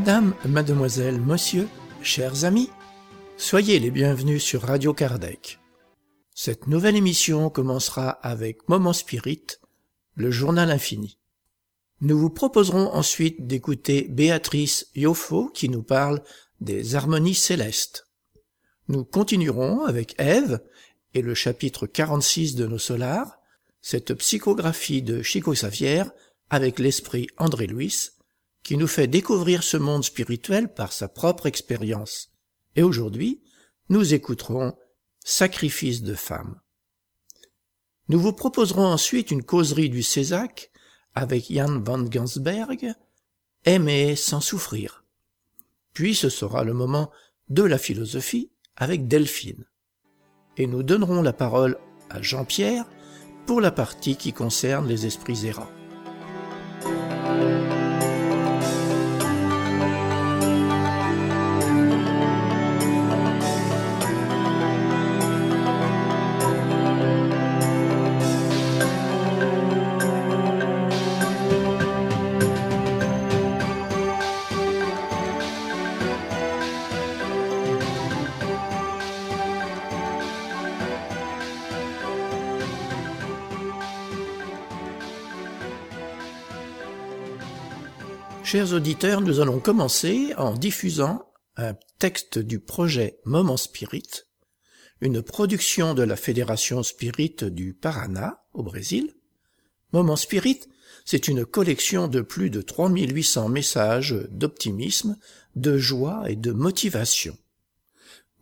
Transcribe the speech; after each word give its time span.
Madame, 0.00 0.34
mademoiselle, 0.46 1.20
monsieur, 1.20 1.68
chers 2.00 2.46
amis, 2.46 2.70
soyez 3.36 3.78
les 3.78 3.90
bienvenus 3.90 4.42
sur 4.42 4.62
Radio 4.62 4.94
Kardec. 4.94 5.60
Cette 6.34 6.68
nouvelle 6.68 6.96
émission 6.96 7.50
commencera 7.50 8.08
avec 8.08 8.66
Moment 8.66 8.94
Spirit, 8.94 9.44
le 10.14 10.30
journal 10.30 10.70
infini. 10.70 11.18
Nous 12.00 12.18
vous 12.18 12.30
proposerons 12.30 12.90
ensuite 12.94 13.46
d'écouter 13.46 14.06
Béatrice 14.08 14.86
Yoffo 14.94 15.50
qui 15.50 15.68
nous 15.68 15.82
parle 15.82 16.22
des 16.62 16.94
harmonies 16.94 17.34
célestes. 17.34 18.08
Nous 18.88 19.04
continuerons 19.04 19.84
avec 19.84 20.14
Ève 20.16 20.62
et 21.12 21.20
le 21.20 21.34
chapitre 21.34 21.86
46 21.86 22.54
de 22.54 22.66
nos 22.66 22.78
solars, 22.78 23.38
cette 23.82 24.14
psychographie 24.14 25.02
de 25.02 25.20
Chico 25.20 25.52
Xavier 25.52 26.04
avec 26.48 26.78
l'esprit 26.78 27.26
André 27.36 27.66
Louis, 27.66 28.12
qui 28.62 28.76
nous 28.76 28.86
fait 28.86 29.06
découvrir 29.06 29.62
ce 29.62 29.76
monde 29.76 30.04
spirituel 30.04 30.72
par 30.72 30.92
sa 30.92 31.08
propre 31.08 31.46
expérience. 31.46 32.30
Et 32.76 32.82
aujourd'hui, 32.82 33.42
nous 33.88 34.14
écouterons 34.14 34.76
Sacrifice 35.24 36.02
de 36.02 36.14
femmes. 36.14 36.60
Nous 38.08 38.18
vous 38.18 38.32
proposerons 38.32 38.86
ensuite 38.86 39.30
une 39.30 39.44
causerie 39.44 39.90
du 39.90 40.02
Césac 40.02 40.70
avec 41.14 41.52
Jan 41.52 41.80
van 41.80 42.02
Gansberg, 42.02 42.94
Aimer 43.64 44.16
sans 44.16 44.40
souffrir. 44.40 45.04
Puis 45.92 46.14
ce 46.14 46.28
sera 46.28 46.64
le 46.64 46.72
moment 46.72 47.10
de 47.50 47.62
la 47.62 47.78
philosophie 47.78 48.50
avec 48.76 49.06
Delphine. 49.06 49.66
Et 50.56 50.66
nous 50.66 50.82
donnerons 50.82 51.22
la 51.22 51.32
parole 51.32 51.78
à 52.08 52.22
Jean-Pierre 52.22 52.86
pour 53.46 53.60
la 53.60 53.70
partie 53.70 54.16
qui 54.16 54.32
concerne 54.32 54.88
les 54.88 55.06
esprits 55.06 55.46
errants. 55.46 55.70
Chers 88.52 88.72
auditeurs, 88.72 89.20
nous 89.20 89.38
allons 89.38 89.60
commencer 89.60 90.34
en 90.36 90.54
diffusant 90.54 91.24
un 91.56 91.76
texte 92.00 92.40
du 92.40 92.58
projet 92.58 93.20
Moment 93.24 93.56
Spirit, 93.56 94.24
une 95.00 95.22
production 95.22 95.94
de 95.94 96.02
la 96.02 96.16
Fédération 96.16 96.82
Spirit 96.82 97.36
du 97.42 97.74
Paraná, 97.74 98.42
au 98.52 98.64
Brésil. 98.64 99.14
Moment 99.92 100.16
Spirit, 100.16 100.62
c'est 101.04 101.28
une 101.28 101.44
collection 101.44 102.08
de 102.08 102.22
plus 102.22 102.50
de 102.50 102.60
3800 102.60 103.48
messages 103.50 104.16
d'optimisme, 104.32 105.16
de 105.54 105.78
joie 105.78 106.28
et 106.28 106.34
de 106.34 106.50
motivation. 106.50 107.38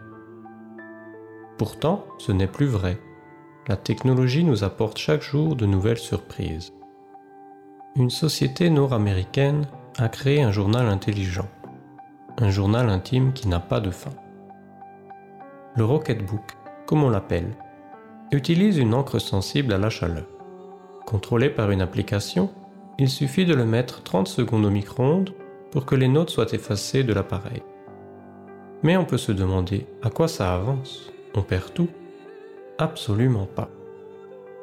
Pourtant, 1.57 2.05
ce 2.17 2.31
n'est 2.31 2.47
plus 2.47 2.67
vrai. 2.67 2.97
La 3.67 3.75
technologie 3.75 4.45
nous 4.45 4.63
apporte 4.63 4.97
chaque 4.97 5.21
jour 5.21 5.57
de 5.57 5.65
nouvelles 5.65 5.97
surprises. 5.97 6.71
Une 7.97 8.09
société 8.09 8.69
nord-américaine 8.69 9.67
a 9.97 10.07
créé 10.07 10.41
un 10.41 10.51
journal 10.51 10.87
intelligent, 10.87 11.49
un 12.37 12.51
journal 12.51 12.89
intime 12.89 13.33
qui 13.33 13.49
n'a 13.49 13.59
pas 13.59 13.81
de 13.81 13.91
fin 13.91 14.11
le 15.75 15.83
Rocketbook, 15.83 16.53
comme 16.85 17.03
on 17.03 17.09
l'appelle, 17.09 17.51
utilise 18.31 18.77
une 18.77 18.93
encre 18.93 19.19
sensible 19.19 19.73
à 19.73 19.77
la 19.77 19.89
chaleur. 19.89 20.25
Contrôlé 21.05 21.49
par 21.49 21.71
une 21.71 21.81
application, 21.81 22.49
il 22.97 23.09
suffit 23.09 23.45
de 23.45 23.53
le 23.53 23.65
mettre 23.65 24.01
30 24.03 24.27
secondes 24.27 24.65
au 24.65 24.69
micro-ondes 24.69 25.33
pour 25.71 25.85
que 25.85 25.95
les 25.95 26.07
notes 26.07 26.29
soient 26.29 26.53
effacées 26.53 27.03
de 27.03 27.13
l'appareil. 27.13 27.61
Mais 28.83 28.95
on 28.95 29.05
peut 29.05 29.17
se 29.17 29.33
demander 29.33 29.85
à 30.01 30.09
quoi 30.09 30.27
ça 30.27 30.53
avance 30.53 31.11
On 31.35 31.41
perd 31.41 31.73
tout 31.73 31.89
Absolument 32.77 33.45
pas. 33.45 33.69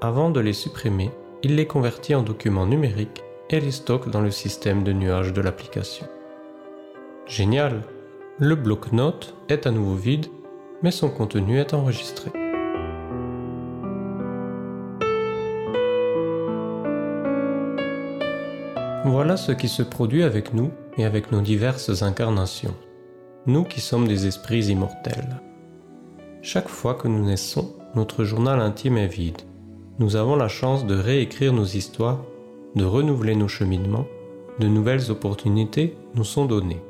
Avant 0.01 0.31
de 0.31 0.41
les 0.41 0.53
supprimer, 0.53 1.11
il 1.43 1.57
les 1.57 1.67
convertit 1.67 2.15
en 2.15 2.23
documents 2.23 2.67
numériques 2.67 3.23
et 3.51 3.61
les 3.61 3.71
stocke 3.71 4.09
dans 4.09 4.21
le 4.21 4.31
système 4.31 4.83
de 4.83 4.93
nuage 4.93 5.33
de 5.33 5.43
l'application. 5.43 6.07
Génial 7.27 7.83
Le 8.39 8.55
bloc-notes 8.55 9.35
est 9.49 9.67
à 9.67 9.71
nouveau 9.71 9.95
vide 9.95 10.27
mais 10.83 10.91
son 10.91 11.09
contenu 11.09 11.59
est 11.59 11.75
enregistré. 11.75 12.31
Voilà 19.05 19.37
ce 19.37 19.53
qui 19.53 19.69
se 19.69 19.83
produit 19.83 20.23
avec 20.23 20.55
nous 20.55 20.71
et 20.97 21.05
avec 21.05 21.33
nos 21.33 21.41
diverses 21.41 22.03
incarnations, 22.03 22.75
nous 23.47 23.65
qui 23.65 23.81
sommes 23.81 24.07
des 24.07 24.27
esprits 24.27 24.67
immortels. 24.67 25.41
Chaque 26.41 26.69
fois 26.69 26.95
que 26.95 27.09
nous 27.09 27.25
naissons, 27.25 27.75
notre 27.95 28.25
journal 28.25 28.61
intime 28.61 28.97
est 28.97 29.07
vide. 29.07 29.43
Nous 29.99 30.17
avons 30.17 30.37
la 30.37 30.49
chance 30.49 30.87
de 30.87 30.95
réécrire 30.95 31.53
nos 31.53 31.65
histoires, 31.65 32.25
de 32.75 32.85
renouveler 32.85 33.37
nos 33.37 33.49
cheminements, 33.49 34.07
de 34.59 34.67
nouvelles 34.67 35.11
opportunités 35.11 35.97
nous 36.15 36.25
sont 36.25 36.47
données 36.47 36.83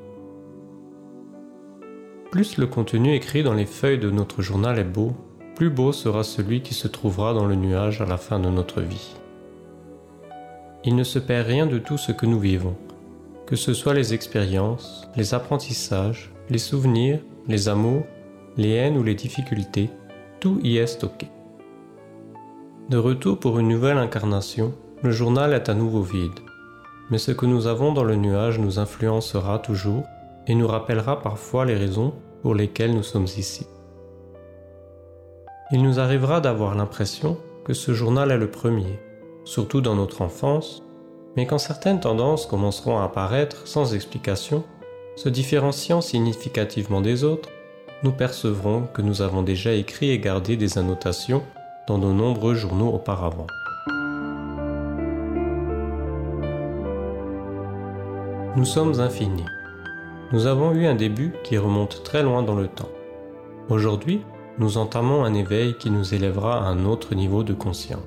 plus 2.33 2.57
le 2.57 2.67
contenu 2.67 3.15
écrit 3.15 3.43
dans 3.43 3.53
les 3.53 3.67
feuilles 3.67 3.99
de 3.99 4.11
notre 4.11 4.41
journal 4.41 4.79
est 4.79 4.85
beau, 4.85 5.13
plus 5.55 5.69
beau 5.69 5.93
sera 5.93 6.25
celui 6.25 6.63
qui 6.63 6.73
se 6.73 6.89
trouvera 6.89 7.35
dans 7.35 7.45
le 7.45 7.57
nuage 7.57 8.01
à 8.01 8.07
la 8.07 8.17
fin 8.17 8.41
de 8.41 8.49
notre 8.49 8.81
vie. 8.81 9.15
Il 10.83 10.97
ne 10.97 11.05
se 11.05 11.19
perd 11.19 11.47
rien 11.47 11.67
de 11.67 11.79
tout 11.79 11.99
ce 11.99 12.11
que 12.11 12.25
nous 12.25 12.41
vivons, 12.41 12.75
que 13.47 13.55
ce 13.55 13.75
soit 13.75 13.93
les 13.93 14.15
expériences, 14.15 15.07
les 15.15 15.35
apprentissages, 15.35 16.33
les 16.49 16.57
souvenirs, 16.57 17.21
les 17.49 17.69
amours, 17.69 18.07
les 18.57 18.71
haines 18.71 18.97
ou 18.97 19.03
les 19.03 19.15
difficultés, 19.15 19.91
tout 20.41 20.59
y 20.63 20.79
est 20.79 20.87
stocké. 20.87 21.29
De 22.89 22.97
retour 22.97 23.41
pour 23.41 23.59
une 23.59 23.69
nouvelle 23.69 23.99
incarnation, 23.99 24.73
le 25.03 25.11
journal 25.11 25.53
est 25.53 25.69
à 25.69 25.75
nouveau 25.75 26.01
vide, 26.01 26.41
mais 27.11 27.19
ce 27.19 27.33
que 27.33 27.45
nous 27.45 27.67
avons 27.67 27.93
dans 27.93 28.05
le 28.05 28.17
nuage 28.17 28.59
nous 28.59 28.79
influencera 28.79 29.59
toujours 29.59 30.07
et 30.47 30.55
nous 30.55 30.67
rappellera 30.67 31.21
parfois 31.21 31.65
les 31.65 31.77
raisons 31.77 32.15
pour 32.43 32.55
lesquels 32.55 32.95
nous 32.95 33.03
sommes 33.03 33.29
ici. 33.37 33.67
Il 35.71 35.83
nous 35.83 36.01
arrivera 36.01 36.41
d'avoir 36.41 36.75
l'impression 36.75 37.39
que 37.65 37.73
ce 37.73 37.93
journal 37.95 38.31
est 38.31 38.39
le 38.39 38.51
premier, 38.51 38.99
surtout 39.45 39.81
dans 39.81 39.95
notre 39.95 40.23
enfance, 40.23 40.83
mais 41.37 41.47
quand 41.47 41.59
certaines 41.59 42.01
tendances 42.01 42.47
commenceront 42.47 42.99
à 42.99 43.05
apparaître 43.05 43.67
sans 43.67 43.95
explication, 43.95 44.65
se 45.17 45.29
différenciant 45.29 46.01
significativement 46.01 47.01
des 47.01 47.25
autres, 47.25 47.49
nous 48.03 48.13
percevrons 48.13 48.89
que 48.93 49.03
nous 49.03 49.23
avons 49.23 49.43
déjà 49.43 49.73
écrit 49.73 50.11
et 50.11 50.19
gardé 50.19 50.57
des 50.57 50.77
annotations 50.77 51.43
dans 51.87 51.99
de 51.99 52.07
nombreux 52.07 52.55
journaux 52.55 52.91
auparavant. 52.91 53.47
Nous 58.57 58.65
sommes 58.67 59.01
infinis. 59.01 59.47
Nous 60.33 60.47
avons 60.47 60.73
eu 60.73 60.87
un 60.87 60.95
début 60.95 61.35
qui 61.45 61.59
remonte 61.59 62.05
très 62.05 62.23
loin 62.23 62.43
dans 62.43 62.55
le 62.55 62.67
temps. 62.67 62.89
Aujourd'hui, 63.69 64.23
nous 64.59 64.79
entamons 64.79 65.25
un 65.25 65.35
éveil 65.35 65.77
qui 65.77 65.91
nous 65.91 66.15
élèvera 66.15 66.57
à 66.57 66.71
un 66.71 66.87
autre 66.87 67.15
niveau 67.15 67.43
de 67.43 67.53
conscience. 67.53 68.01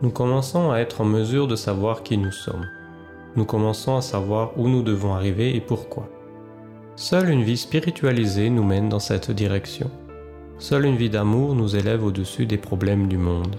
Nous 0.00 0.08
commençons 0.08 0.70
à 0.70 0.78
être 0.78 1.02
en 1.02 1.04
mesure 1.04 1.46
de 1.46 1.54
savoir 1.54 2.02
qui 2.02 2.16
nous 2.16 2.32
sommes. 2.32 2.66
Nous 3.36 3.44
commençons 3.44 3.94
à 3.94 4.00
savoir 4.00 4.58
où 4.58 4.68
nous 4.68 4.82
devons 4.82 5.12
arriver 5.12 5.54
et 5.54 5.60
pourquoi. 5.60 6.08
Seule 6.96 7.28
une 7.28 7.42
vie 7.42 7.58
spiritualisée 7.58 8.48
nous 8.48 8.64
mène 8.64 8.88
dans 8.88 8.98
cette 8.98 9.30
direction. 9.30 9.90
Seule 10.56 10.86
une 10.86 10.96
vie 10.96 11.10
d'amour 11.10 11.54
nous 11.54 11.76
élève 11.76 12.06
au-dessus 12.06 12.46
des 12.46 12.58
problèmes 12.58 13.08
du 13.08 13.18
monde. 13.18 13.56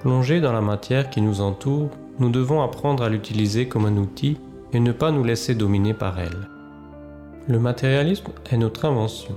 Plongés 0.00 0.42
dans 0.42 0.52
la 0.52 0.60
matière 0.60 1.08
qui 1.08 1.22
nous 1.22 1.40
entoure, 1.40 1.88
nous 2.18 2.28
devons 2.28 2.60
apprendre 2.60 3.04
à 3.04 3.08
l'utiliser 3.08 3.68
comme 3.68 3.86
un 3.86 3.96
outil 3.96 4.36
et 4.74 4.80
ne 4.80 4.92
pas 4.92 5.12
nous 5.12 5.24
laisser 5.24 5.54
dominer 5.54 5.94
par 5.94 6.18
elle. 6.20 6.53
Le 7.48 7.58
matérialisme 7.58 8.32
est 8.50 8.56
notre 8.56 8.84
invention, 8.84 9.34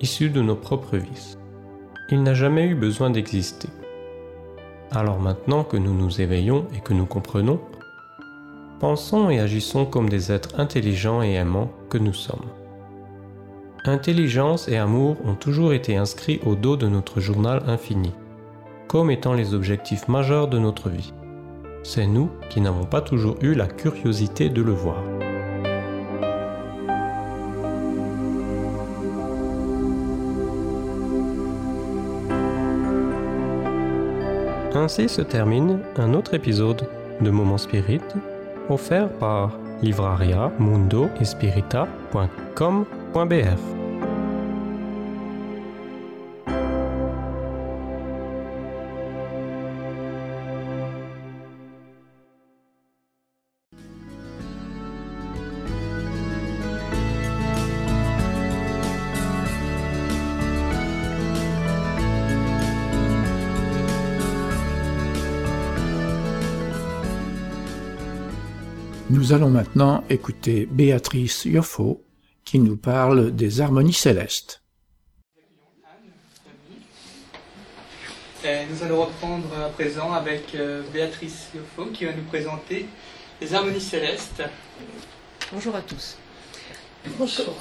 issue 0.00 0.30
de 0.30 0.40
nos 0.40 0.54
propres 0.54 0.96
vices. 0.96 1.38
Il 2.10 2.22
n'a 2.22 2.34
jamais 2.34 2.66
eu 2.66 2.74
besoin 2.74 3.10
d'exister. 3.10 3.68
Alors 4.90 5.18
maintenant 5.18 5.64
que 5.64 5.76
nous 5.76 5.92
nous 5.92 6.20
éveillons 6.20 6.66
et 6.76 6.80
que 6.80 6.94
nous 6.94 7.06
comprenons, 7.06 7.60
pensons 8.80 9.28
et 9.28 9.40
agissons 9.40 9.86
comme 9.86 10.08
des 10.08 10.32
êtres 10.32 10.58
intelligents 10.58 11.22
et 11.22 11.34
aimants 11.34 11.70
que 11.90 11.98
nous 11.98 12.14
sommes. 12.14 12.46
Intelligence 13.84 14.68
et 14.68 14.76
amour 14.76 15.16
ont 15.24 15.34
toujours 15.34 15.72
été 15.72 15.96
inscrits 15.96 16.40
au 16.46 16.54
dos 16.54 16.76
de 16.76 16.86
notre 16.86 17.20
journal 17.20 17.62
infini, 17.66 18.12
comme 18.86 19.10
étant 19.10 19.34
les 19.34 19.52
objectifs 19.54 20.08
majeurs 20.08 20.48
de 20.48 20.58
notre 20.58 20.88
vie 20.88 21.12
c'est 21.88 22.06
nous 22.06 22.28
qui 22.50 22.60
n'avons 22.60 22.84
pas 22.84 23.00
toujours 23.00 23.36
eu 23.40 23.54
la 23.54 23.66
curiosité 23.66 24.50
de 24.50 24.60
le 24.62 24.72
voir. 24.72 25.02
Ainsi 34.78 35.08
se 35.08 35.22
termine 35.22 35.80
un 35.96 36.14
autre 36.14 36.34
épisode 36.34 36.88
de 37.20 37.30
Moment 37.30 37.58
Spirit 37.58 38.00
offert 38.68 39.08
par 39.18 39.50
livraria 39.82 40.52
mundo 40.60 41.08
Nous 69.28 69.34
allons 69.34 69.50
maintenant 69.50 70.04
écouter 70.08 70.64
Béatrice 70.64 71.44
Yoffo 71.44 72.02
qui 72.46 72.58
nous 72.58 72.78
parle 72.78 73.30
des 73.30 73.60
harmonies 73.60 73.92
célestes. 73.92 74.62
nous 78.42 78.82
allons 78.82 79.02
reprendre 79.02 79.48
à 79.66 79.68
présent 79.68 80.14
avec 80.14 80.54
euh, 80.54 80.80
Béatrice 80.94 81.48
Yoffo 81.54 81.90
qui 81.92 82.06
va 82.06 82.14
nous 82.14 82.22
présenter 82.22 82.86
les 83.42 83.52
harmonies 83.52 83.82
célestes. 83.82 84.42
Bonjour 85.52 85.76
à 85.76 85.82
tous. 85.82 86.16
Bonjour. 87.18 87.54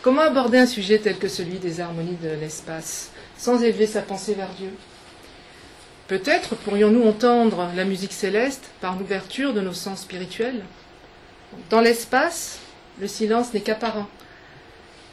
Comment 0.00 0.22
aborder 0.22 0.56
un 0.56 0.66
sujet 0.66 0.98
tel 0.98 1.18
que 1.18 1.28
celui 1.28 1.58
des 1.58 1.78
harmonies 1.78 2.16
de 2.22 2.30
l'espace 2.40 3.10
sans 3.36 3.62
élever 3.62 3.86
sa 3.86 4.00
pensée 4.00 4.32
vers 4.32 4.54
Dieu? 4.54 4.70
Peut-être 6.08 6.54
pourrions-nous 6.54 7.02
entendre 7.02 7.68
la 7.74 7.84
musique 7.84 8.12
céleste 8.12 8.70
par 8.80 8.96
l'ouverture 8.96 9.52
de 9.52 9.60
nos 9.60 9.72
sens 9.72 10.02
spirituels. 10.02 10.62
Dans 11.68 11.80
l'espace, 11.80 12.60
le 13.00 13.08
silence 13.08 13.52
n'est 13.52 13.60
qu'apparent, 13.60 14.08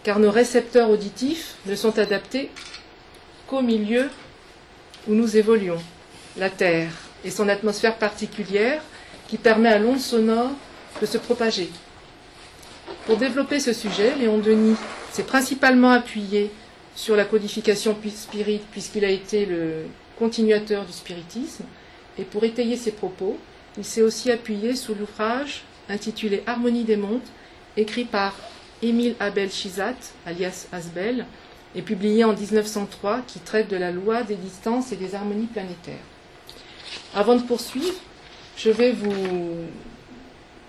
car 0.03 0.19
nos 0.19 0.29
récepteurs 0.29 0.91
auditifs 0.91 1.55
ne 1.65 1.75
sont 1.75 1.97
adaptés 1.97 2.51
qu'au 3.47 3.61
milieu 3.61 4.07
où 5.07 5.15
nous 5.15 5.35
évoluons, 5.35 5.81
la 6.37 6.51
Terre 6.51 6.91
et 7.25 7.31
son 7.31 7.49
atmosphère 7.49 7.95
particulière 7.95 8.83
qui 9.27 9.37
permet 9.37 9.69
à 9.69 9.79
l'onde 9.79 9.99
sonore 9.99 10.51
de 11.01 11.07
se 11.07 11.17
propager. 11.17 11.71
Pour 13.07 13.17
développer 13.17 13.59
ce 13.59 13.73
sujet, 13.73 14.13
Léon 14.15 14.38
Denis 14.38 14.77
s'est 15.12 15.23
principalement 15.23 15.91
appuyé 15.91 16.51
sur 16.95 17.15
la 17.15 17.25
codification 17.25 17.97
spirit 18.15 18.62
puisqu'il 18.71 19.03
a 19.05 19.09
été 19.09 19.47
le 19.47 19.85
continuateur 20.24 20.86
du 20.86 20.94
spiritisme, 20.94 21.65
et 22.18 22.24
pour 22.24 22.46
étayer 22.46 22.77
ses 22.77 22.94
propos, 22.94 23.38
il 23.77 23.84
s'est 23.84 24.01
aussi 24.01 24.32
appuyé 24.32 24.74
sur 24.74 24.96
l'ouvrage 24.96 25.63
intitulé 25.89 26.44
Harmonie 26.48 26.86
des 26.86 26.96
mondes, 26.96 27.27
écrit 27.75 28.06
par 28.06 28.34
Émile 28.82 29.15
Abel 29.20 29.51
Chizat, 29.51 29.98
alias 30.25 30.68
Asbel, 30.72 31.25
et 31.75 31.82
publié 31.82 32.24
en 32.24 32.32
1903, 32.32 33.24
qui 33.27 33.39
traite 33.39 33.68
de 33.68 33.75
la 33.75 33.92
loi 33.92 34.24
des 34.24 34.36
distances 34.36 34.94
et 34.94 34.96
des 34.96 35.13
harmonies 35.13 35.48
planétaires. 35.48 36.06
Avant 37.13 37.36
de 37.36 37.42
poursuivre, 37.42 38.00
je 38.56 38.70
vais 38.70 38.94
vous 38.94 39.13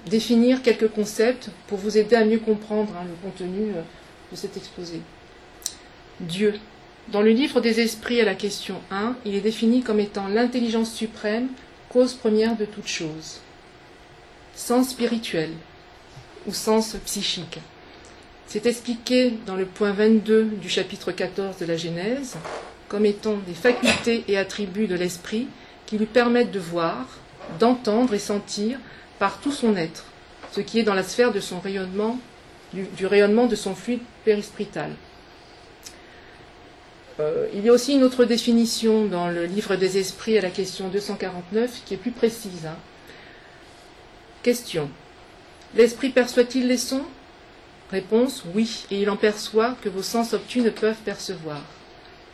définir 0.07 0.63
quelques 0.63 0.89
concepts 0.89 1.51
pour 1.69 1.79
vous 1.79 1.97
aider 1.97 2.17
à 2.17 2.25
mieux 2.25 2.41
comprendre 2.41 2.93
hein, 2.97 3.05
le 3.07 3.31
contenu 3.31 3.71
euh, 3.71 3.83
de 4.33 4.37
cet 4.37 4.57
exposé. 4.57 5.01
Dieu, 6.19 6.55
dans 7.09 7.23
le 7.23 7.31
livre 7.31 7.61
des 7.61 7.81
esprits 7.81 8.21
à 8.21 8.25
la 8.25 8.35
question 8.35 8.81
1, 8.91 9.17
il 9.25 9.35
est 9.35 9.41
défini 9.41 9.83
comme 9.83 10.01
étant 10.01 10.27
l'intelligence 10.27 10.93
suprême, 10.93 11.49
cause 11.89 12.15
première 12.15 12.57
de 12.57 12.65
toute 12.65 12.89
chose. 12.89 13.41
Sens 14.55 14.91
spirituel 14.91 15.51
ou 16.47 16.53
sens 16.53 16.97
psychique. 17.05 17.59
C'est 18.47 18.67
expliqué 18.67 19.35
dans 19.47 19.57
le 19.57 19.67
point 19.67 19.93
22 19.93 20.45
du 20.61 20.69
chapitre 20.69 21.13
14 21.13 21.59
de 21.59 21.67
la 21.67 21.77
Genèse 21.77 22.37
comme 22.89 23.07
étant 23.07 23.37
des 23.47 23.55
facultés 23.55 24.25
et 24.29 24.39
attributs 24.39 24.87
de 24.87 24.95
l'esprit 24.95 25.49
qui 25.87 25.99
lui 25.99 26.07
permettent 26.07 26.53
de 26.53 26.61
voir, 26.61 27.07
d'entendre 27.59 28.15
et 28.15 28.19
sentir 28.19 28.79
par 29.19 29.41
tout 29.41 29.53
son 29.53 29.77
être, 29.77 30.05
ce 30.53 30.61
qui 30.61 30.79
est 30.79 30.85
dans 30.85 30.95
la 30.95 31.03
sphère 31.03 31.33
de 31.33 31.41
rayonnement, 31.63 32.19
du, 32.73 33.07
rayonnement 33.07 33.47
de 33.47 33.57
son 33.57 33.75
fluide 33.75 34.01
périspritale. 34.25 34.93
Euh, 37.21 37.47
il 37.55 37.65
y 37.65 37.69
a 37.69 37.73
aussi 37.73 37.95
une 37.95 38.03
autre 38.03 38.25
définition 38.25 39.07
dans 39.07 39.29
le 39.29 39.45
livre 39.45 39.77
des 39.77 39.99
esprits 39.99 40.37
à 40.37 40.41
la 40.41 40.51
question 40.51 40.89
249 40.89 41.83
qui 41.87 41.95
est 41.95 41.99
plus 41.99 42.11
précise. 42.11 42.67
Hein. 42.67 42.77
Question. 44.43 44.91
L'esprit 45.77 46.11
perçoit-il 46.11 46.67
les 46.67 46.77
sons? 46.77 47.05
Réponse 47.91 48.45
oui, 48.55 48.87
et 48.91 49.01
il 49.01 49.11
en 49.11 49.17
perçoit 49.17 49.77
que 49.83 49.89
vos 49.89 50.03
sens 50.03 50.33
obtus 50.33 50.63
ne 50.63 50.71
peuvent 50.71 51.01
percevoir. 51.05 51.63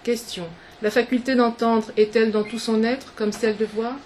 Question. 0.03 0.47
La 0.81 0.91
faculté 0.91 1.35
d'entendre 1.35 1.91
est-elle 1.99 2.31
dans 2.31 2.45
tout 2.45 2.59
son 2.59 2.83
être 2.83 3.13
comme 3.17 3.33
celle 3.33 3.59
de 3.59 3.67
voir? 3.67 3.97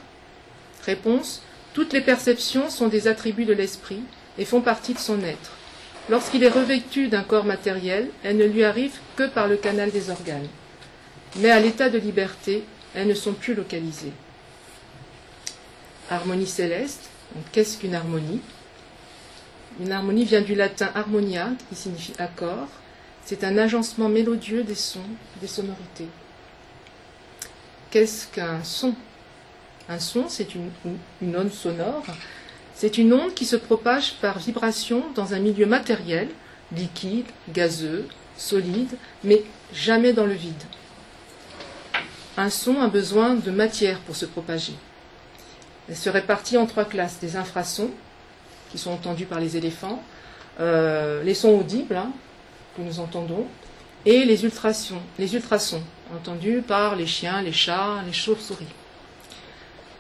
Réponse. 0.84 1.42
Toutes 1.72 1.92
les 1.92 2.00
perceptions 2.00 2.68
sont 2.68 2.88
des 2.88 3.06
attributs 3.06 3.44
de 3.44 3.52
l'esprit 3.52 4.02
et 4.38 4.44
font 4.44 4.60
partie 4.60 4.94
de 4.94 4.98
son 4.98 5.22
être. 5.22 5.52
Lorsqu'il 6.08 6.42
est 6.42 6.48
revêtu 6.48 7.08
d'un 7.08 7.22
corps 7.22 7.44
matériel, 7.44 8.08
elles 8.24 8.36
ne 8.36 8.44
lui 8.44 8.64
arrivent 8.64 8.98
que 9.16 9.26
par 9.28 9.46
le 9.46 9.56
canal 9.56 9.90
des 9.90 10.10
organes 10.10 10.48
mais 11.36 11.50
à 11.50 11.60
l'état 11.60 11.90
de 11.90 11.98
liberté, 11.98 12.64
elles 12.94 13.08
ne 13.08 13.14
sont 13.14 13.32
plus 13.32 13.54
localisées. 13.54 14.12
Harmonie 16.10 16.46
céleste, 16.46 17.08
qu'est-ce 17.52 17.78
qu'une 17.78 17.94
harmonie? 17.94 18.40
Une 19.80 19.90
harmonie 19.90 20.24
vient 20.24 20.42
du 20.42 20.54
latin 20.54 20.90
harmonia, 20.94 21.50
qui 21.68 21.74
signifie 21.74 22.12
accord. 22.18 22.68
C'est 23.24 23.42
un 23.42 23.58
agencement 23.58 24.08
mélodieux 24.08 24.62
des 24.62 24.74
sons, 24.74 25.00
des 25.40 25.46
sonorités. 25.46 26.08
Qu'est-ce 27.90 28.28
qu'un 28.28 28.62
son? 28.62 28.94
Un 29.88 29.98
son, 29.98 30.28
c'est 30.28 30.54
une, 30.54 30.70
une 31.22 31.36
onde 31.36 31.52
sonore. 31.52 32.04
C'est 32.74 32.98
une 32.98 33.12
onde 33.12 33.34
qui 33.34 33.46
se 33.46 33.56
propage 33.56 34.14
par 34.20 34.38
vibration 34.38 35.04
dans 35.14 35.34
un 35.34 35.38
milieu 35.38 35.66
matériel, 35.66 36.28
liquide, 36.72 37.26
gazeux, 37.48 38.06
solide, 38.36 38.90
mais 39.22 39.42
jamais 39.72 40.12
dans 40.12 40.26
le 40.26 40.34
vide. 40.34 40.62
Un 42.36 42.50
son 42.50 42.80
a 42.80 42.88
besoin 42.88 43.34
de 43.34 43.50
matière 43.52 44.00
pour 44.00 44.16
se 44.16 44.26
propager. 44.26 44.74
Elle 45.88 45.96
se 45.96 46.10
répartit 46.10 46.56
en 46.56 46.66
trois 46.66 46.84
classes 46.84 47.20
des 47.20 47.36
infrasons, 47.36 47.90
qui 48.72 48.78
sont 48.78 48.90
entendus 48.90 49.26
par 49.26 49.38
les 49.38 49.56
éléphants, 49.56 50.02
euh, 50.58 51.22
les 51.22 51.34
sons 51.34 51.60
audibles, 51.60 51.94
hein, 51.94 52.10
que 52.76 52.82
nous 52.82 52.98
entendons, 52.98 53.46
et 54.04 54.24
les 54.24 54.44
ultrasons, 54.44 55.00
les 55.16 55.34
ultrasons, 55.36 55.82
entendus 56.12 56.60
par 56.66 56.96
les 56.96 57.06
chiens, 57.06 57.40
les 57.40 57.52
chats, 57.52 58.02
les 58.04 58.12
chauves-souris. 58.12 58.66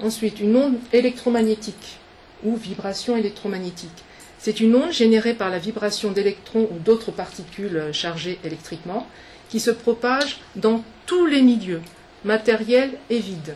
Ensuite, 0.02 0.40
une 0.40 0.56
onde 0.56 0.78
électromagnétique 0.92 1.98
ou 2.42 2.56
vibration 2.56 3.16
électromagnétique. 3.16 4.02
C'est 4.38 4.58
une 4.58 4.74
onde 4.74 4.92
générée 4.92 5.34
par 5.34 5.50
la 5.50 5.60
vibration 5.60 6.10
d'électrons 6.10 6.68
ou 6.72 6.80
d'autres 6.80 7.12
particules 7.12 7.90
chargées 7.92 8.40
électriquement 8.42 9.06
qui 9.48 9.60
se 9.60 9.70
propage 9.70 10.40
dans 10.56 10.82
tous 11.06 11.26
les 11.26 11.42
milieux, 11.42 11.80
matériels 12.24 12.92
et 13.10 13.18
vides. 13.18 13.54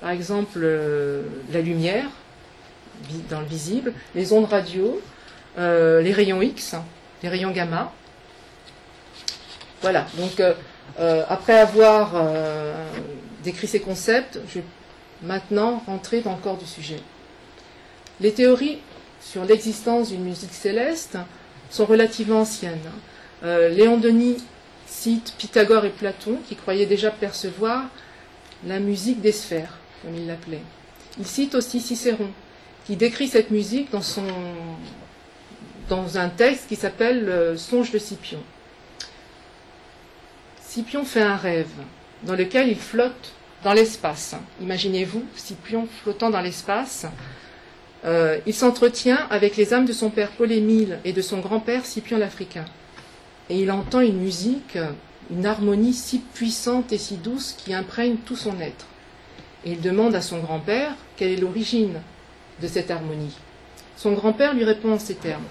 Par 0.00 0.10
exemple, 0.10 0.60
euh, 0.62 1.22
la 1.52 1.60
lumière 1.60 2.06
dans 3.28 3.40
le 3.40 3.46
visible, 3.46 3.92
les 4.14 4.32
ondes 4.32 4.46
radio, 4.46 5.00
euh, 5.58 6.00
les 6.00 6.12
rayons 6.12 6.40
X, 6.40 6.74
les 7.22 7.28
rayons 7.28 7.50
gamma. 7.50 7.92
Voilà, 9.82 10.06
donc 10.18 10.40
euh, 10.98 11.24
après 11.28 11.58
avoir 11.58 12.14
décrit 13.44 13.66
ces 13.66 13.80
concepts, 13.80 14.40
je 14.48 14.60
maintenant 15.22 15.82
rentrer 15.86 16.20
dans 16.20 16.32
le 16.32 16.38
corps 16.38 16.56
du 16.56 16.66
sujet. 16.66 17.00
Les 18.20 18.32
théories 18.32 18.78
sur 19.20 19.44
l'existence 19.44 20.10
d'une 20.10 20.24
musique 20.24 20.52
céleste 20.52 21.18
sont 21.70 21.84
relativement 21.84 22.40
anciennes. 22.40 22.78
Euh, 23.44 23.68
Léon 23.68 23.98
Denis 23.98 24.42
cite 24.96 25.34
Pythagore 25.36 25.84
et 25.84 25.90
Platon 25.90 26.38
qui 26.48 26.56
croyaient 26.56 26.86
déjà 26.86 27.10
percevoir 27.10 27.84
la 28.66 28.80
musique 28.80 29.20
des 29.20 29.32
sphères, 29.32 29.74
comme 30.02 30.16
il 30.16 30.26
l'appelait. 30.26 30.62
Il 31.18 31.26
cite 31.26 31.54
aussi 31.54 31.80
Cicéron 31.80 32.30
qui 32.86 32.96
décrit 32.96 33.28
cette 33.28 33.50
musique 33.50 33.90
dans, 33.90 34.02
son, 34.02 34.26
dans 35.88 36.18
un 36.18 36.28
texte 36.28 36.68
qui 36.68 36.76
s'appelle 36.76 37.58
Songe 37.58 37.90
de 37.90 37.98
Scipion. 37.98 38.40
Scipion 40.62 41.04
fait 41.04 41.22
un 41.22 41.36
rêve 41.36 41.70
dans 42.22 42.34
lequel 42.34 42.68
il 42.68 42.78
flotte 42.78 43.32
dans 43.64 43.72
l'espace. 43.72 44.34
Imaginez-vous 44.60 45.24
Scipion 45.34 45.88
flottant 46.02 46.30
dans 46.30 46.40
l'espace. 46.40 47.06
Euh, 48.04 48.38
il 48.46 48.54
s'entretient 48.54 49.26
avec 49.30 49.56
les 49.56 49.74
âmes 49.74 49.86
de 49.86 49.92
son 49.92 50.10
père 50.10 50.30
Polémile 50.30 51.00
et 51.04 51.12
de 51.12 51.22
son 51.22 51.40
grand-père 51.40 51.84
Scipion 51.84 52.18
l'Africain. 52.18 52.64
Et 53.48 53.60
il 53.60 53.70
entend 53.70 54.00
une 54.00 54.20
musique, 54.20 54.78
une 55.30 55.46
harmonie 55.46 55.94
si 55.94 56.18
puissante 56.18 56.92
et 56.92 56.98
si 56.98 57.16
douce 57.16 57.54
qui 57.56 57.74
imprègne 57.74 58.16
tout 58.16 58.36
son 58.36 58.60
être. 58.60 58.86
Et 59.64 59.72
il 59.72 59.80
demande 59.80 60.14
à 60.14 60.20
son 60.20 60.38
grand-père 60.38 60.94
quelle 61.16 61.32
est 61.32 61.40
l'origine 61.40 62.00
de 62.60 62.68
cette 62.68 62.90
harmonie. 62.90 63.36
Son 63.96 64.12
grand-père 64.12 64.54
lui 64.54 64.64
répond 64.64 64.92
en 64.92 64.98
ces 64.98 65.14
termes. 65.14 65.44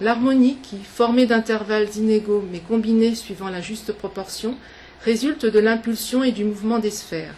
L'harmonie 0.00 0.58
qui, 0.62 0.78
formée 0.78 1.26
d'intervalles 1.26 1.88
inégaux 1.96 2.44
mais 2.52 2.60
combinée 2.60 3.14
suivant 3.14 3.48
la 3.48 3.60
juste 3.60 3.92
proportion, 3.92 4.56
résulte 5.04 5.46
de 5.46 5.58
l'impulsion 5.58 6.22
et 6.22 6.32
du 6.32 6.44
mouvement 6.44 6.78
des 6.78 6.90
sphères 6.90 7.34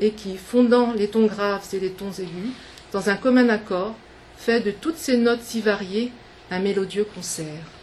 et 0.00 0.10
qui, 0.10 0.36
fondant 0.36 0.92
les 0.92 1.08
tons 1.08 1.26
graves 1.26 1.66
et 1.72 1.80
les 1.80 1.90
tons 1.90 2.12
aigus, 2.12 2.52
dans 2.92 3.08
un 3.08 3.16
commun 3.16 3.48
accord, 3.48 3.94
fait 4.36 4.60
de 4.60 4.70
toutes 4.70 4.96
ces 4.96 5.16
notes 5.16 5.42
si 5.42 5.60
variées 5.60 6.12
un 6.50 6.60
mélodieux 6.60 7.06
concert. 7.14 7.77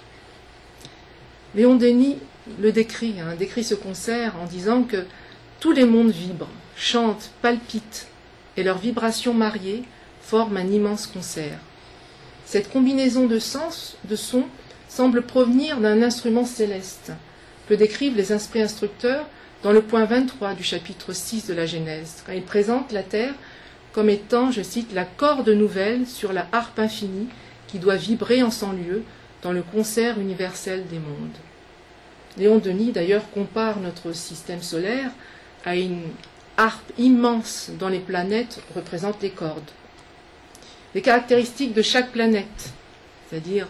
Léon 1.56 1.76
Denis 1.76 2.18
le 2.60 2.72
décrit, 2.72 3.16
hein, 3.20 3.36
décrit 3.38 3.64
ce 3.64 3.76
concert 3.76 4.36
en 4.42 4.46
disant 4.46 4.84
que 4.84 5.06
tous 5.60 5.72
les 5.72 5.86
mondes 5.86 6.12
vibrent, 6.12 6.50
chantent, 6.76 7.32
palpitent, 7.42 8.08
et 8.58 8.64
leurs 8.64 8.78
vibrations 8.78 9.34
mariées 9.34 9.84
forment 10.22 10.58
un 10.58 10.68
immense 10.68 11.08
concert. 11.08 11.58
Cette 12.46 12.72
combinaison 12.72 13.26
de 13.26 13.40
sens, 13.40 13.98
de 14.04 14.16
sons, 14.16 14.46
semble 14.90 15.24
provenir 15.24 15.80
d'un 15.80 16.02
instrument 16.02 16.46
céleste, 16.46 17.12
que 17.68 17.74
décrivent 17.74 18.18
les 18.18 18.34
esprits 18.34 18.62
instructeurs 18.62 19.26
dans 19.64 19.72
le 19.72 19.82
point 19.82 20.06
23 20.06 20.54
du 20.54 20.64
chapitre 20.64 21.14
6 21.14 21.48
de 21.48 21.54
la 21.54 21.66
Genèse, 21.66 22.22
quand 22.26 22.34
il 22.34 22.44
présente 22.44 22.92
la 22.92 23.04
Terre 23.04 23.34
comme 23.94 24.10
étant, 24.10 24.52
je 24.52 24.62
cite, 24.62 24.94
la 24.94 25.06
corde 25.06 25.48
nouvelle 25.48 26.06
sur 26.06 26.34
la 26.34 26.48
harpe 26.52 26.80
infinie 26.80 27.30
qui 27.68 27.80
doit 27.80 27.96
vibrer 27.96 28.44
en 28.44 28.52
son 28.52 28.74
lieu 28.74 29.04
dans 29.46 29.52
le 29.52 29.62
concert 29.62 30.20
universel 30.20 30.88
des 30.88 30.98
mondes. 30.98 31.38
Léon 32.36 32.58
Denis, 32.58 32.92
d'ailleurs, 32.92 33.30
compare 33.30 33.80
notre 33.80 34.12
système 34.12 34.64
solaire 34.64 35.12
à 35.64 35.76
une 35.76 36.02
harpe 36.58 36.92
immense 36.98 37.70
dont 37.78 37.88
les 37.88 38.00
planètes 38.00 38.60
représentent 38.76 39.22
les 39.22 39.30
cordes. 39.30 39.70
Les 40.96 41.04
caractéristiques 41.04 41.76
de 41.76 41.84
chaque 41.84 42.12
planète, 42.12 42.72
c'est-à-dire 43.30 43.68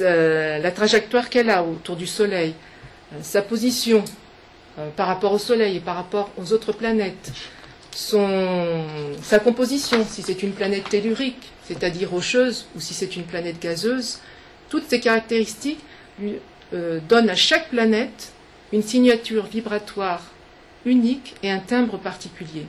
la 0.00 0.70
trajectoire 0.72 1.30
qu'elle 1.30 1.50
a 1.50 1.62
autour 1.62 1.94
du 1.94 2.08
Soleil, 2.08 2.52
sa 3.22 3.42
position 3.42 4.02
euh, 4.80 4.90
par 4.96 5.06
rapport 5.06 5.32
au 5.32 5.38
Soleil 5.38 5.76
et 5.76 5.80
par 5.80 5.94
rapport 5.94 6.30
aux 6.36 6.52
autres 6.52 6.72
planètes, 6.72 7.30
sa 7.92 9.38
composition, 9.38 10.04
si 10.04 10.22
c'est 10.22 10.42
une 10.42 10.52
planète 10.52 10.88
tellurique, 10.88 11.52
c'est-à-dire 11.68 12.10
rocheuse, 12.10 12.66
ou 12.74 12.80
si 12.80 12.94
c'est 12.94 13.14
une 13.14 13.22
planète 13.22 13.62
gazeuse, 13.62 14.18
toutes 14.68 14.88
ces 14.88 15.00
caractéristiques 15.00 15.80
euh, 16.72 17.00
donnent 17.08 17.30
à 17.30 17.34
chaque 17.34 17.70
planète 17.70 18.32
une 18.72 18.82
signature 18.82 19.46
vibratoire 19.46 20.22
unique 20.84 21.34
et 21.42 21.50
un 21.50 21.58
timbre 21.58 21.98
particulier. 21.98 22.66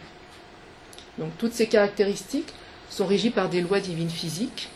Donc 1.17 1.31
toutes 1.37 1.53
ces 1.53 1.67
caractéristiques 1.67 2.53
sont 2.89 3.05
régies 3.05 3.31
par 3.31 3.49
des 3.49 3.61
lois 3.61 3.79
divines 3.79 4.09
physiques 4.09 4.69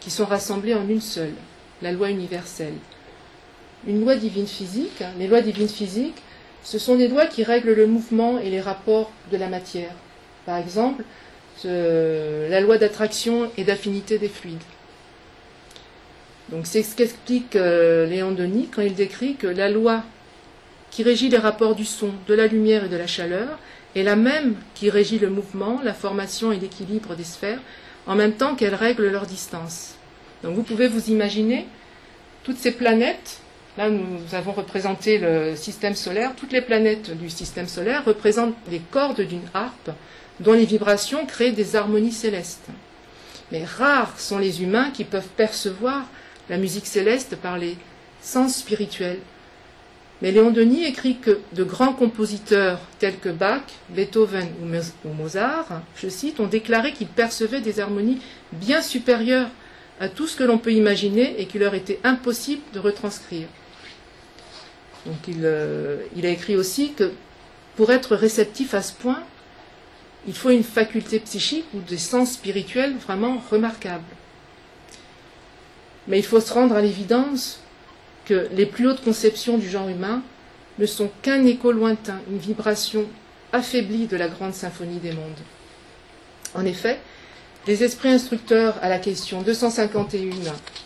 qui 0.00 0.10
sont 0.10 0.26
rassemblées 0.26 0.74
en 0.74 0.88
une 0.88 1.00
seule, 1.00 1.34
la 1.82 1.92
loi 1.92 2.10
universelle. 2.10 2.74
Une 3.86 4.00
loi 4.00 4.16
divine 4.16 4.46
physique, 4.46 5.02
hein, 5.02 5.12
les 5.18 5.26
lois 5.26 5.40
divines 5.40 5.68
physiques 5.68 6.22
ce 6.62 6.78
sont 6.78 6.96
des 6.96 7.08
lois 7.08 7.26
qui 7.26 7.44
règlent 7.44 7.72
le 7.72 7.86
mouvement 7.86 8.38
et 8.38 8.50
les 8.50 8.60
rapports 8.60 9.10
de 9.30 9.36
la 9.36 9.48
matière. 9.48 9.92
Par 10.44 10.58
exemple, 10.58 11.04
la 11.64 12.60
loi 12.60 12.78
d'attraction 12.78 13.50
et 13.56 13.64
d'affinité 13.64 14.18
des 14.18 14.28
fluides. 14.28 14.58
Donc 16.50 16.66
c'est 16.66 16.82
ce 16.82 16.96
qu'explique 16.96 17.56
euh, 17.56 18.06
Léon 18.06 18.32
Denis 18.32 18.68
quand 18.74 18.82
il 18.82 18.94
décrit 18.94 19.36
que 19.36 19.46
la 19.46 19.68
loi 19.68 20.02
qui 20.90 21.02
régit 21.02 21.28
les 21.28 21.38
rapports 21.38 21.74
du 21.74 21.84
son, 21.84 22.10
de 22.26 22.34
la 22.34 22.46
lumière 22.46 22.84
et 22.84 22.88
de 22.88 22.96
la 22.96 23.06
chaleur 23.06 23.58
est 23.94 24.02
la 24.02 24.16
même 24.16 24.54
qui 24.74 24.90
régit 24.90 25.18
le 25.18 25.28
mouvement, 25.28 25.80
la 25.84 25.94
formation 25.94 26.52
et 26.52 26.58
l'équilibre 26.58 27.14
des 27.14 27.24
sphères, 27.24 27.60
en 28.06 28.14
même 28.14 28.32
temps 28.32 28.54
qu'elle 28.54 28.74
règle 28.74 29.08
leur 29.08 29.26
distance. 29.26 29.96
Donc 30.42 30.54
vous 30.54 30.62
pouvez 30.62 30.88
vous 30.88 31.10
imaginer 31.10 31.66
toutes 32.44 32.58
ces 32.58 32.72
planètes 32.72 33.40
Là, 33.78 33.90
nous 33.90 34.18
avons 34.32 34.50
représenté 34.50 35.18
le 35.18 35.54
système 35.54 35.94
solaire. 35.94 36.32
Toutes 36.34 36.50
les 36.50 36.62
planètes 36.62 37.16
du 37.16 37.30
système 37.30 37.68
solaire 37.68 38.04
représentent 38.04 38.56
les 38.72 38.80
cordes 38.80 39.20
d'une 39.20 39.48
harpe 39.54 39.92
dont 40.40 40.52
les 40.52 40.64
vibrations 40.64 41.24
créent 41.26 41.52
des 41.52 41.76
harmonies 41.76 42.10
célestes. 42.10 42.66
Mais 43.52 43.64
rares 43.64 44.18
sont 44.18 44.38
les 44.38 44.64
humains 44.64 44.90
qui 44.90 45.04
peuvent 45.04 45.28
percevoir 45.36 46.06
la 46.48 46.58
musique 46.58 46.86
céleste 46.86 47.36
par 47.36 47.58
les 47.58 47.76
sens 48.20 48.56
spirituels. 48.56 49.20
Mais 50.20 50.32
Léon 50.32 50.50
Denis 50.50 50.84
écrit 50.84 51.18
que 51.18 51.38
de 51.52 51.62
grands 51.62 51.92
compositeurs 51.92 52.80
tels 52.98 53.18
que 53.18 53.28
Bach, 53.28 53.62
Beethoven 53.90 54.48
ou 55.04 55.12
Mozart, 55.12 55.82
je 55.96 56.08
cite, 56.08 56.40
ont 56.40 56.48
déclaré 56.48 56.92
qu'ils 56.92 57.06
percevaient 57.06 57.60
des 57.60 57.78
harmonies 57.78 58.20
bien 58.52 58.82
supérieures 58.82 59.50
à 60.00 60.08
tout 60.08 60.26
ce 60.26 60.36
que 60.36 60.44
l'on 60.44 60.58
peut 60.58 60.72
imaginer 60.72 61.40
et 61.40 61.46
qu'il 61.46 61.60
leur 61.60 61.74
était 61.74 62.00
impossible 62.02 62.62
de 62.72 62.80
retranscrire. 62.80 63.46
Donc 65.06 65.16
euh, 65.28 66.02
il, 66.16 66.26
a 66.26 66.30
écrit 66.30 66.56
aussi 66.56 66.92
que 66.92 67.12
pour 67.76 67.92
être 67.92 68.16
réceptif 68.16 68.74
à 68.74 68.82
ce 68.82 68.92
point, 68.92 69.22
il 70.26 70.34
faut 70.34 70.50
une 70.50 70.64
faculté 70.64 71.20
psychique 71.20 71.66
ou 71.74 71.80
des 71.80 71.98
sens 71.98 72.32
spirituels 72.32 72.96
vraiment 72.96 73.40
remarquables. 73.50 74.02
Mais 76.08 76.18
il 76.18 76.24
faut 76.24 76.40
se 76.40 76.52
rendre 76.52 76.74
à 76.74 76.80
l'évidence 76.80 77.60
que 78.24 78.48
les 78.52 78.66
plus 78.66 78.88
hautes 78.88 79.04
conceptions 79.04 79.58
du 79.58 79.68
genre 79.68 79.88
humain 79.88 80.22
ne 80.78 80.86
sont 80.86 81.10
qu'un 81.22 81.44
écho 81.44 81.72
lointain, 81.72 82.20
une 82.30 82.38
vibration 82.38 83.06
affaiblie 83.52 84.06
de 84.06 84.16
la 84.16 84.28
grande 84.28 84.54
symphonie 84.54 84.98
des 84.98 85.12
mondes. 85.12 85.40
En 86.54 86.64
effet, 86.64 86.98
les 87.66 87.84
esprits 87.84 88.08
instructeurs 88.08 88.76
à 88.82 88.88
la 88.88 88.98
question 88.98 89.42
251 89.42 90.06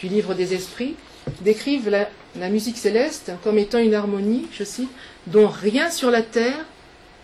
du 0.01 0.09
livre 0.09 0.35
des 0.35 0.55
esprits 0.55 0.97
décrivent 1.43 1.89
la, 1.89 2.49
musique 2.49 2.77
céleste 2.77 3.33
comme 3.45 3.59
étant 3.59 3.79
une 3.79 3.95
harmonie, 3.95 4.47
je 4.53 4.65
cite, 4.65 4.91
dont 5.29 5.49
rien 5.49 5.91
sur 5.91 6.11
la 6.11 6.23
terre 6.23 6.65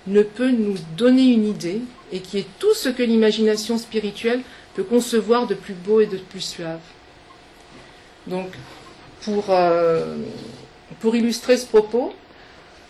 ne 0.07 0.23
peut 0.23 0.50
nous 0.50 0.76
donner 0.97 1.33
une 1.33 1.47
idée 1.47 1.81
et 2.12 2.21
qui 2.21 2.38
est 2.38 2.47
tout 2.59 2.75
ce 2.75 2.88
que 2.88 3.02
l'imagination 3.02 3.78
spirituelle 3.78 4.43
peut 4.75 4.85
concevoir 4.85 5.47
de 5.47 5.55
plus 5.55 5.75
beau 5.75 6.00
et 6.00 6.07
de 6.07 6.19
plus 6.19 6.40
suave. 6.40 6.78
Donc, 8.28 8.49
pour, 9.23 9.47
euh, 9.50 10.16
pour 11.00 11.16
illustrer 11.16 11.56
ce 11.56 11.66
propos, 11.66 12.14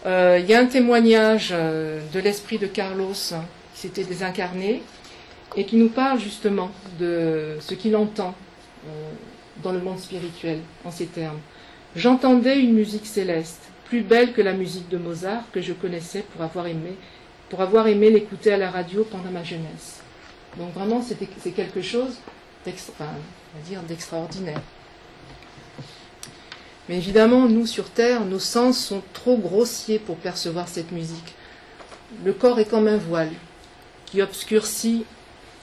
euh, 0.07 0.39
il 0.41 0.47
y 0.47 0.55
a 0.55 0.61
un 0.61 0.67
témoignage 0.67 1.51
euh, 1.53 2.01
de 2.13 2.21
l'esprit 2.21 2.59
de 2.59 2.67
Carlos 2.67 3.13
qui 3.13 3.81
s'était 3.81 4.05
désincarné 4.05 4.83
et 5.57 5.65
qui 5.65 5.77
nous 5.77 5.89
parle 5.89 6.19
justement 6.19 6.71
de 6.99 7.57
ce 7.61 7.75
qu'il 7.75 7.97
entend 7.97 8.35
dans 9.63 9.73
le 9.73 9.81
monde 9.81 9.99
spirituel 9.99 10.61
en 10.85 10.91
ces 10.91 11.07
termes. 11.07 11.41
J'entendais 11.97 12.61
une 12.61 12.75
musique 12.75 13.07
céleste, 13.07 13.63
plus 13.87 14.03
belle 14.03 14.33
que 14.33 14.43
la 14.43 14.53
musique 14.53 14.89
de 14.89 14.99
Mozart 14.99 15.43
que 15.53 15.61
je 15.61 15.73
connaissais 15.73 16.23
pour 16.23 16.43
avoir 16.43 16.67
aimé, 16.67 16.95
pour 17.49 17.61
avoir 17.61 17.89
aimé 17.89 18.11
l'écouter 18.11 18.53
à 18.53 18.57
la 18.57 18.71
radio 18.71 19.07
pendant 19.11 19.31
ma 19.31 19.43
jeunesse. 19.43 20.01
Donc 20.57 20.73
vraiment, 20.75 21.03
c'est 21.03 21.51
quelque 21.53 21.83
chose 21.83 22.19
d'extraordinaire. 22.65 24.61
Mais 26.89 26.97
évidemment, 26.97 27.49
nous 27.49 27.67
sur 27.67 27.91
Terre, 27.91 28.25
nos 28.25 28.39
sens 28.39 28.79
sont 28.79 29.03
trop 29.13 29.37
grossiers 29.37 29.99
pour 29.99 30.17
percevoir 30.17 30.69
cette 30.69 30.93
musique. 30.93 31.35
Le 32.25 32.33
corps 32.33 32.59
est 32.59 32.69
comme 32.69 32.89
un 32.89 32.97
voile 32.97 33.33
qui 34.07 34.23
obscurcit 34.23 35.05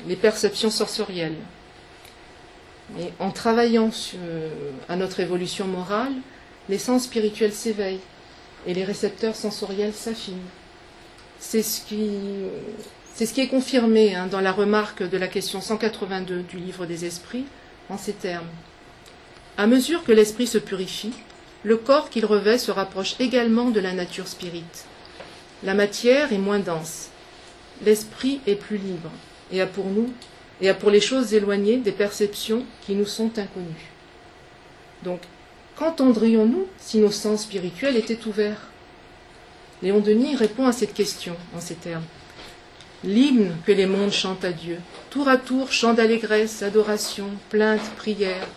les 0.08 0.15
perceptions 0.15 0.70
sensorielles. 0.70 1.38
Mais 2.96 3.12
en 3.20 3.32
travaillant 3.32 3.89
à 4.88 4.96
notre 4.96 5.20
évolution 5.20 5.65
morale, 5.65 6.13
les 6.70 6.77
sens 6.77 7.03
spirituels 7.03 7.53
s'éveillent 7.53 8.00
et 8.67 8.74
les 8.75 8.84
récepteurs 8.84 9.36
sensoriels 9.36 9.94
s'affinent. 9.94 10.38
C'est 11.39 11.63
ce 11.63 11.82
qui, 11.82 12.12
qui 13.34 13.41
est 13.41 13.48
confirmé 13.48 14.15
hein, 14.15 14.27
dans 14.27 14.41
la 14.41 14.51
remarque 14.51 15.03
de 15.08 15.17
la 15.17 15.27
question 15.27 15.62
182 15.62 16.44
du 16.44 16.58
livre 16.58 16.86
des 16.86 17.05
esprits 17.05 17.46
en 17.89 17.98
ces 17.98 18.13
termes. 18.13 18.48
À 19.58 19.68
mesure 19.68 20.04
que 20.04 20.12
l'esprit 20.12 20.48
se 20.48 20.58
purifie, 20.58 21.14
le 21.64 21.78
corps 21.78 22.10
qu'il 22.10 22.26
revêt 22.26 22.58
se 22.58 22.72
rapproche 22.72 23.16
également 23.20 23.70
de 23.70 23.80
la 23.80 23.94
nature 23.94 24.28
spirite. 24.28 24.86
La 25.64 25.74
matière 25.74 26.34
est 26.34 26.38
moins 26.38 26.60
dense. 26.60 27.10
L'esprit 27.84 28.42
est 28.48 28.56
plus 28.56 28.78
libre 28.78 29.12
et 29.52 29.62
a 29.62 29.66
pour 29.66 29.86
nous 29.86 30.12
et 30.62 30.70
a 30.70 30.74
pour 30.74 30.90
les 30.90 31.00
choses 31.00 31.34
éloignées 31.34 31.78
des 31.78 31.94
perceptions 31.94 32.66
qui 32.86 32.96
nous 32.96 33.06
sont 33.06 33.40
inconnues. 33.40 33.92
Donc, 35.04 35.22
qu'entendrions-nous 35.78 36.68
si 36.78 36.98
nos 36.98 37.12
sens 37.12 37.44
spirituels 37.44 37.96
étaient 37.96 38.28
ouverts? 38.28 38.70
Léon 39.82 40.00
Denis 40.00 40.36
répond 40.36 40.66
à 40.66 40.72
cette 40.74 40.94
question 40.94 41.36
en 41.56 41.62
ces 41.62 41.76
termes. 41.76 42.06
L'hymne 43.04 43.56
que 43.66 43.72
les 43.72 43.86
mondes 43.86 44.12
chantent 44.12 44.46
à 44.46 44.52
Dieu, 44.52 44.80
tour 45.10 45.28
à 45.30 45.38
tour 45.38 45.72
chant 45.72 45.94
d'allégresse, 45.94 46.62
adoration, 46.62 47.30
plainte, 47.50 47.90
prière, 47.98 48.48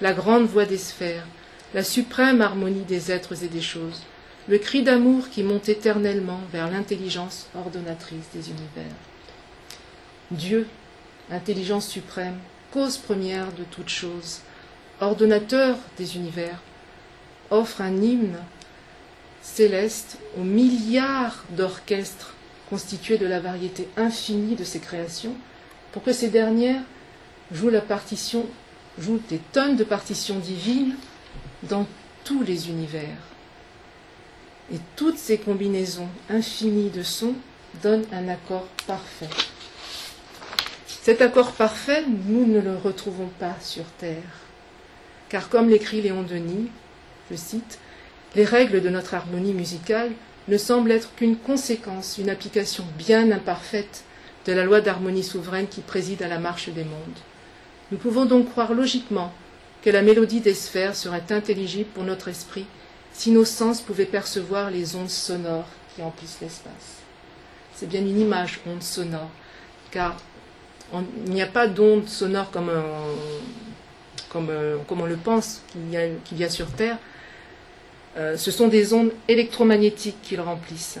la 0.00 0.12
grande 0.12 0.46
voix 0.46 0.64
des 0.64 0.78
sphères, 0.78 1.26
la 1.74 1.84
suprême 1.84 2.40
harmonie 2.40 2.84
des 2.84 3.12
êtres 3.12 3.44
et 3.44 3.48
des 3.48 3.60
choses, 3.60 4.02
le 4.48 4.58
cri 4.58 4.82
d'amour 4.82 5.28
qui 5.28 5.42
monte 5.42 5.68
éternellement 5.68 6.40
vers 6.52 6.70
l'intelligence 6.70 7.46
ordonnatrice 7.54 8.28
des 8.34 8.48
univers. 8.48 8.96
Dieu, 10.30 10.66
intelligence 11.30 11.86
suprême, 11.86 12.38
cause 12.72 12.96
première 12.96 13.52
de 13.52 13.64
toutes 13.70 13.88
choses, 13.88 14.40
ordonnateur 15.00 15.76
des 15.98 16.16
univers, 16.16 16.60
offre 17.50 17.80
un 17.80 17.96
hymne 17.96 18.38
céleste 19.42 20.18
aux 20.38 20.44
milliards 20.44 21.44
d'orchestres 21.50 22.34
constitués 22.68 23.18
de 23.18 23.26
la 23.26 23.40
variété 23.40 23.88
infinie 23.96 24.54
de 24.54 24.64
ses 24.64 24.78
créations, 24.78 25.34
pour 25.92 26.02
que 26.02 26.12
ces 26.12 26.28
dernières 26.28 26.82
jouent 27.52 27.70
la 27.70 27.80
partition 27.80 28.46
joue 29.00 29.20
des 29.28 29.40
tonnes 29.52 29.76
de 29.76 29.84
partitions 29.84 30.38
divines 30.38 30.96
dans 31.64 31.86
tous 32.24 32.42
les 32.42 32.68
univers. 32.68 33.16
Et 34.72 34.78
toutes 34.96 35.18
ces 35.18 35.38
combinaisons 35.38 36.08
infinies 36.28 36.90
de 36.90 37.02
sons 37.02 37.34
donnent 37.82 38.06
un 38.12 38.28
accord 38.28 38.66
parfait. 38.86 39.28
Cet 40.86 41.22
accord 41.22 41.52
parfait, 41.52 42.04
nous 42.26 42.46
ne 42.46 42.60
le 42.60 42.76
retrouvons 42.76 43.30
pas 43.38 43.56
sur 43.60 43.84
Terre. 43.98 44.38
Car 45.28 45.48
comme 45.48 45.68
l'écrit 45.68 46.02
Léon 46.02 46.22
Denis, 46.22 46.68
je 47.30 47.36
cite, 47.36 47.78
les 48.36 48.44
règles 48.44 48.80
de 48.80 48.90
notre 48.90 49.14
harmonie 49.14 49.54
musicale 49.54 50.10
ne 50.48 50.58
semblent 50.58 50.92
être 50.92 51.14
qu'une 51.14 51.36
conséquence, 51.36 52.18
une 52.18 52.30
application 52.30 52.84
bien 52.98 53.30
imparfaite 53.32 54.04
de 54.46 54.52
la 54.52 54.64
loi 54.64 54.80
d'harmonie 54.80 55.24
souveraine 55.24 55.68
qui 55.68 55.80
préside 55.80 56.22
à 56.22 56.28
la 56.28 56.38
marche 56.38 56.68
des 56.68 56.84
mondes. 56.84 57.18
Nous 57.90 57.98
pouvons 57.98 58.24
donc 58.24 58.50
croire 58.50 58.72
logiquement 58.72 59.32
que 59.82 59.90
la 59.90 60.02
mélodie 60.02 60.40
des 60.40 60.54
sphères 60.54 60.94
serait 60.94 61.24
intelligible 61.30 61.90
pour 61.90 62.04
notre 62.04 62.28
esprit 62.28 62.66
si 63.12 63.32
nos 63.32 63.44
sens 63.44 63.80
pouvaient 63.80 64.04
percevoir 64.04 64.70
les 64.70 64.94
ondes 64.94 65.10
sonores 65.10 65.68
qui 65.94 66.02
emplissent 66.02 66.38
l'espace. 66.40 67.00
C'est 67.74 67.88
bien 67.88 68.00
une 68.00 68.20
image 68.20 68.60
onde 68.66 68.82
sonore, 68.82 69.30
car 69.90 70.16
il 71.26 71.32
n'y 71.32 71.42
a 71.42 71.46
pas 71.46 71.66
d'onde 71.66 72.08
sonore 72.08 72.50
comme, 72.50 72.70
comme, 74.28 75.00
on 75.00 75.06
le 75.06 75.16
pense 75.16 75.62
qu'il 75.72 76.38
y, 76.38 76.44
a 76.44 76.50
sur 76.50 76.70
Terre. 76.72 76.98
Euh, 78.16 78.36
ce 78.36 78.50
sont 78.50 78.68
des 78.68 78.92
ondes 78.92 79.12
électromagnétiques 79.28 80.20
qu'ils 80.22 80.40
remplissent. 80.40 80.98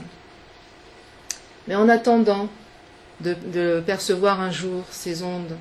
Mais 1.68 1.74
en 1.74 1.88
attendant 1.88 2.48
de 3.20 3.80
percevoir 3.80 4.40
un 4.40 4.50
jour 4.50 4.84
ces 4.90 5.22
ondes 5.22 5.56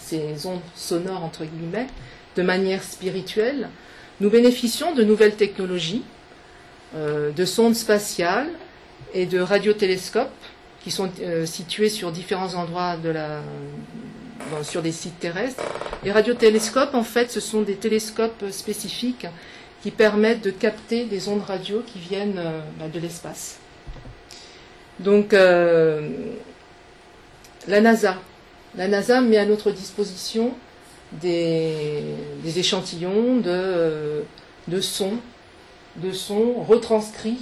ces 0.00 0.46
ondes 0.46 0.60
sonores 0.74 1.24
entre 1.24 1.44
guillemets, 1.44 1.88
de 2.36 2.42
manière 2.42 2.82
spirituelle, 2.82 3.68
nous 4.20 4.30
bénéficions 4.30 4.94
de 4.94 5.02
nouvelles 5.04 5.36
technologies, 5.36 6.02
euh, 6.94 7.32
de 7.32 7.44
sondes 7.44 7.74
spatiales 7.74 8.48
et 9.12 9.26
de 9.26 9.40
radiotélescopes 9.40 10.30
qui 10.82 10.90
sont 10.90 11.10
euh, 11.20 11.44
situés 11.44 11.88
sur 11.88 12.12
différents 12.12 12.54
endroits 12.54 12.96
de 12.96 13.10
la, 13.10 13.42
sur 14.62 14.82
des 14.82 14.92
sites 14.92 15.18
terrestres. 15.18 15.64
Les 16.04 16.12
radiotélescopes, 16.12 16.94
en 16.94 17.02
fait, 17.02 17.30
ce 17.30 17.40
sont 17.40 17.62
des 17.62 17.74
télescopes 17.74 18.44
spécifiques 18.50 19.26
qui 19.82 19.90
permettent 19.90 20.44
de 20.44 20.50
capter 20.50 21.04
des 21.04 21.28
ondes 21.28 21.42
radio 21.42 21.82
qui 21.84 21.98
viennent 21.98 22.38
euh, 22.38 22.60
bah, 22.78 22.88
de 22.88 23.00
l'espace. 23.00 23.58
Donc, 25.00 25.32
la 25.32 26.00
NASA 27.68 28.16
la 28.76 28.88
NASA 28.88 29.20
met 29.20 29.38
à 29.38 29.46
notre 29.46 29.70
disposition 29.70 30.52
des, 31.12 32.04
échantillons 32.56 33.36
de, 33.38 34.80
sons, 34.80 35.18
de 35.96 36.12
sons 36.12 36.54
retranscrits 36.62 37.40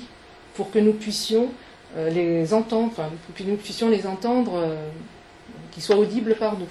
pour 0.55 0.71
que 0.71 0.79
nous 0.79 0.93
puissions 0.93 1.49
euh, 1.97 2.11
les 2.11 2.55
entendre, 2.55 2.91
enfin, 2.93 3.11
que 3.35 3.43
nous 3.43 3.57
puissions 3.57 3.89
les 3.89 4.07
entendre, 4.07 4.53
euh, 4.57 4.77
qu'ils 5.73 5.83
soient 5.83 5.97
audibles 5.97 6.37
par 6.37 6.59
nous. 6.59 6.69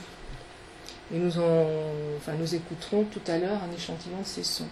Et 1.13 1.19
nous, 1.19 1.31
nous 2.39 2.55
écouterons 2.55 3.03
tout 3.03 3.21
à 3.27 3.37
l'heure 3.37 3.59
un 3.69 3.75
échantillon 3.75 4.19
de 4.21 4.25
ces 4.25 4.43
sons. 4.43 4.67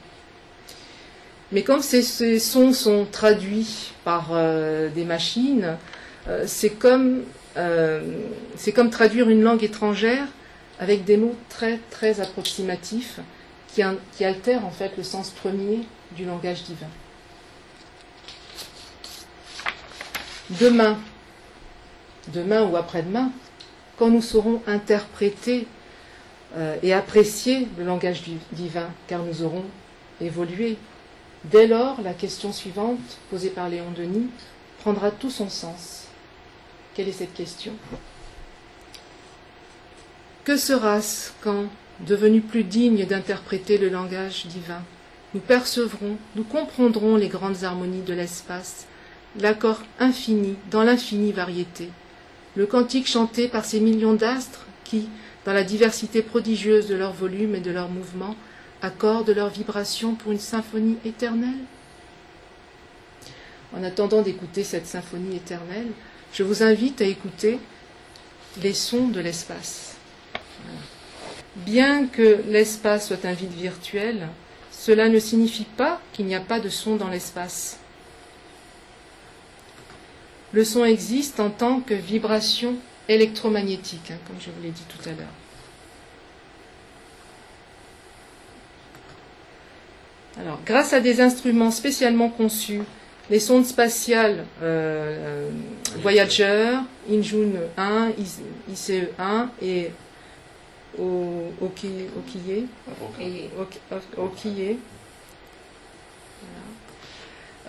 Mais 1.51 1.63
comme 1.63 1.81
ces, 1.81 2.39
sons 2.39 2.71
sont 2.71 3.05
traduits 3.11 3.91
par 4.05 4.29
euh, 4.31 4.89
des 4.89 5.03
machines, 5.03 5.75
c'est 6.45 6.69
comme 6.69 7.23
euh, 7.57 8.01
c'est 8.55 8.71
comme 8.71 8.89
traduire 8.89 9.29
une 9.29 9.41
langue 9.41 9.63
étrangère 9.63 10.27
avec 10.79 11.03
des 11.03 11.17
mots 11.17 11.35
très 11.49 11.79
très 11.89 12.21
approximatifs 12.21 13.19
qui, 13.67 13.83
altèrent 14.23 14.65
en 14.65 14.71
fait 14.71 14.97
le 14.97 15.03
sens 15.03 15.29
premier 15.29 15.81
du 16.15 16.25
langage 16.25 16.63
divin. 16.63 16.87
Demain, 20.59 20.97
demain 22.33 22.63
ou 22.63 22.75
après-demain, 22.75 23.31
quand 23.97 24.09
nous 24.09 24.21
saurons 24.21 24.61
interpréter 24.67 25.67
euh, 26.57 26.75
et 26.83 26.93
apprécier 26.93 27.67
le 27.77 27.85
langage 27.85 28.23
divin, 28.51 28.89
car 29.07 29.23
nous 29.23 29.43
aurons 29.43 29.63
évolué, 30.19 30.77
dès 31.45 31.67
lors, 31.67 32.01
la 32.01 32.13
question 32.13 32.51
suivante, 32.51 32.99
posée 33.29 33.49
par 33.49 33.69
Léon 33.69 33.91
Denis, 33.95 34.29
prendra 34.79 35.11
tout 35.11 35.29
son 35.29 35.47
sens. 35.47 36.00
Quelle 36.93 37.07
est 37.07 37.13
cette 37.13 37.33
question 37.33 37.73
Que 40.43 40.57
sera-ce 40.57 41.31
quand, 41.41 41.65
devenus 42.01 42.43
plus 42.43 42.63
dignes 42.63 43.05
d'interpréter 43.05 43.77
le 43.77 43.87
langage 43.87 44.45
divin, 44.47 44.81
nous 45.33 45.39
percevrons, 45.39 46.17
nous 46.35 46.43
comprendrons 46.43 47.15
les 47.15 47.29
grandes 47.29 47.63
harmonies 47.63 48.01
de 48.01 48.13
l'espace, 48.13 48.87
l'accord 49.39 49.81
infini 49.99 50.57
dans 50.69 50.83
l'infinie 50.83 51.31
variété, 51.31 51.89
le 52.57 52.65
cantique 52.65 53.07
chanté 53.07 53.47
par 53.47 53.63
ces 53.63 53.79
millions 53.79 54.13
d'astres 54.13 54.65
qui, 54.83 55.07
dans 55.45 55.53
la 55.53 55.63
diversité 55.63 56.21
prodigieuse 56.21 56.87
de 56.87 56.95
leur 56.95 57.13
volume 57.13 57.55
et 57.55 57.61
de 57.61 57.71
leurs 57.71 57.89
mouvements, 57.89 58.35
accordent 58.81 59.29
leurs 59.29 59.49
vibrations 59.49 60.15
pour 60.15 60.33
une 60.33 60.39
symphonie 60.39 60.97
éternelle? 61.05 61.63
En 63.73 63.81
attendant 63.83 64.21
d'écouter 64.21 64.65
cette 64.65 64.87
symphonie 64.87 65.37
éternelle, 65.37 65.87
je 66.33 66.43
vous 66.43 66.63
invite 66.63 67.01
à 67.01 67.05
écouter 67.05 67.59
les 68.61 68.73
sons 68.73 69.07
de 69.07 69.19
l'espace. 69.19 69.95
Bien 71.57 72.07
que 72.07 72.43
l'espace 72.47 73.07
soit 73.07 73.25
un 73.25 73.33
vide 73.33 73.53
virtuel, 73.53 74.27
cela 74.71 75.09
ne 75.09 75.19
signifie 75.19 75.65
pas 75.65 76.01
qu'il 76.13 76.25
n'y 76.25 76.35
a 76.35 76.39
pas 76.39 76.59
de 76.59 76.69
son 76.69 76.95
dans 76.95 77.09
l'espace. 77.09 77.77
Le 80.53 80.63
son 80.65 80.85
existe 80.85 81.39
en 81.39 81.49
tant 81.49 81.81
que 81.81 81.93
vibration 81.93 82.75
électromagnétique, 83.07 84.11
hein, 84.11 84.17
comme 84.27 84.37
je 84.39 84.49
vous 84.49 84.61
l'ai 84.63 84.71
dit 84.71 84.83
tout 84.89 85.09
à 85.09 85.13
l'heure. 85.13 85.27
Alors, 90.39 90.59
grâce 90.65 90.93
à 90.93 91.01
des 91.01 91.21
instruments 91.21 91.71
spécialement 91.71 92.29
conçus, 92.29 92.81
les 93.31 93.39
sondes 93.39 93.65
spatiales 93.65 94.45
euh, 94.61 95.47
euh, 95.47 95.49
Voyager, 96.01 96.75
Injun 97.09 97.53
1, 97.77 98.11
ICE 98.69 98.91
1 99.17 99.49
et 99.61 99.91
Okiye, 100.99 102.09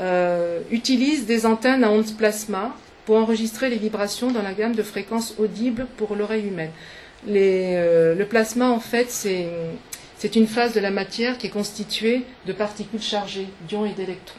euh, 0.01 0.61
utilisent 0.73 1.27
des 1.27 1.47
antennes 1.47 1.85
à 1.85 1.91
ondes 1.91 2.17
plasma 2.17 2.75
pour 3.07 3.17
enregistrer 3.17 3.71
les 3.71 3.77
vibrations 3.77 4.33
dans 4.33 4.43
la 4.43 4.55
gamme 4.55 4.75
de 4.75 4.83
fréquences 4.83 5.35
audibles 5.39 5.87
pour 5.97 6.17
l'oreille 6.17 6.49
humaine. 6.49 6.73
le 7.27 8.25
plasma, 8.25 8.69
en 8.69 8.81
fait, 8.81 9.11
c'est 9.11 9.47
c'est 10.19 10.37
une 10.37 10.47
phase 10.47 10.73
de 10.73 10.79
la 10.79 10.93
matière 10.93 11.37
qui 11.37 11.49
est 11.49 11.51
constituée 11.51 12.23
de 12.47 12.53
particules 12.53 13.03
chargées, 13.03 13.49
d'ions 13.67 13.85
et 13.85 13.93
d'électrons. 13.93 14.39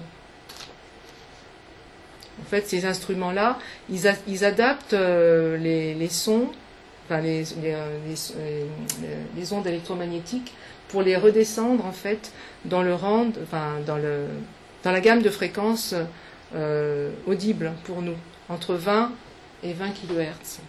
Fait, 2.53 2.67
ces 2.67 2.85
instruments-là, 2.85 3.57
ils, 3.89 4.05
adaptent 4.45 4.93
euh, 4.93 5.57
les, 5.57 6.07
sons, 6.07 6.49
enfin 7.03 7.19
les, 7.19 7.45
euh, 7.63 8.67
les, 9.35 9.53
ondes 9.53 9.65
électromagnétiques 9.65 10.53
pour 10.87 11.01
les 11.01 11.17
redescendre 11.17 11.83
en 11.83 11.91
fait 11.91 12.31
dans 12.65 12.83
le 12.83 12.93
enfin 12.93 13.79
dans 13.87 13.97
le 13.97 14.27
dans 14.83 14.91
la 14.91 15.01
gamme 15.01 15.23
de 15.23 15.31
fréquences 15.31 15.95
euh, 16.53 17.09
audibles 17.25 17.73
pour 17.85 18.03
nous, 18.03 18.17
entre 18.49 18.75
20 18.75 19.11
et 19.63 19.73
20 19.73 19.89
kHz. 19.89 20.59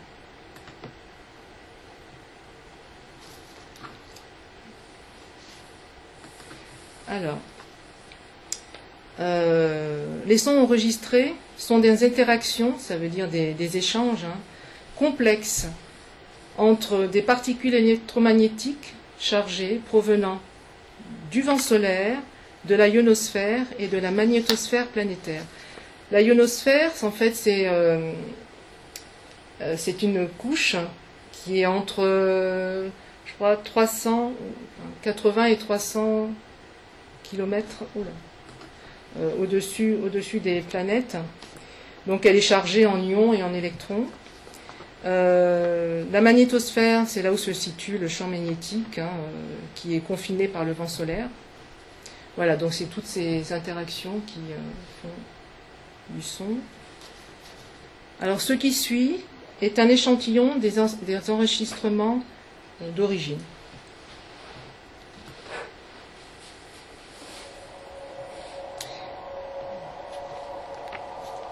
Alors, 7.09 7.41
euh, 9.21 10.07
les 10.25 10.39
sons 10.39 10.57
enregistrés 10.57 11.35
sont 11.57 11.79
des 11.79 12.05
interactions, 12.05 12.75
ça 12.79 12.97
veut 12.97 13.09
dire 13.09 13.29
des, 13.29 13.77
échanges 13.77 14.25
hein, 14.25 14.39
complexes 14.97 15.67
entre 16.59 17.07
des 17.07 17.23
particules 17.23 17.75
électromagnétiques 17.75 18.95
chargées 19.19 19.81
provenant 19.89 20.41
du 21.31 21.43
vent 21.43 21.59
solaire, 21.59 22.19
de 22.65 22.75
la 22.75 22.89
ionosphère 22.89 23.67
et 23.79 23.89
de 23.89 23.99
la 23.99 24.11
magnétosphère 24.11 24.87
planétaire. 24.87 25.43
La 26.11 26.23
ionosphère, 26.23 26.93
en 27.03 27.11
fait, 27.11 27.35
c'est 27.35 27.69
euh, 27.69 28.13
euh, 29.61 29.77
une 30.03 30.29
couche 30.29 30.77
qui 31.33 31.61
est 31.61 31.67
entre, 31.67 32.05
je 33.27 33.35
crois, 33.35 33.57
380 33.57 35.45
et 35.47 35.57
300 35.57 36.31
kilomètres 37.23 37.85
au-dessus, 39.41 39.97
au-dessus 40.05 40.41
des 40.41 40.61
planètes. 40.61 41.17
Donc 42.07 42.27
elle 42.27 42.37
est 42.37 42.41
chargée 42.41 42.87
en 42.87 43.01
ions 43.01 43.33
et 43.33 43.43
en 43.43 43.55
électrons. 43.55 44.07
Euh, 45.05 46.05
la 46.13 46.21
magnétosphère, 46.21 47.07
c'est 47.07 47.23
là 47.23 47.33
où 47.33 47.37
se 47.37 47.53
situe 47.53 47.99
le 47.99 48.09
champ 48.09 48.27
magnétique, 48.27 48.99
hein, 48.99 49.11
euh, 49.13 49.55
qui 49.75 49.95
est 49.95 50.01
confiné 50.01 50.49
par 50.49 50.65
le 50.65 50.73
vent 50.73 50.89
solaire. 50.89 51.29
Voilà, 52.37 52.57
donc 52.57 52.73
c'est 52.73 52.87
toutes 52.87 53.07
ces 53.07 53.53
interactions 53.53 54.21
qui 54.27 54.41
font 55.03 55.09
du 56.11 56.23
son. 56.23 56.57
Alors 58.21 58.41
ce 58.41 58.55
qui 58.55 58.73
suit 58.73 59.17
est 59.63 59.79
un 59.79 59.89
échantillon 59.89 60.57
des 60.57 61.31
enregistrements 61.31 62.25
d'origine. 62.97 63.39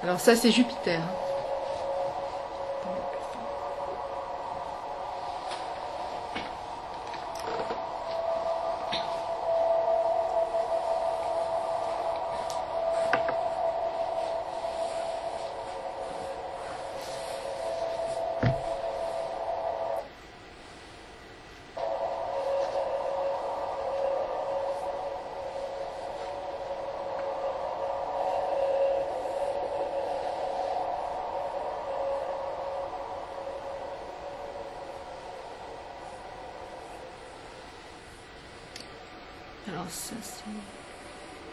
Alors 0.02 0.18
ça, 0.18 0.34
c'est 0.34 0.50
Jupiter. 0.50 1.00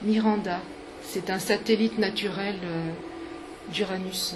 Miranda, 0.01 0.59
c'est 1.03 1.29
un 1.29 1.39
satellite 1.39 1.97
naturel 1.97 2.55
euh, 2.63 2.91
d'Uranus. 3.71 4.35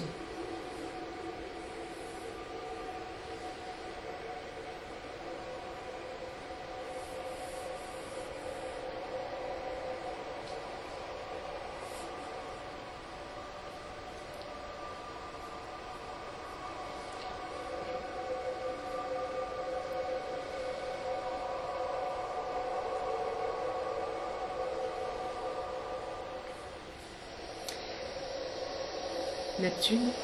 Neptune 29.84 30.23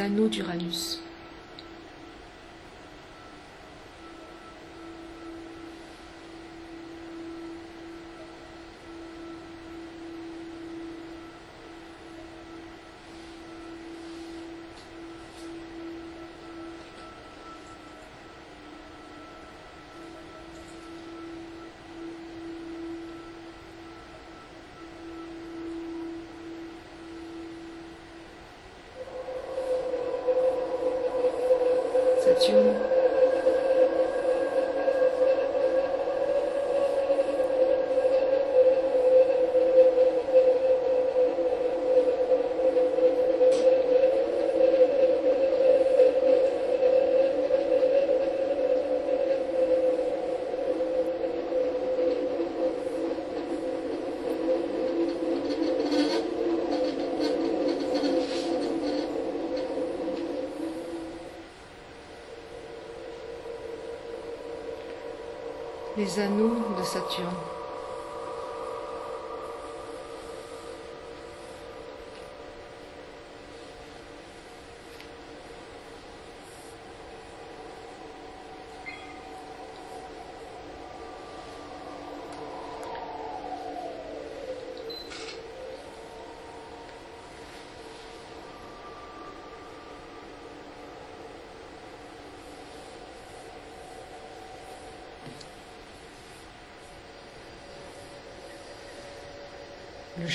anneaux 0.00 0.28
d'Uranus. 0.28 1.00
Les 65.96 66.20
anneaux 66.20 66.56
de 66.78 66.82
Saturne. 66.82 67.55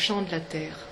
Chant 0.02 0.24
de 0.24 0.32
la 0.32 0.40
terre. 0.40 0.88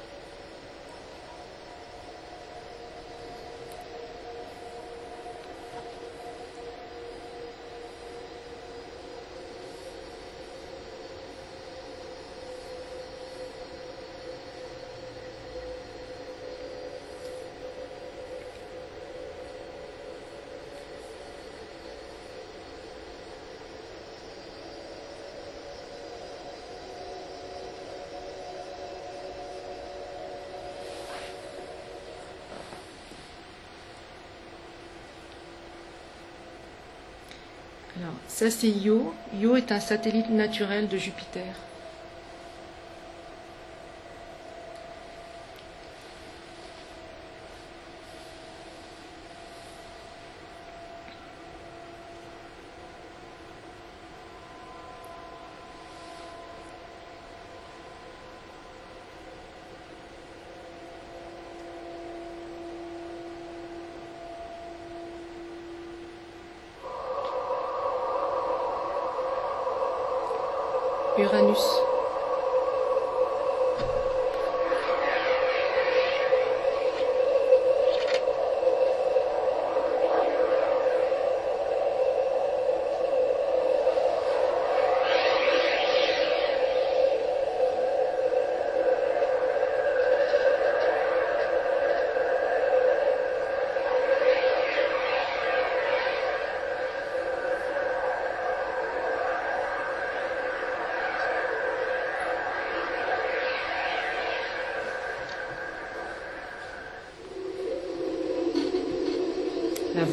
Alors, 37.99 38.13
ça 38.39 38.49
c'est 38.49 38.69
Io. 38.69 39.13
Io 39.41 39.57
est 39.57 39.69
un 39.73 39.81
satellite 39.81 40.29
naturel 40.29 40.87
de 40.87 40.97
Jupiter. 40.97 41.43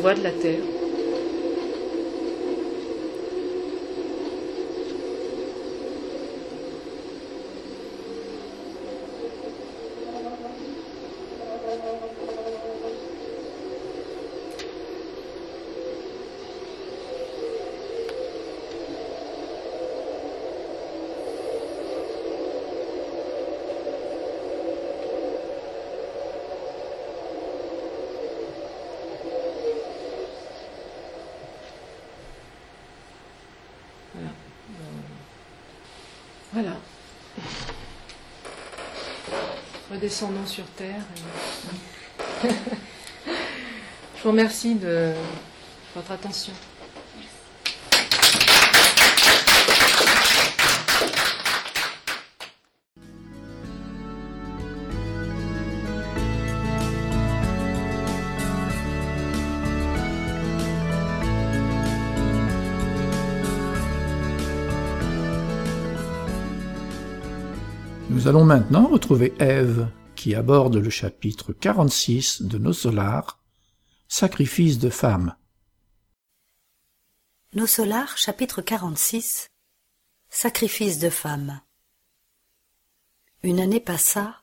Voix 0.06 0.14
de 0.14 0.22
la 0.22 0.30
terre. 0.30 0.60
Voilà. 34.16 34.30
Voilà. 36.52 36.76
Redescendons 39.96 40.44
sur 40.44 40.64
Terre. 40.76 41.00
Je 42.44 44.22
vous 44.22 44.28
remercie 44.28 44.74
de 44.74 45.12
votre 45.94 46.10
attention. 46.10 46.52
Nous 68.26 68.30
allons 68.30 68.44
maintenant 68.44 68.88
retrouver 68.88 69.32
Ève, 69.38 69.88
qui 70.16 70.34
aborde 70.34 70.74
le 70.74 70.90
chapitre 70.90 71.52
46 71.52 72.42
de 72.42 72.58
Nos 72.58 72.72
Solars, 72.72 73.38
Sacrifice 74.08 74.80
de 74.80 74.90
femmes. 74.90 75.36
Nos 77.54 77.68
Solars, 77.68 78.18
chapitre 78.18 78.62
46 78.62 79.52
Sacrifice 80.28 80.98
de 80.98 81.08
femmes. 81.08 81.60
Une 83.44 83.60
année 83.60 83.78
passa, 83.78 84.42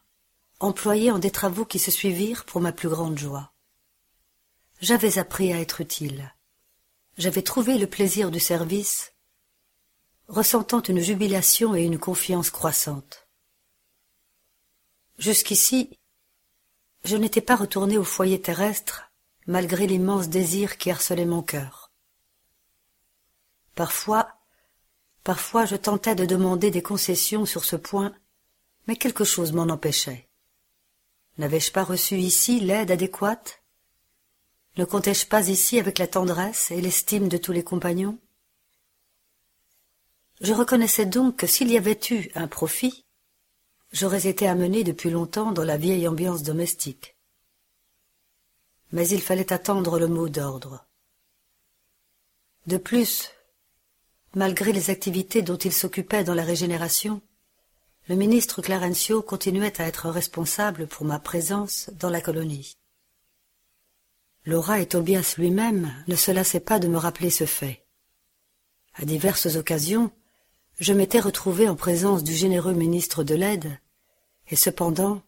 employée 0.61 1.11
en 1.11 1.19
des 1.19 1.31
travaux 1.31 1.65
qui 1.65 1.77
se 1.77 1.91
suivirent 1.91 2.45
pour 2.45 2.61
ma 2.61 2.71
plus 2.71 2.87
grande 2.87 3.19
joie. 3.19 3.51
J'avais 4.79 5.17
appris 5.17 5.51
à 5.51 5.59
être 5.59 5.81
utile. 5.81 6.33
J'avais 7.17 7.41
trouvé 7.41 7.77
le 7.77 7.87
plaisir 7.87 8.31
du 8.31 8.39
service, 8.39 9.11
ressentant 10.29 10.81
une 10.83 11.01
jubilation 11.01 11.75
et 11.75 11.83
une 11.83 11.99
confiance 11.99 12.49
croissante. 12.49 13.22
Jusqu'ici, 15.17 15.97
je 17.03 17.17
n'étais 17.17 17.41
pas 17.41 17.55
retourné 17.55 17.97
au 17.97 18.03
foyer 18.03 18.41
terrestre, 18.41 19.11
malgré 19.45 19.87
l'immense 19.87 20.29
désir 20.29 20.77
qui 20.77 20.89
harcelait 20.89 21.25
mon 21.25 21.41
cœur. 21.41 21.91
Parfois, 23.75 24.33
parfois 25.23 25.65
je 25.65 25.75
tentais 25.75 26.15
de 26.15 26.25
demander 26.25 26.71
des 26.71 26.81
concessions 26.81 27.45
sur 27.45 27.65
ce 27.65 27.75
point, 27.75 28.13
mais 28.87 28.95
quelque 28.95 29.23
chose 29.23 29.51
m'en 29.51 29.63
empêchait. 29.63 30.29
N'avais-je 31.37 31.71
pas 31.71 31.83
reçu 31.83 32.17
ici 32.17 32.59
l'aide 32.59 32.91
adéquate? 32.91 33.61
Ne 34.77 34.85
comptais-je 34.85 35.27
pas 35.27 35.47
ici 35.49 35.79
avec 35.79 35.99
la 35.99 36.07
tendresse 36.07 36.71
et 36.71 36.81
l'estime 36.81 37.27
de 37.27 37.37
tous 37.37 37.51
les 37.51 37.63
compagnons? 37.63 38.17
Je 40.41 40.53
reconnaissais 40.53 41.05
donc 41.05 41.37
que 41.37 41.47
s'il 41.47 41.71
y 41.71 41.77
avait 41.77 41.99
eu 42.11 42.29
un 42.35 42.47
profit, 42.47 43.05
j'aurais 43.93 44.27
été 44.27 44.47
amené 44.47 44.83
depuis 44.83 45.11
longtemps 45.11 45.51
dans 45.51 45.63
la 45.63 45.77
vieille 45.77 46.07
ambiance 46.07 46.43
domestique. 46.43 47.15
Mais 48.91 49.07
il 49.07 49.21
fallait 49.21 49.53
attendre 49.53 49.99
le 49.99 50.07
mot 50.07 50.27
d'ordre. 50.27 50.85
De 52.67 52.77
plus, 52.77 53.29
malgré 54.35 54.73
les 54.73 54.89
activités 54.89 55.41
dont 55.41 55.57
il 55.57 55.71
s'occupait 55.71 56.23
dans 56.23 56.33
la 56.33 56.43
régénération, 56.43 57.21
le 58.09 58.15
ministre 58.15 58.61
Clarencio 58.61 59.21
continuait 59.21 59.79
à 59.79 59.85
être 59.85 60.09
responsable 60.09 60.87
pour 60.87 61.05
ma 61.05 61.19
présence 61.19 61.89
dans 61.93 62.09
la 62.09 62.19
colonie. 62.19 62.77
Laura 64.45 64.81
et 64.81 64.87
Tobias 64.87 65.35
lui-même 65.37 65.93
ne 66.07 66.15
se 66.15 66.31
lassaient 66.31 66.59
pas 66.59 66.79
de 66.79 66.89
me 66.89 66.97
rappeler 66.97 67.29
ce 67.29 67.45
fait. 67.45 67.85
À 68.95 69.05
diverses 69.05 69.55
occasions, 69.55 70.11
je 70.79 70.91
m'étais 70.91 71.19
retrouvé 71.19 71.69
en 71.69 71.75
présence 71.75 72.23
du 72.23 72.33
généreux 72.33 72.73
ministre 72.73 73.23
de 73.23 73.35
l'aide, 73.35 73.79
et 74.53 74.55
cependant, 74.55 75.23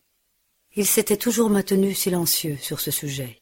il 0.76 0.86
s'était 0.86 1.18
toujours 1.18 1.50
maintenu 1.50 1.96
silencieux 1.96 2.58
sur 2.58 2.80
ce 2.80 2.92
sujet. 2.92 3.42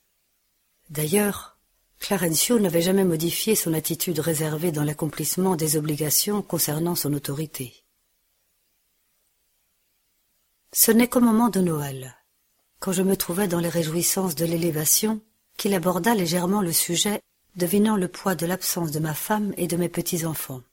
D'ailleurs, 0.90 1.58
Clarencio 2.00 2.58
n'avait 2.58 2.82
jamais 2.82 3.04
modifié 3.04 3.54
son 3.54 3.74
attitude 3.74 4.20
réservée 4.20 4.72
dans 4.72 4.86
l'accomplissement 4.86 5.58
des 5.58 5.76
obligations 5.76 6.42
concernant 6.42 6.96
son 6.96 7.12
autorité. 7.12 7.84
Ce 10.72 10.90
n'est 10.90 11.10
qu'au 11.10 11.20
moment 11.20 11.50
de 11.50 11.60
Noël, 11.60 12.16
quand 12.80 12.94
je 12.94 13.02
me 13.02 13.18
trouvais 13.18 13.50
dans 13.50 13.60
les 13.60 13.68
réjouissances 13.68 14.36
de 14.36 14.46
l'élévation, 14.46 15.20
qu'il 15.58 15.74
aborda 15.74 16.16
légèrement 16.16 16.62
le 16.62 16.72
sujet, 16.72 17.20
devinant 17.58 17.98
le 17.98 18.08
poids 18.08 18.36
de 18.36 18.46
l'absence 18.46 18.92
de 18.92 19.00
ma 19.00 19.14
femme 19.14 19.54
et 19.58 19.68
de 19.68 19.76
mes 19.76 19.90
petits-enfants. 19.90 20.64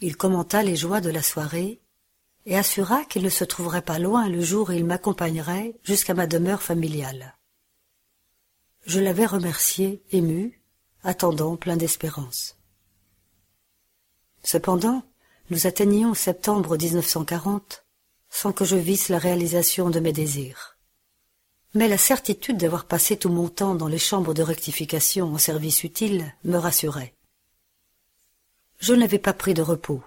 Il 0.00 0.16
commenta 0.16 0.64
les 0.64 0.74
joies 0.74 1.00
de 1.00 1.10
la 1.10 1.22
soirée 1.22 1.80
et 2.48 2.56
assura 2.56 3.04
qu'il 3.04 3.22
ne 3.22 3.28
se 3.28 3.44
trouverait 3.44 3.82
pas 3.82 3.98
loin 3.98 4.26
le 4.26 4.40
jour 4.40 4.70
où 4.70 4.72
il 4.72 4.86
m'accompagnerait 4.86 5.74
jusqu'à 5.84 6.14
ma 6.14 6.26
demeure 6.26 6.62
familiale. 6.62 7.36
Je 8.86 9.00
l'avais 9.00 9.26
remercié, 9.26 10.02
ému, 10.12 10.58
attendant 11.04 11.56
plein 11.56 11.76
d'espérance. 11.76 12.56
Cependant, 14.42 15.02
nous 15.50 15.66
atteignions 15.66 16.14
septembre 16.14 16.78
1940 16.78 17.84
sans 18.30 18.52
que 18.52 18.64
je 18.64 18.76
visse 18.76 19.10
la 19.10 19.18
réalisation 19.18 19.90
de 19.90 20.00
mes 20.00 20.14
désirs. 20.14 20.78
Mais 21.74 21.86
la 21.86 21.98
certitude 21.98 22.56
d'avoir 22.56 22.86
passé 22.86 23.18
tout 23.18 23.28
mon 23.28 23.50
temps 23.50 23.74
dans 23.74 23.88
les 23.88 23.98
chambres 23.98 24.32
de 24.32 24.42
rectification 24.42 25.34
en 25.34 25.38
service 25.38 25.84
utile 25.84 26.34
me 26.44 26.56
rassurait. 26.56 27.14
Je 28.78 28.94
n'avais 28.94 29.18
pas 29.18 29.34
pris 29.34 29.52
de 29.52 29.60
repos. 29.60 30.02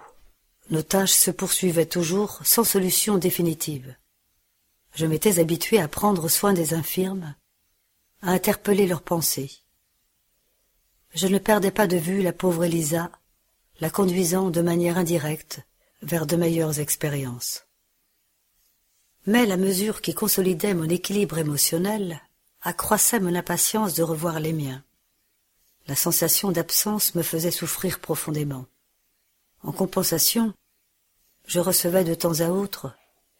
Nos 0.72 0.82
tâches 0.82 1.12
se 1.12 1.30
poursuivaient 1.30 1.84
toujours 1.84 2.40
sans 2.44 2.64
solution 2.64 3.18
définitive. 3.18 3.94
Je 4.94 5.04
m'étais 5.04 5.38
habitué 5.38 5.78
à 5.78 5.86
prendre 5.86 6.30
soin 6.30 6.54
des 6.54 6.72
infirmes, 6.72 7.34
à 8.22 8.30
interpeller 8.30 8.86
leurs 8.86 9.02
pensées. 9.02 9.50
Je 11.12 11.26
ne 11.26 11.36
perdais 11.36 11.72
pas 11.72 11.86
de 11.86 11.98
vue 11.98 12.22
la 12.22 12.32
pauvre 12.32 12.64
Elisa, 12.64 13.12
la 13.80 13.90
conduisant 13.90 14.48
de 14.48 14.62
manière 14.62 14.96
indirecte 14.96 15.60
vers 16.00 16.24
de 16.24 16.36
meilleures 16.36 16.80
expériences. 16.80 17.66
Mais 19.26 19.44
la 19.44 19.58
mesure 19.58 20.00
qui 20.00 20.14
consolidait 20.14 20.72
mon 20.72 20.88
équilibre 20.88 21.36
émotionnel 21.36 22.22
accroissait 22.62 23.20
mon 23.20 23.34
impatience 23.34 23.92
de 23.92 24.02
revoir 24.02 24.40
les 24.40 24.54
miens. 24.54 24.82
La 25.86 25.96
sensation 25.96 26.50
d'absence 26.50 27.14
me 27.14 27.22
faisait 27.22 27.50
souffrir 27.50 28.00
profondément. 28.00 28.64
En 29.62 29.72
compensation, 29.72 30.54
je 31.46 31.60
recevais 31.60 32.04
de 32.04 32.14
temps 32.14 32.40
à 32.40 32.48
autre 32.48 32.94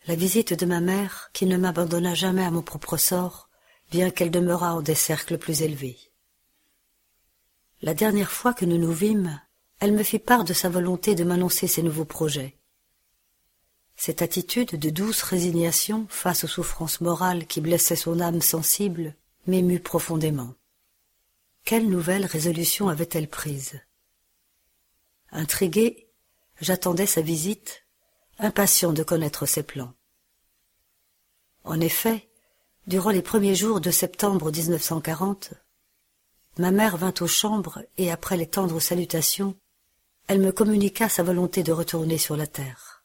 la 0.06 0.14
visite 0.16 0.52
de 0.52 0.66
ma 0.66 0.80
mère 0.80 1.30
qui 1.32 1.46
ne 1.46 1.56
m'abandonna 1.56 2.14
jamais 2.14 2.44
à 2.44 2.50
mon 2.50 2.62
propre 2.62 2.96
sort, 2.96 3.48
bien 3.90 4.10
qu'elle 4.10 4.30
demeurât 4.30 4.74
en 4.74 4.82
des 4.82 4.94
cercles 4.94 5.38
plus 5.38 5.62
élevés. 5.62 5.98
La 7.82 7.94
dernière 7.94 8.30
fois 8.30 8.52
que 8.52 8.64
nous 8.64 8.78
nous 8.78 8.92
vîmes, 8.92 9.40
elle 9.78 9.92
me 9.92 10.02
fit 10.02 10.18
part 10.18 10.44
de 10.44 10.52
sa 10.52 10.68
volonté 10.68 11.14
de 11.14 11.24
m'annoncer 11.24 11.66
ses 11.66 11.82
nouveaux 11.82 12.04
projets. 12.04 12.56
Cette 13.96 14.22
attitude 14.22 14.76
de 14.76 14.90
douce 14.90 15.22
résignation 15.22 16.06
face 16.08 16.44
aux 16.44 16.48
souffrances 16.48 17.00
morales 17.00 17.46
qui 17.46 17.60
blessaient 17.60 17.96
son 17.96 18.20
âme 18.20 18.40
sensible 18.40 19.14
m'émut 19.46 19.82
profondément. 19.82 20.54
Quelle 21.64 21.88
nouvelle 21.88 22.26
résolution 22.26 22.88
avait-elle 22.88 23.28
prise? 23.28 23.80
Intrigué, 25.30 26.08
j'attendais 26.60 27.06
sa 27.06 27.20
visite, 27.20 27.81
impatient 28.38 28.92
de 28.92 29.02
connaître 29.02 29.46
ses 29.46 29.62
plans. 29.62 29.94
En 31.64 31.80
effet, 31.80 32.28
durant 32.86 33.10
les 33.10 33.22
premiers 33.22 33.54
jours 33.54 33.80
de 33.80 33.90
septembre 33.90 34.50
1940, 34.50 35.54
ma 36.58 36.70
mère 36.70 36.96
vint 36.96 37.14
aux 37.20 37.26
chambres 37.26 37.82
et 37.96 38.10
après 38.10 38.36
les 38.36 38.48
tendres 38.48 38.80
salutations, 38.80 39.56
elle 40.26 40.40
me 40.40 40.52
communiqua 40.52 41.08
sa 41.08 41.22
volonté 41.22 41.62
de 41.62 41.72
retourner 41.72 42.18
sur 42.18 42.36
la 42.36 42.46
terre. 42.46 43.04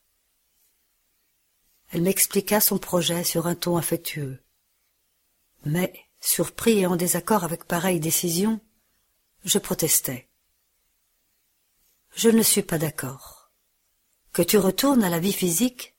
Elle 1.90 2.02
m'expliqua 2.02 2.60
son 2.60 2.78
projet 2.78 3.24
sur 3.24 3.46
un 3.46 3.54
ton 3.54 3.76
affectueux. 3.76 4.42
Mais, 5.64 5.92
surpris 6.20 6.80
et 6.80 6.86
en 6.86 6.96
désaccord 6.96 7.44
avec 7.44 7.64
pareille 7.64 8.00
décision, 8.00 8.60
je 9.44 9.58
protestai. 9.58 10.28
Je 12.14 12.28
ne 12.28 12.42
suis 12.42 12.62
pas 12.62 12.78
d'accord. 12.78 13.37
Que 14.32 14.42
tu 14.42 14.58
retournes 14.58 15.02
à 15.02 15.10
la 15.10 15.18
vie 15.18 15.32
physique 15.32 15.96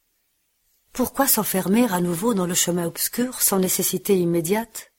Pourquoi 0.94 1.28
s'enfermer 1.28 1.92
à 1.92 2.02
nouveau 2.02 2.34
dans 2.34 2.46
le 2.46 2.54
chemin 2.54 2.86
obscur 2.86 3.42
sans 3.42 3.60
nécessité 3.60 4.18
immédiate? 4.18 4.94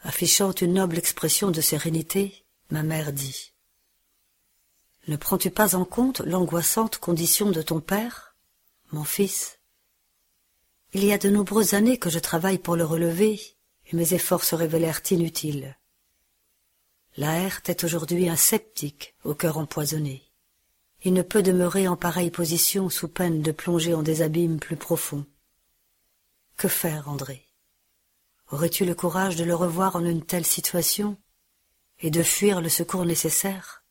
Affichant 0.00 0.52
une 0.52 0.74
noble 0.74 0.98
expression 0.98 1.50
de 1.50 1.60
sérénité, 1.60 2.44
ma 2.70 2.82
mère 2.82 3.12
dit 3.12 3.54
Ne 5.08 5.16
prends-tu 5.16 5.50
pas 5.50 5.74
en 5.74 5.84
compte 5.84 6.20
l'angoissante 6.20 6.98
condition 6.98 7.50
de 7.50 7.62
ton 7.62 7.80
père 7.80 8.34
mon 8.94 9.04
fils? 9.04 9.58
Il 10.92 11.04
y 11.04 11.12
a 11.12 11.18
de 11.18 11.28
nombreuses 11.28 11.74
années 11.74 11.98
que 11.98 12.10
je 12.10 12.20
travaille 12.20 12.58
pour 12.58 12.76
le 12.76 12.84
relever, 12.84 13.40
et 13.86 13.96
mes 13.96 14.14
efforts 14.14 14.44
se 14.44 14.54
révélèrent 14.54 15.02
inutiles. 15.10 15.76
Laerte 17.16 17.68
est 17.68 17.84
aujourd'hui 17.84 18.28
un 18.28 18.36
sceptique 18.36 19.14
au 19.24 19.34
cœur 19.34 19.58
empoisonné. 19.58 20.23
Il 21.04 21.12
ne 21.12 21.22
peut 21.22 21.42
demeurer 21.42 21.86
en 21.86 21.96
pareille 21.96 22.30
position 22.30 22.90
sous 22.90 23.08
peine 23.08 23.42
de 23.42 23.52
plonger 23.52 23.94
en 23.94 24.02
des 24.02 24.22
abîmes 24.22 24.58
plus 24.58 24.76
profonds. 24.76 25.26
Que 26.56 26.68
faire, 26.68 27.08
André? 27.08 27.46
Aurais-tu 28.50 28.84
le 28.84 28.94
courage 28.94 29.36
de 29.36 29.44
le 29.44 29.54
revoir 29.54 29.96
en 29.96 30.04
une 30.04 30.24
telle 30.24 30.46
situation 30.46 31.16
et 32.00 32.10
de 32.10 32.22
fuir 32.22 32.60
le 32.60 32.68
secours 32.68 33.04
nécessaire? 33.04 33.84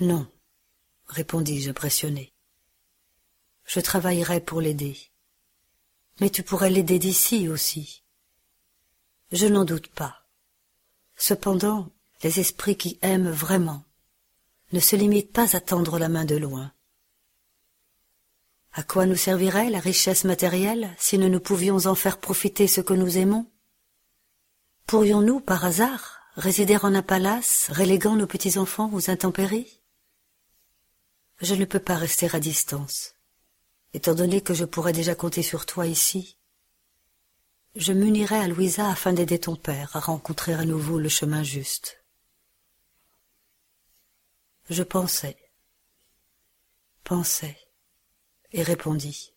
Non, 0.00 0.26
répondis-je 1.06 1.70
impressionné 1.70 2.34
je 3.64 3.80
travaillerai 3.80 4.40
pour 4.40 4.60
l'aider. 4.60 4.96
Mais 6.20 6.30
tu 6.30 6.42
pourrais 6.42 6.70
l'aider 6.70 6.98
d'ici 6.98 7.48
aussi. 7.48 8.02
Je 9.32 9.46
n'en 9.46 9.64
doute 9.64 9.88
pas. 9.88 10.26
Cependant, 11.16 11.90
les 12.22 12.40
esprits 12.40 12.76
qui 12.76 12.98
aiment 13.02 13.30
vraiment 13.30 13.83
ne 14.72 14.80
se 14.80 14.96
limitent 14.96 15.32
pas 15.32 15.56
à 15.56 15.60
tendre 15.60 15.98
la 15.98 16.08
main 16.08 16.24
de 16.24 16.36
loin. 16.36 16.72
À 18.72 18.82
quoi 18.82 19.06
nous 19.06 19.16
servirait 19.16 19.70
la 19.70 19.78
richesse 19.78 20.24
matérielle 20.24 20.94
si 20.98 21.18
nous 21.18 21.28
ne 21.28 21.38
pouvions 21.38 21.86
en 21.86 21.94
faire 21.94 22.18
profiter 22.18 22.66
ce 22.66 22.80
que 22.80 22.94
nous 22.94 23.18
aimons? 23.18 23.46
Pourrions-nous, 24.86 25.40
par 25.40 25.64
hasard, 25.64 26.20
résider 26.36 26.76
en 26.76 26.94
un 26.94 27.02
palace, 27.02 27.70
reléguant 27.72 28.16
nos 28.16 28.26
petits-enfants 28.26 28.90
aux 28.92 29.10
intempéries? 29.10 29.80
Je 31.40 31.54
ne 31.54 31.64
peux 31.64 31.78
pas 31.78 31.96
rester 31.96 32.28
à 32.34 32.40
distance 32.40 33.14
étant 33.94 34.14
donné 34.14 34.40
que 34.40 34.54
je 34.54 34.64
pourrais 34.64 34.92
déjà 34.92 35.14
compter 35.14 35.42
sur 35.42 35.64
toi 35.64 35.86
ici. 35.86 36.36
Je 37.76 37.92
m'unirai 37.92 38.36
à 38.36 38.48
Louisa 38.48 38.90
afin 38.90 39.12
d'aider 39.12 39.38
ton 39.38 39.56
père 39.56 39.94
à 39.94 40.00
rencontrer 40.00 40.52
à 40.52 40.64
nouveau 40.64 40.98
le 40.98 41.08
chemin 41.08 41.42
juste. 41.42 42.03
Je 44.70 44.82
pensais, 44.82 45.36
pensais, 47.02 47.58
et 48.52 48.62
répondis. 48.62 49.32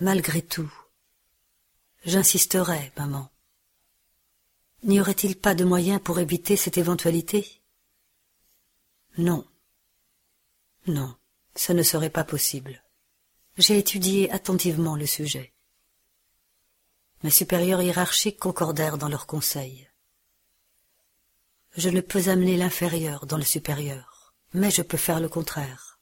Malgré 0.00 0.42
tout, 0.42 0.72
j'insisterai, 2.04 2.92
maman. 2.96 3.30
N'y 4.84 5.00
aurait-il 5.00 5.38
pas 5.38 5.54
de 5.54 5.64
moyen 5.64 5.98
pour 5.98 6.18
éviter 6.20 6.56
cette 6.56 6.78
éventualité? 6.78 7.62
Non. 9.16 9.46
Non, 10.86 11.16
ce 11.56 11.72
ne 11.72 11.82
serait 11.82 12.10
pas 12.10 12.24
possible 12.24 12.82
j'ai 13.58 13.76
étudié 13.76 14.30
attentivement 14.30 14.94
le 14.94 15.06
sujet. 15.06 15.52
Mes 17.24 17.30
supérieurs 17.30 17.82
hiérarchiques 17.82 18.38
concordèrent 18.38 18.98
dans 18.98 19.08
leurs 19.08 19.26
conseils. 19.26 19.87
Je 21.78 21.90
ne 21.90 22.00
peux 22.00 22.28
amener 22.28 22.56
l'inférieur 22.56 23.24
dans 23.24 23.36
le 23.36 23.44
supérieur, 23.44 24.34
mais 24.52 24.68
je 24.68 24.82
peux 24.82 24.96
faire 24.96 25.20
le 25.20 25.28
contraire. 25.28 26.00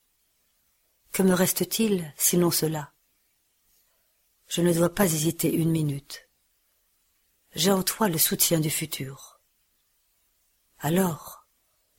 Que 1.12 1.22
me 1.22 1.35
reste-t-il 1.35 2.14
sinon 2.16 2.51
cela? 2.51 2.95
Je 4.49 4.62
ne 4.62 4.72
dois 4.72 4.95
pas 4.95 5.05
hésiter 5.05 5.53
une 5.53 5.70
minute. 5.70 6.31
J'ai 7.55 7.72
en 7.72 7.83
toi 7.83 8.09
le 8.09 8.16
soutien 8.16 8.59
du 8.59 8.70
futur. 8.70 9.39
Alors, 10.79 11.47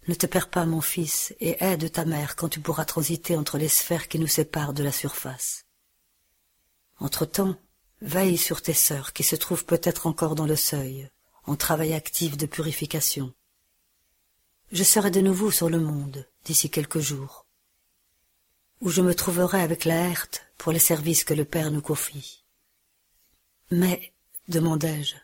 ne 0.07 0.15
te 0.15 0.25
perds 0.25 0.49
pas, 0.49 0.65
mon 0.65 0.81
fils, 0.81 1.35
et 1.39 1.63
aide 1.63 1.91
ta 1.91 2.03
mère 2.03 2.35
quand 2.35 2.49
tu 2.49 2.59
pourras 2.59 2.85
transiter 2.85 3.37
entre 3.37 3.59
les 3.59 3.69
sphères 3.69 4.07
qui 4.07 4.17
nous 4.17 4.25
séparent 4.25 4.73
de 4.73 4.81
la 4.81 4.91
surface. 4.91 5.67
Entre-temps, 6.97 7.55
veille 8.01 8.39
sur 8.39 8.63
tes 8.63 8.73
sœurs 8.73 9.13
qui 9.13 9.21
se 9.21 9.35
trouvent 9.35 9.65
peut-être 9.65 10.07
encore 10.07 10.33
dans 10.33 10.47
le 10.47 10.55
seuil, 10.55 11.11
en 11.43 11.55
travail 11.55 11.93
actif 11.93 12.37
de 12.37 12.47
purification. 12.47 13.35
Je 14.71 14.83
serai 14.83 15.11
de 15.11 15.21
nouveau 15.21 15.51
sur 15.51 15.69
le 15.69 15.79
monde 15.79 16.27
d'ici 16.43 16.69
quelques 16.69 16.99
jours, 16.99 17.45
où 18.81 18.89
je 18.89 19.01
me 19.01 19.15
trouverai 19.15 19.61
avec 19.61 19.85
la 19.85 19.95
Herte 19.95 20.45
pour 20.57 20.71
les 20.71 20.79
services 20.79 21.23
que 21.23 21.33
le 21.33 21.45
Père 21.45 21.71
nous 21.71 21.81
confie. 21.81 22.43
Mais, 23.71 24.13
demandai-je, 24.47 25.15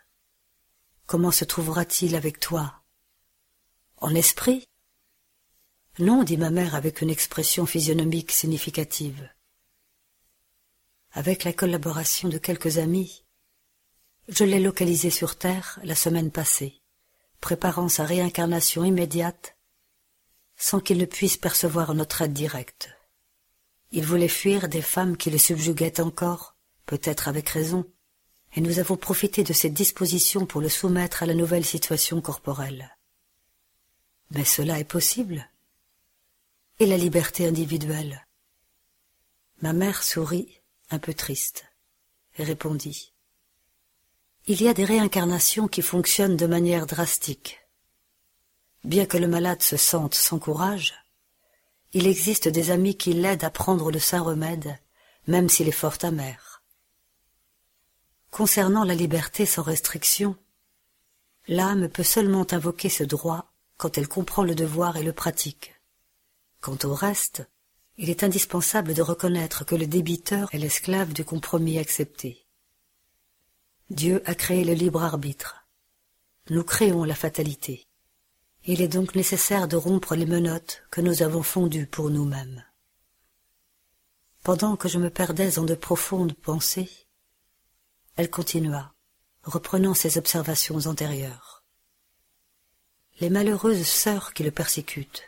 comment 1.05 1.31
se 1.31 1.45
trouvera-t-il 1.45 2.15
avec 2.15 2.39
toi? 2.39 2.83
En 3.97 4.15
esprit? 4.15 4.65
Non, 5.99 6.23
dit 6.23 6.37
ma 6.37 6.49
mère 6.49 6.75
avec 6.75 7.01
une 7.01 7.09
expression 7.09 7.65
physionomique 7.65 8.31
significative. 8.31 9.29
Avec 11.11 11.43
la 11.43 11.53
collaboration 11.53 12.29
de 12.29 12.37
quelques 12.37 12.79
amis, 12.79 13.23
je 14.29 14.43
l'ai 14.43 14.59
localisé 14.59 15.09
sur 15.09 15.37
Terre 15.37 15.79
la 15.83 15.95
semaine 15.95 16.31
passée, 16.31 16.81
préparant 17.43 17.89
sa 17.89 18.05
réincarnation 18.05 18.85
immédiate 18.85 19.57
sans 20.55 20.79
qu'il 20.79 20.97
ne 20.97 21.03
puisse 21.03 21.35
percevoir 21.35 21.93
notre 21.93 22.21
aide 22.21 22.31
directe. 22.31 22.89
Il 23.91 24.05
voulait 24.05 24.29
fuir 24.29 24.69
des 24.69 24.81
femmes 24.81 25.17
qui 25.17 25.29
le 25.29 25.37
subjuguaient 25.37 25.99
encore, 25.99 26.55
peut-être 26.85 27.27
avec 27.27 27.49
raison, 27.49 27.83
et 28.53 28.61
nous 28.61 28.79
avons 28.79 28.95
profité 28.95 29.43
de 29.43 29.51
cette 29.51 29.73
disposition 29.73 30.45
pour 30.45 30.61
le 30.61 30.69
soumettre 30.69 31.21
à 31.21 31.25
la 31.25 31.33
nouvelle 31.33 31.65
situation 31.65 32.21
corporelle. 32.21 32.95
Mais 34.31 34.45
cela 34.45 34.79
est 34.79 34.85
possible. 34.85 35.49
Et 36.79 36.85
la 36.85 36.97
liberté 36.97 37.45
individuelle 37.45 38.25
Ma 39.61 39.73
mère 39.73 40.01
sourit, 40.01 40.61
un 40.91 40.99
peu 40.99 41.13
triste, 41.13 41.65
et 42.37 42.45
répondit. 42.45 43.12
Il 44.45 44.61
y 44.61 44.67
a 44.67 44.73
des 44.73 44.83
réincarnations 44.83 45.69
qui 45.69 45.81
fonctionnent 45.81 46.35
de 46.35 46.45
manière 46.45 46.85
drastique. 46.85 47.61
Bien 48.83 49.05
que 49.05 49.15
le 49.15 49.29
malade 49.29 49.61
se 49.61 49.77
sente 49.77 50.15
sans 50.15 50.37
courage, 50.37 50.95
il 51.93 52.07
existe 52.07 52.49
des 52.49 52.69
amis 52.69 52.97
qui 52.97 53.13
l'aident 53.13 53.45
à 53.45 53.49
prendre 53.49 53.89
le 53.89 53.99
saint 53.99 54.21
remède, 54.21 54.77
même 55.27 55.47
s'il 55.47 55.69
est 55.69 55.71
fort 55.71 55.95
amer. 56.01 56.61
Concernant 58.31 58.83
la 58.83 58.95
liberté 58.95 59.45
sans 59.45 59.61
restriction, 59.61 60.35
l'âme 61.47 61.87
peut 61.87 62.03
seulement 62.03 62.45
invoquer 62.51 62.89
ce 62.89 63.05
droit 63.05 63.53
quand 63.77 63.97
elle 63.97 64.09
comprend 64.09 64.43
le 64.43 64.55
devoir 64.55 64.97
et 64.97 65.03
le 65.03 65.13
pratique. 65.13 65.73
Quant 66.59 66.77
au 66.83 66.93
reste, 66.93 67.47
il 67.97 68.09
est 68.09 68.23
indispensable 68.23 68.93
de 68.93 69.01
reconnaître 69.01 69.63
que 69.63 69.75
le 69.75 69.87
débiteur 69.87 70.49
est 70.53 70.57
l'esclave 70.57 71.13
du 71.13 71.23
compromis 71.23 71.79
accepté. 71.79 72.42
Dieu 73.93 74.23
a 74.25 74.33
créé 74.33 74.63
le 74.63 74.73
libre 74.73 75.03
arbitre. 75.03 75.67
Nous 76.49 76.63
créons 76.63 77.03
la 77.03 77.13
fatalité. 77.13 77.85
Il 78.65 78.81
est 78.81 78.87
donc 78.87 79.13
nécessaire 79.13 79.67
de 79.67 79.75
rompre 79.75 80.15
les 80.15 80.25
menottes 80.25 80.81
que 80.89 80.99
nous 80.99 81.21
avons 81.21 81.43
fondues 81.43 81.85
pour 81.85 82.09
nous-mêmes. 82.09 82.65
Pendant 84.41 84.77
que 84.77 84.89
je 84.89 84.97
me 84.97 85.11
perdais 85.11 85.59
en 85.59 85.63
de 85.63 85.75
profondes 85.75 86.33
pensées, 86.33 86.89
elle 88.15 88.31
continua, 88.31 88.95
reprenant 89.43 89.93
ses 89.93 90.17
observations 90.17 90.87
antérieures. 90.87 91.63
Les 93.19 93.29
malheureuses 93.29 93.85
sœurs 93.85 94.33
qui 94.33 94.41
le 94.41 94.51
persécutent 94.51 95.23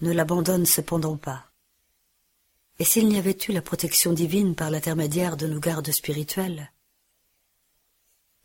ne 0.00 0.12
l'abandonnent 0.12 0.66
cependant 0.66 1.16
pas. 1.16 1.46
Et 2.80 2.84
s'il 2.84 3.06
n'y 3.06 3.18
avait 3.18 3.38
eu 3.48 3.52
la 3.52 3.62
protection 3.62 4.12
divine 4.12 4.56
par 4.56 4.70
l'intermédiaire 4.70 5.36
de 5.36 5.46
nos 5.46 5.60
gardes 5.60 5.92
spirituels, 5.92 6.72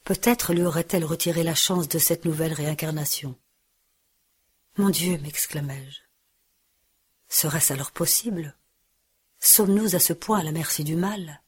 peut-être 0.04 0.54
lui 0.54 0.64
aurait-elle 0.64 1.06
retiré 1.06 1.44
la 1.44 1.56
chance 1.56 1.88
de 1.88 2.00
cette 2.00 2.26
nouvelle 2.26 2.54
réincarnation. 2.54 3.36
Mon 4.78 4.90
Dieu, 4.90 5.18
m'exclamai-je. 5.20 6.00
Serait-ce 7.30 7.74
alors 7.74 7.92
possible? 7.92 8.56
Sommes-nous 9.40 9.96
à 9.96 10.00
ce 10.00 10.14
point 10.14 10.40
à 10.40 10.44
la 10.44 10.52
merci 10.52 10.84
du 10.84 10.96
mal? 10.96 11.42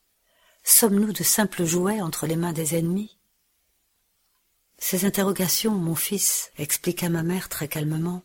Sommes-nous 0.63 1.13
de 1.13 1.23
simples 1.23 1.65
jouets 1.65 2.01
entre 2.01 2.25
les 2.25 2.35
mains 2.35 2.53
des 2.53 2.75
ennemis? 2.75 3.17
Ces 4.77 5.05
interrogations, 5.05 5.75
mon 5.75 5.95
fils, 5.95 6.51
expliqua 6.57 7.09
ma 7.09 7.23
mère 7.23 7.49
très 7.49 7.67
calmement, 7.67 8.23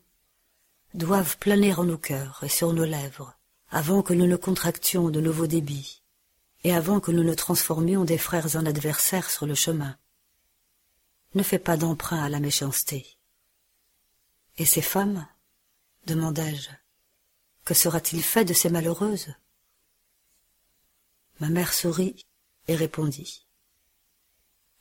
doivent 0.95 1.37
planer 1.39 1.75
en 1.75 1.85
nos 1.85 1.99
cœurs 1.99 2.41
et 2.43 2.49
sur 2.49 2.73
nos 2.73 2.85
lèvres, 2.85 3.37
avant 3.71 4.03
que 4.03 4.15
nous 4.15 4.27
ne 4.27 4.37
contractions 4.37 5.11
de 5.11 5.21
nouveaux 5.21 5.47
débits, 5.47 6.03
et 6.65 6.75
avant 6.75 7.01
que 7.01 7.13
nous 7.13 7.23
ne 7.23 7.35
transformions 7.35 8.05
des 8.05 8.19
frères 8.19 8.57
en 8.57 8.67
adversaires 8.67 9.31
sur 9.31 9.47
le 9.47 9.55
chemin. 9.55 9.97
Ne 11.35 11.43
fais 11.43 11.59
pas 11.59 11.77
d'emprunt 11.77 12.23
à 12.23 12.29
la 12.29 12.41
méchanceté. 12.41 13.19
Et 14.57 14.65
ces 14.65 14.83
femmes 14.83 15.27
demandai-je. 16.07 16.71
Que 17.65 17.75
sera-t-il 17.75 18.23
fait 18.23 18.45
de 18.45 18.55
ces 18.55 18.71
malheureuses? 18.71 19.35
Ma 21.41 21.49
mère 21.51 21.75
sourit 21.75 22.25
et 22.67 22.75
répondit. 22.75 23.47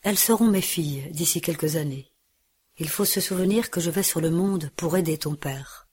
Elles 0.02 0.18
seront 0.18 0.48
mes 0.48 0.62
filles 0.62 1.10
d'ici 1.12 1.42
quelques 1.42 1.76
années. 1.76 2.12
Il 2.78 2.90
faut 2.90 3.06
se 3.06 3.20
souvenir 3.20 3.70
que 3.70 3.82
je 3.82 3.90
vais 3.90 4.04
sur 4.04 4.22
le 4.22 4.30
monde 4.30 4.72
pour 4.76 4.96
aider 4.96 5.18
ton 5.18 5.36
père. 5.36 5.88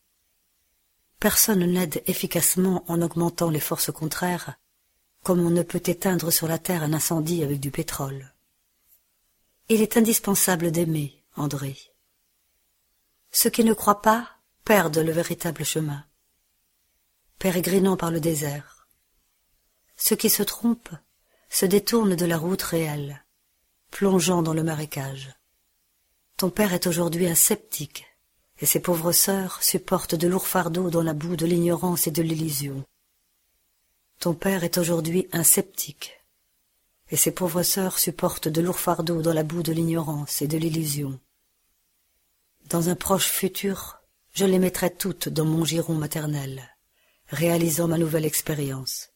Personne 1.18 1.64
n'aide 1.64 2.02
efficacement 2.06 2.84
en 2.86 3.00
augmentant 3.02 3.50
les 3.50 3.60
forces 3.60 3.90
contraires, 3.90 4.54
comme 5.22 5.40
on 5.40 5.50
ne 5.50 5.62
peut 5.62 5.82
éteindre 5.84 6.30
sur 6.30 6.46
la 6.46 6.58
terre 6.58 6.82
un 6.82 6.92
incendie 6.92 7.42
avec 7.42 7.58
du 7.58 7.70
pétrole. 7.70 8.33
Il 9.70 9.80
est 9.80 9.96
indispensable 9.96 10.70
d'aimer, 10.70 11.24
André. 11.36 11.78
Ceux 13.30 13.48
qui 13.48 13.64
ne 13.64 13.72
croient 13.72 14.02
pas 14.02 14.28
perdent 14.62 14.98
le 14.98 15.10
véritable 15.10 15.64
chemin, 15.64 16.04
pérégrinant 17.38 17.96
par 17.96 18.10
le 18.10 18.20
désert. 18.20 18.86
Ceux 19.96 20.16
qui 20.16 20.28
se 20.28 20.42
trompent 20.42 20.94
se 21.48 21.64
détournent 21.64 22.14
de 22.14 22.26
la 22.26 22.36
route 22.36 22.60
réelle, 22.60 23.24
plongeant 23.90 24.42
dans 24.42 24.52
le 24.52 24.62
marécage. 24.62 25.34
Ton 26.36 26.50
père 26.50 26.74
est 26.74 26.86
aujourd'hui 26.86 27.26
un 27.26 27.34
sceptique, 27.34 28.04
et 28.58 28.66
ses 28.66 28.80
pauvres 28.80 29.12
sœurs 29.12 29.62
supportent 29.62 30.14
de 30.14 30.28
lourds 30.28 30.46
fardeaux 30.46 30.90
dans 30.90 31.02
la 31.02 31.14
boue 31.14 31.36
de 31.36 31.46
l'ignorance 31.46 32.06
et 32.06 32.10
de 32.10 32.22
l'illusion. 32.22 32.84
Ton 34.18 34.34
père 34.34 34.62
est 34.62 34.76
aujourd'hui 34.76 35.26
un 35.32 35.42
sceptique, 35.42 36.20
et 37.10 37.16
ses 37.16 37.32
pauvres 37.32 37.62
sœurs 37.62 37.98
supportent 37.98 38.48
de 38.48 38.60
lourds 38.60 38.80
fardeaux 38.80 39.22
dans 39.22 39.34
la 39.34 39.42
boue 39.42 39.62
de 39.62 39.72
l'ignorance 39.72 40.42
et 40.42 40.48
de 40.48 40.58
l'illusion. 40.58 41.20
Dans 42.68 42.88
un 42.88 42.94
proche 42.94 43.28
futur, 43.28 44.00
je 44.32 44.44
les 44.44 44.58
mettrai 44.58 44.92
toutes 44.92 45.28
dans 45.28 45.44
mon 45.44 45.64
giron 45.64 45.94
maternel, 45.94 46.76
réalisant 47.28 47.88
ma 47.88 47.98
nouvelle 47.98 48.24
expérience. 48.24 49.10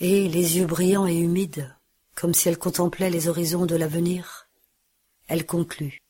Et, 0.00 0.28
les 0.28 0.56
yeux 0.56 0.66
brillants 0.66 1.06
et 1.06 1.16
humides, 1.16 1.74
comme 2.14 2.34
si 2.34 2.48
elle 2.48 2.58
contemplait 2.58 3.10
les 3.10 3.28
horizons 3.28 3.66
de 3.66 3.76
l'avenir, 3.76 4.48
elle 5.28 5.46
conclut. 5.46 6.00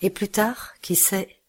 Et 0.00 0.10
plus 0.10 0.28
tard, 0.28 0.74
qui 0.80 0.96
sait, 0.96 1.40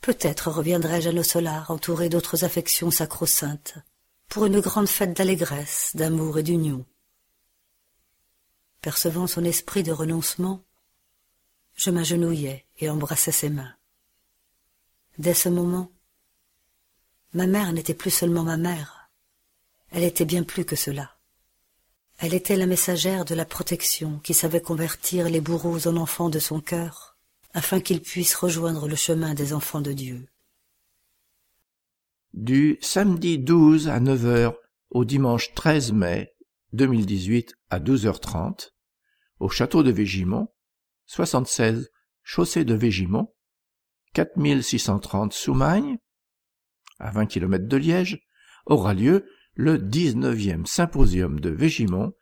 peut-être 0.00 0.50
reviendrai-je 0.50 1.08
à 1.08 1.12
nos 1.12 1.22
solars 1.22 1.70
entouré 1.70 2.08
d'autres 2.08 2.44
affections 2.44 2.90
sacro-saintes, 2.90 3.78
pour 4.30 4.46
une 4.46 4.60
grande 4.60 4.88
fête 4.88 5.12
d'allégresse, 5.12 5.90
d'amour 5.94 6.38
et 6.38 6.44
d'union. 6.44 6.86
Percevant 8.80 9.26
son 9.26 9.44
esprit 9.44 9.82
de 9.82 9.90
renoncement, 9.90 10.64
je 11.74 11.90
m'agenouillai 11.90 12.64
et 12.78 12.88
embrassai 12.88 13.32
ses 13.32 13.50
mains. 13.50 13.74
Dès 15.18 15.34
ce 15.34 15.48
moment, 15.48 15.90
ma 17.34 17.48
mère 17.48 17.72
n'était 17.72 17.92
plus 17.92 18.12
seulement 18.12 18.44
ma 18.44 18.56
mère, 18.56 19.10
elle 19.90 20.04
était 20.04 20.24
bien 20.24 20.44
plus 20.44 20.64
que 20.64 20.76
cela. 20.76 21.16
Elle 22.18 22.32
était 22.32 22.56
la 22.56 22.66
messagère 22.66 23.24
de 23.24 23.34
la 23.34 23.44
protection 23.44 24.20
qui 24.20 24.32
savait 24.32 24.60
convertir 24.60 25.28
les 25.28 25.40
bourreaux 25.40 25.88
en 25.88 25.96
enfants 25.96 26.30
de 26.30 26.38
son 26.38 26.60
cœur, 26.60 27.16
afin 27.52 27.80
qu'ils 27.80 28.00
puissent 28.00 28.36
rejoindre 28.36 28.86
le 28.86 28.94
chemin 28.94 29.34
des 29.34 29.52
enfants 29.52 29.80
de 29.80 29.92
Dieu. 29.92 30.29
Du 32.32 32.78
samedi 32.80 33.38
12 33.38 33.88
à 33.88 33.98
9 33.98 34.24
heures 34.24 34.56
au 34.90 35.04
dimanche 35.04 35.52
13 35.54 35.92
mai 35.92 36.32
2018 36.72 37.54
à 37.70 37.80
12h30, 37.80 38.70
au 39.40 39.48
château 39.48 39.82
de 39.82 39.90
Végimont, 39.90 40.48
76 41.06 41.90
chaussée 42.22 42.64
de 42.64 42.74
Végimont, 42.74 43.34
4630 44.14 45.32
Soumagne, 45.32 45.98
à 47.00 47.10
20 47.10 47.26
km 47.26 47.66
de 47.66 47.76
Liège, 47.76 48.20
aura 48.64 48.94
lieu 48.94 49.26
le 49.54 49.76
19e 49.78 50.66
symposium 50.66 51.40
de 51.40 51.50
Végimont 51.50 52.12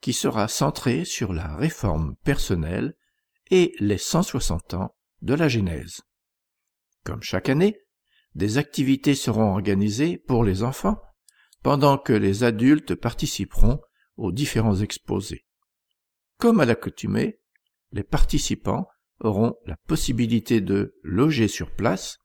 qui 0.00 0.12
sera 0.12 0.48
centré 0.48 1.04
sur 1.04 1.32
la 1.32 1.54
réforme 1.54 2.16
personnelle 2.24 2.94
et 3.52 3.72
les 3.78 3.98
160 3.98 4.74
ans 4.74 4.96
de 5.22 5.34
la 5.34 5.48
Genèse. 5.48 6.00
Comme 7.04 7.22
chaque 7.22 7.48
année, 7.48 7.83
des 8.34 8.58
activités 8.58 9.14
seront 9.14 9.52
organisées 9.52 10.18
pour 10.18 10.44
les 10.44 10.62
enfants 10.62 11.00
pendant 11.62 11.98
que 11.98 12.12
les 12.12 12.44
adultes 12.44 12.94
participeront 12.94 13.80
aux 14.16 14.32
différents 14.32 14.80
exposés. 14.80 15.46
Comme 16.38 16.60
à 16.60 16.66
l'accoutumée, 16.66 17.40
les 17.92 18.02
participants 18.02 18.86
auront 19.20 19.54
la 19.66 19.76
possibilité 19.86 20.60
de 20.60 20.94
loger 21.02 21.48
sur 21.48 21.70
place 21.74 22.18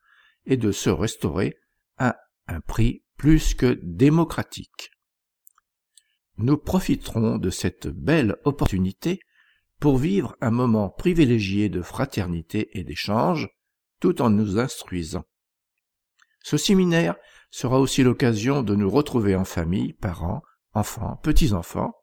et 0.45 0.57
de 0.57 0.71
se 0.71 0.89
restaurer 0.89 1.55
à 1.97 2.17
un 2.47 2.59
prix 2.59 3.03
plus 3.17 3.53
que 3.53 3.79
démocratique. 3.83 4.91
Nous 6.37 6.57
profiterons 6.57 7.37
de 7.37 7.49
cette 7.49 7.87
belle 7.87 8.37
opportunité 8.45 9.19
pour 9.79 9.97
vivre 9.97 10.35
un 10.41 10.51
moment 10.51 10.89
privilégié 10.89 11.69
de 11.69 11.81
fraternité 11.81 12.69
et 12.77 12.83
d'échange 12.83 13.49
tout 13.99 14.21
en 14.21 14.29
nous 14.29 14.57
instruisant. 14.57 15.25
Ce 16.41 16.57
séminaire 16.57 17.15
sera 17.51 17.79
aussi 17.79 18.03
l'occasion 18.03 18.61
de 18.61 18.75
nous 18.75 18.89
retrouver 18.89 19.35
en 19.35 19.45
famille, 19.45 19.93
parents, 19.93 20.41
enfants, 20.73 21.17
petits-enfants 21.23 21.93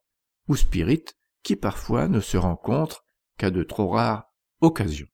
ou 0.48 0.56
spirites 0.56 1.16
qui 1.42 1.56
parfois 1.56 2.08
ne 2.08 2.20
se 2.20 2.36
rencontrent 2.36 3.04
qu'à 3.38 3.50
de 3.50 3.62
trop 3.62 3.88
rares 3.88 4.32
occasions. 4.60 5.08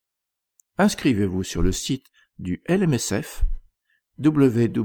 Inscrivez-vous 0.79 1.43
sur 1.43 1.63
le 1.63 1.73
site 1.73 2.07
du 2.39 2.63
LMSF 2.69 3.45
www.lmsf.org. 4.19 4.77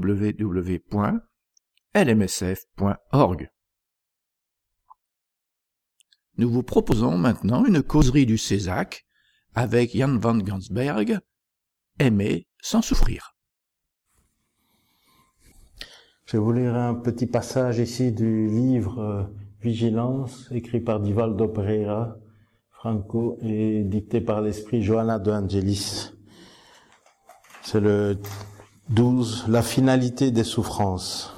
Nous 6.37 6.49
vous 6.49 6.63
proposons 6.63 7.17
maintenant 7.17 7.65
une 7.65 7.81
causerie 7.81 8.25
du 8.25 8.37
Césac 8.37 9.05
avec 9.55 9.95
Jan 9.95 10.19
van 10.19 10.37
Gansberg, 10.37 11.19
Aimer 11.99 12.47
sans 12.61 12.81
souffrir. 12.81 13.36
Je 16.27 16.33
vais 16.33 16.43
vous 16.43 16.51
lire 16.51 16.75
un 16.75 16.93
petit 16.93 17.25
passage 17.25 17.79
ici 17.79 18.11
du 18.11 18.49
livre 18.49 18.99
euh, 18.99 19.23
Vigilance, 19.61 20.49
écrit 20.51 20.81
par 20.81 20.99
Divaldo 20.99 21.47
Pereira, 21.47 22.17
Franco, 22.69 23.37
et 23.41 23.85
dicté 23.85 24.19
par 24.19 24.41
l'esprit 24.41 24.83
Johanna 24.83 25.19
de 25.19 25.31
Angelis. 25.31 26.11
C'est 27.63 27.79
le 27.79 28.17
12, 28.89 29.45
la 29.47 29.61
finalité 29.61 30.31
des 30.31 30.43
souffrances. 30.43 31.33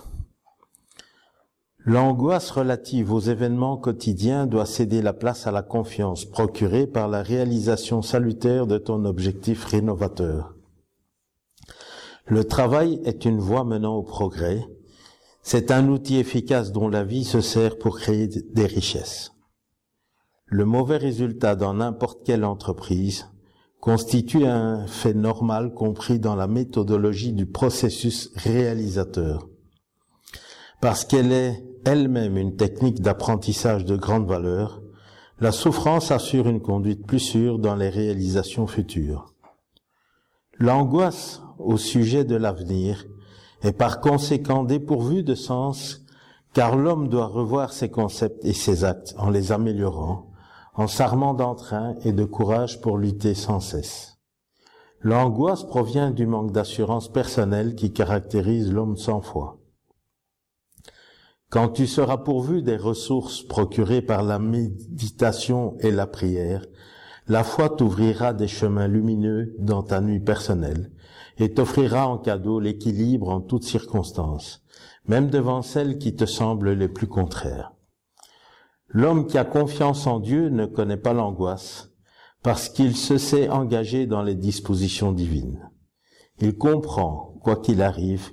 L'angoisse 1.85 2.49
relative 2.49 3.13
aux 3.13 3.19
événements 3.19 3.77
quotidiens 3.77 4.47
doit 4.47 4.65
céder 4.65 5.03
la 5.03 5.13
place 5.13 5.45
à 5.45 5.51
la 5.51 5.61
confiance 5.61 6.25
procurée 6.25 6.87
par 6.87 7.07
la 7.07 7.21
réalisation 7.21 8.01
salutaire 8.01 8.65
de 8.65 8.79
ton 8.79 9.05
objectif 9.05 9.65
rénovateur. 9.65 10.55
Le 12.25 12.43
travail 12.43 12.99
est 13.05 13.25
une 13.25 13.39
voie 13.39 13.63
menant 13.63 13.95
au 13.95 14.03
progrès. 14.03 14.67
C'est 15.51 15.71
un 15.71 15.87
outil 15.87 16.17
efficace 16.17 16.71
dont 16.71 16.87
la 16.87 17.03
vie 17.03 17.23
se 17.23 17.41
sert 17.41 17.79
pour 17.79 17.97
créer 17.97 18.27
des 18.27 18.67
richesses. 18.67 19.31
Le 20.45 20.63
mauvais 20.63 20.97
résultat 20.97 21.55
dans 21.55 21.73
n'importe 21.73 22.23
quelle 22.23 22.45
entreprise 22.45 23.25
constitue 23.79 24.45
un 24.45 24.85
fait 24.85 25.15
normal 25.15 25.73
compris 25.73 26.19
dans 26.19 26.35
la 26.35 26.45
méthodologie 26.45 27.33
du 27.33 27.47
processus 27.47 28.29
réalisateur. 28.35 29.49
Parce 30.81 31.03
qu'elle 31.03 31.31
est 31.31 31.63
elle-même 31.83 32.37
une 32.37 32.55
technique 32.55 33.01
d'apprentissage 33.01 33.85
de 33.85 33.95
grande 33.95 34.27
valeur, 34.27 34.83
la 35.39 35.51
souffrance 35.51 36.11
assure 36.11 36.47
une 36.47 36.61
conduite 36.61 37.07
plus 37.07 37.17
sûre 37.17 37.57
dans 37.57 37.75
les 37.75 37.89
réalisations 37.89 38.67
futures. 38.67 39.33
L'angoisse 40.59 41.41
au 41.57 41.77
sujet 41.77 42.23
de 42.23 42.35
l'avenir 42.35 43.07
est 43.61 43.73
par 43.73 43.99
conséquent 43.99 44.63
dépourvue 44.63 45.23
de 45.23 45.35
sens 45.35 46.05
car 46.53 46.75
l'homme 46.75 47.09
doit 47.09 47.27
revoir 47.27 47.73
ses 47.73 47.89
concepts 47.89 48.43
et 48.43 48.53
ses 48.53 48.83
actes 48.83 49.13
en 49.17 49.29
les 49.29 49.51
améliorant, 49.51 50.31
en 50.73 50.87
s'armant 50.87 51.33
d'entrain 51.33 51.95
et 52.03 52.11
de 52.11 52.25
courage 52.25 52.81
pour 52.81 52.97
lutter 52.97 53.35
sans 53.35 53.59
cesse. 53.59 54.17
L'angoisse 55.01 55.63
provient 55.63 56.11
du 56.11 56.25
manque 56.25 56.51
d'assurance 56.51 57.11
personnelle 57.11 57.75
qui 57.75 57.93
caractérise 57.93 58.71
l'homme 58.71 58.97
sans 58.97 59.21
foi. 59.21 59.59
Quand 61.49 61.69
tu 61.69 61.87
seras 61.87 62.17
pourvu 62.17 62.61
des 62.61 62.77
ressources 62.77 63.41
procurées 63.41 64.01
par 64.01 64.23
la 64.23 64.39
méditation 64.39 65.77
et 65.79 65.91
la 65.91 66.05
prière, 66.05 66.65
la 67.27 67.43
foi 67.43 67.69
t'ouvrira 67.69 68.33
des 68.33 68.47
chemins 68.47 68.87
lumineux 68.87 69.55
dans 69.59 69.83
ta 69.83 70.01
nuit 70.01 70.19
personnelle 70.19 70.91
et 71.39 71.53
t'offrira 71.53 72.07
en 72.07 72.17
cadeau 72.17 72.59
l'équilibre 72.59 73.29
en 73.29 73.41
toutes 73.41 73.63
circonstances, 73.63 74.61
même 75.07 75.29
devant 75.29 75.61
celles 75.61 75.97
qui 75.97 76.15
te 76.15 76.25
semblent 76.25 76.73
les 76.73 76.89
plus 76.89 77.07
contraires. 77.07 77.71
L'homme 78.89 79.27
qui 79.27 79.37
a 79.37 79.45
confiance 79.45 80.05
en 80.05 80.19
Dieu 80.19 80.49
ne 80.49 80.65
connaît 80.65 80.97
pas 80.97 81.13
l'angoisse 81.13 81.91
parce 82.43 82.69
qu'il 82.69 82.95
se 82.95 83.17
sait 83.17 83.49
engagé 83.49 84.05
dans 84.05 84.23
les 84.23 84.35
dispositions 84.35 85.11
divines. 85.11 85.69
Il 86.41 86.57
comprend, 86.57 87.37
quoi 87.43 87.57
qu'il 87.57 87.81
arrive, 87.81 88.31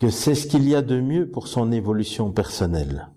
que 0.00 0.10
c'est 0.10 0.34
ce 0.34 0.46
qu'il 0.46 0.68
y 0.68 0.74
a 0.74 0.82
de 0.82 1.00
mieux 1.00 1.30
pour 1.30 1.48
son 1.48 1.72
évolution 1.72 2.32
personnelle. 2.32 3.10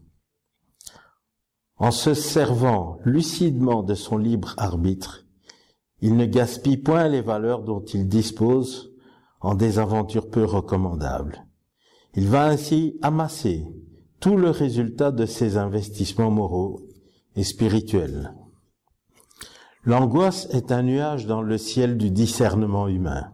En 1.78 1.92
se 1.92 2.14
servant 2.14 2.98
lucidement 3.04 3.84
de 3.84 3.94
son 3.94 4.18
libre 4.18 4.54
arbitre, 4.58 5.23
il 6.04 6.18
ne 6.18 6.26
gaspille 6.26 6.76
point 6.76 7.08
les 7.08 7.22
valeurs 7.22 7.64
dont 7.64 7.80
il 7.80 8.10
dispose 8.10 8.92
en 9.40 9.56
des 9.56 9.80
aventures 9.80 10.30
peu 10.30 10.44
recommandables. 10.44 11.46
Il 12.14 12.28
va 12.28 12.44
ainsi 12.44 13.00
amasser 13.02 13.66
tout 14.20 14.36
le 14.36 14.50
résultat 14.50 15.12
de 15.12 15.26
ses 15.26 15.56
investissements 15.56 16.30
moraux 16.30 16.82
et 17.38 17.46
spirituels. 17.46 18.34
L'angoisse 19.86 20.50
est 20.52 20.74
un 20.74 20.84
nuage 20.84 21.26
dans 21.26 21.42
le 21.42 21.58
ciel 21.58 21.98
du 21.98 22.12
discernement 22.12 22.90
humain. 22.90 23.32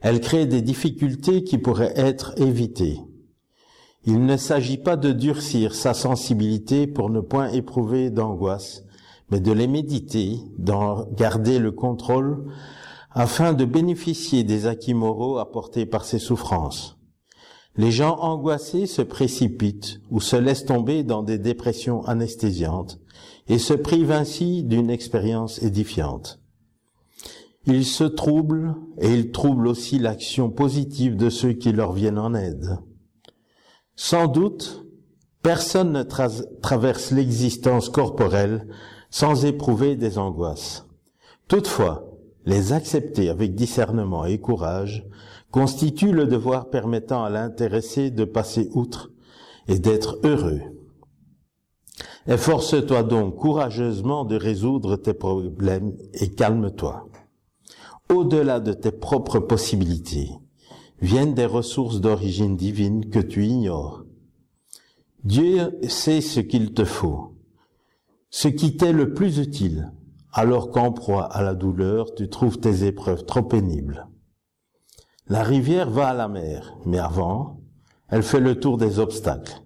Elle 0.00 0.20
crée 0.20 0.46
des 0.46 0.62
difficultés 0.62 1.44
qui 1.44 1.58
pourraient 1.58 1.94
être 1.94 2.32
évitées. 2.40 2.98
Il 4.04 4.26
ne 4.26 4.36
s'agit 4.36 4.78
pas 4.78 4.96
de 4.96 5.12
durcir 5.12 5.76
sa 5.76 5.94
sensibilité 5.94 6.88
pour 6.88 7.08
ne 7.08 7.20
point 7.20 7.50
éprouver 7.50 8.10
d'angoisse, 8.10 8.82
mais 9.30 9.40
de 9.40 9.52
les 9.52 9.66
méditer, 9.66 10.38
d'en 10.58 11.06
garder 11.12 11.58
le 11.58 11.72
contrôle, 11.72 12.52
afin 13.12 13.52
de 13.52 13.64
bénéficier 13.64 14.44
des 14.44 14.66
acquis 14.66 14.94
moraux 14.94 15.38
apportés 15.38 15.86
par 15.86 16.04
ces 16.04 16.18
souffrances. 16.18 16.96
Les 17.76 17.92
gens 17.92 18.18
angoissés 18.18 18.86
se 18.86 19.02
précipitent 19.02 20.00
ou 20.10 20.20
se 20.20 20.36
laissent 20.36 20.66
tomber 20.66 21.04
dans 21.04 21.22
des 21.22 21.38
dépressions 21.38 22.04
anesthésiantes 22.04 22.98
et 23.48 23.58
se 23.58 23.74
privent 23.74 24.12
ainsi 24.12 24.64
d'une 24.64 24.90
expérience 24.90 25.62
édifiante. 25.62 26.40
Ils 27.66 27.84
se 27.84 28.04
troublent 28.04 28.74
et 28.98 29.12
ils 29.12 29.30
troublent 29.30 29.68
aussi 29.68 29.98
l'action 29.98 30.50
positive 30.50 31.16
de 31.16 31.30
ceux 31.30 31.52
qui 31.52 31.72
leur 31.72 31.92
viennent 31.92 32.18
en 32.18 32.34
aide. 32.34 32.78
Sans 33.96 34.28
doute, 34.28 34.86
personne 35.42 35.92
ne 35.92 36.02
traverse 36.02 37.10
l'existence 37.10 37.88
corporelle 37.88 38.66
sans 39.10 39.44
éprouver 39.44 39.96
des 39.96 40.18
angoisses. 40.18 40.86
Toutefois, 41.48 42.10
les 42.46 42.72
accepter 42.72 43.28
avec 43.28 43.54
discernement 43.54 44.24
et 44.24 44.38
courage 44.38 45.06
constitue 45.50 46.12
le 46.12 46.26
devoir 46.26 46.70
permettant 46.70 47.24
à 47.24 47.30
l'intéressé 47.30 48.10
de 48.10 48.24
passer 48.24 48.70
outre 48.72 49.10
et 49.68 49.78
d'être 49.78 50.18
heureux. 50.24 50.60
Efforce-toi 52.26 53.02
donc 53.02 53.36
courageusement 53.36 54.24
de 54.24 54.36
résoudre 54.36 54.96
tes 54.96 55.14
problèmes 55.14 55.92
et 56.14 56.28
calme-toi 56.28 57.10
au-delà 58.10 58.60
de 58.60 58.72
tes 58.72 58.90
propres 58.90 59.38
possibilités, 59.38 60.30
viennent 61.00 61.34
des 61.34 61.46
ressources 61.46 62.00
d'origine 62.00 62.56
divine 62.56 63.08
que 63.08 63.20
tu 63.20 63.46
ignores. 63.46 64.04
Dieu 65.22 65.78
sait 65.88 66.20
ce 66.20 66.40
qu'il 66.40 66.72
te 66.74 66.84
faut, 66.84 67.29
ce 68.30 68.48
qui 68.48 68.76
t'est 68.76 68.92
le 68.92 69.12
plus 69.12 69.38
utile, 69.38 69.92
alors 70.32 70.70
qu'en 70.70 70.92
proie 70.92 71.24
à 71.24 71.42
la 71.42 71.54
douleur, 71.54 72.14
tu 72.14 72.28
trouves 72.28 72.58
tes 72.58 72.86
épreuves 72.86 73.24
trop 73.24 73.42
pénibles. 73.42 74.06
La 75.26 75.42
rivière 75.42 75.90
va 75.90 76.08
à 76.08 76.14
la 76.14 76.28
mer, 76.28 76.76
mais 76.86 76.98
avant, 76.98 77.60
elle 78.08 78.22
fait 78.22 78.40
le 78.40 78.58
tour 78.58 78.78
des 78.78 78.98
obstacles. 78.98 79.62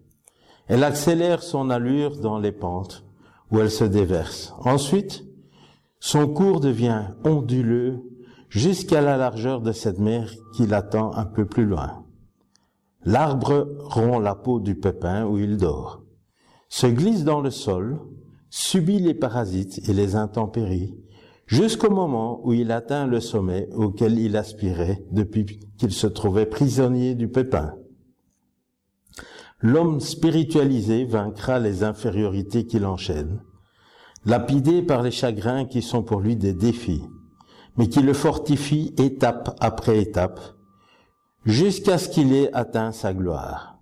Elle 0.66 0.84
accélère 0.84 1.42
son 1.42 1.70
allure 1.70 2.18
dans 2.18 2.38
les 2.38 2.52
pentes 2.52 3.04
où 3.50 3.60
elle 3.60 3.70
se 3.70 3.84
déverse. 3.84 4.54
Ensuite, 4.60 5.24
son 6.00 6.26
cours 6.28 6.60
devient 6.60 7.04
onduleux 7.24 8.02
jusqu'à 8.48 9.00
la 9.00 9.16
largeur 9.16 9.60
de 9.60 9.72
cette 9.72 9.98
mer 9.98 10.32
qui 10.54 10.66
l'attend 10.66 11.12
un 11.14 11.24
peu 11.26 11.44
plus 11.44 11.66
loin. 11.66 12.04
L'arbre 13.04 13.68
rompt 13.80 14.22
la 14.22 14.34
peau 14.34 14.60
du 14.60 14.74
pépin 14.74 15.26
où 15.26 15.38
il 15.38 15.58
dort, 15.58 16.02
se 16.68 16.86
glisse 16.86 17.24
dans 17.24 17.40
le 17.40 17.50
sol, 17.50 18.00
subit 18.56 19.00
les 19.00 19.14
parasites 19.14 19.80
et 19.88 19.92
les 19.92 20.14
intempéries, 20.14 20.94
jusqu'au 21.44 21.90
moment 21.90 22.40
où 22.46 22.52
il 22.52 22.70
atteint 22.70 23.04
le 23.04 23.18
sommet 23.18 23.68
auquel 23.74 24.16
il 24.16 24.36
aspirait 24.36 25.04
depuis 25.10 25.58
qu'il 25.76 25.90
se 25.90 26.06
trouvait 26.06 26.46
prisonnier 26.46 27.16
du 27.16 27.26
pépin. 27.26 27.74
L'homme 29.60 29.98
spiritualisé 29.98 31.04
vaincra 31.04 31.58
les 31.58 31.82
infériorités 31.82 32.64
qui 32.64 32.78
l'enchaînent. 32.78 33.42
lapidé 34.24 34.82
par 34.82 35.02
les 35.02 35.10
chagrins 35.10 35.64
qui 35.64 35.82
sont 35.82 36.04
pour 36.04 36.20
lui 36.20 36.36
des 36.36 36.54
défis, 36.54 37.02
mais 37.76 37.88
qui 37.88 38.02
le 38.02 38.14
fortifient 38.14 38.94
étape 38.98 39.56
après 39.58 39.98
étape, 39.98 40.40
jusqu'à 41.44 41.98
ce 41.98 42.08
qu'il 42.08 42.32
ait 42.32 42.54
atteint 42.54 42.92
sa 42.92 43.14
gloire. 43.14 43.80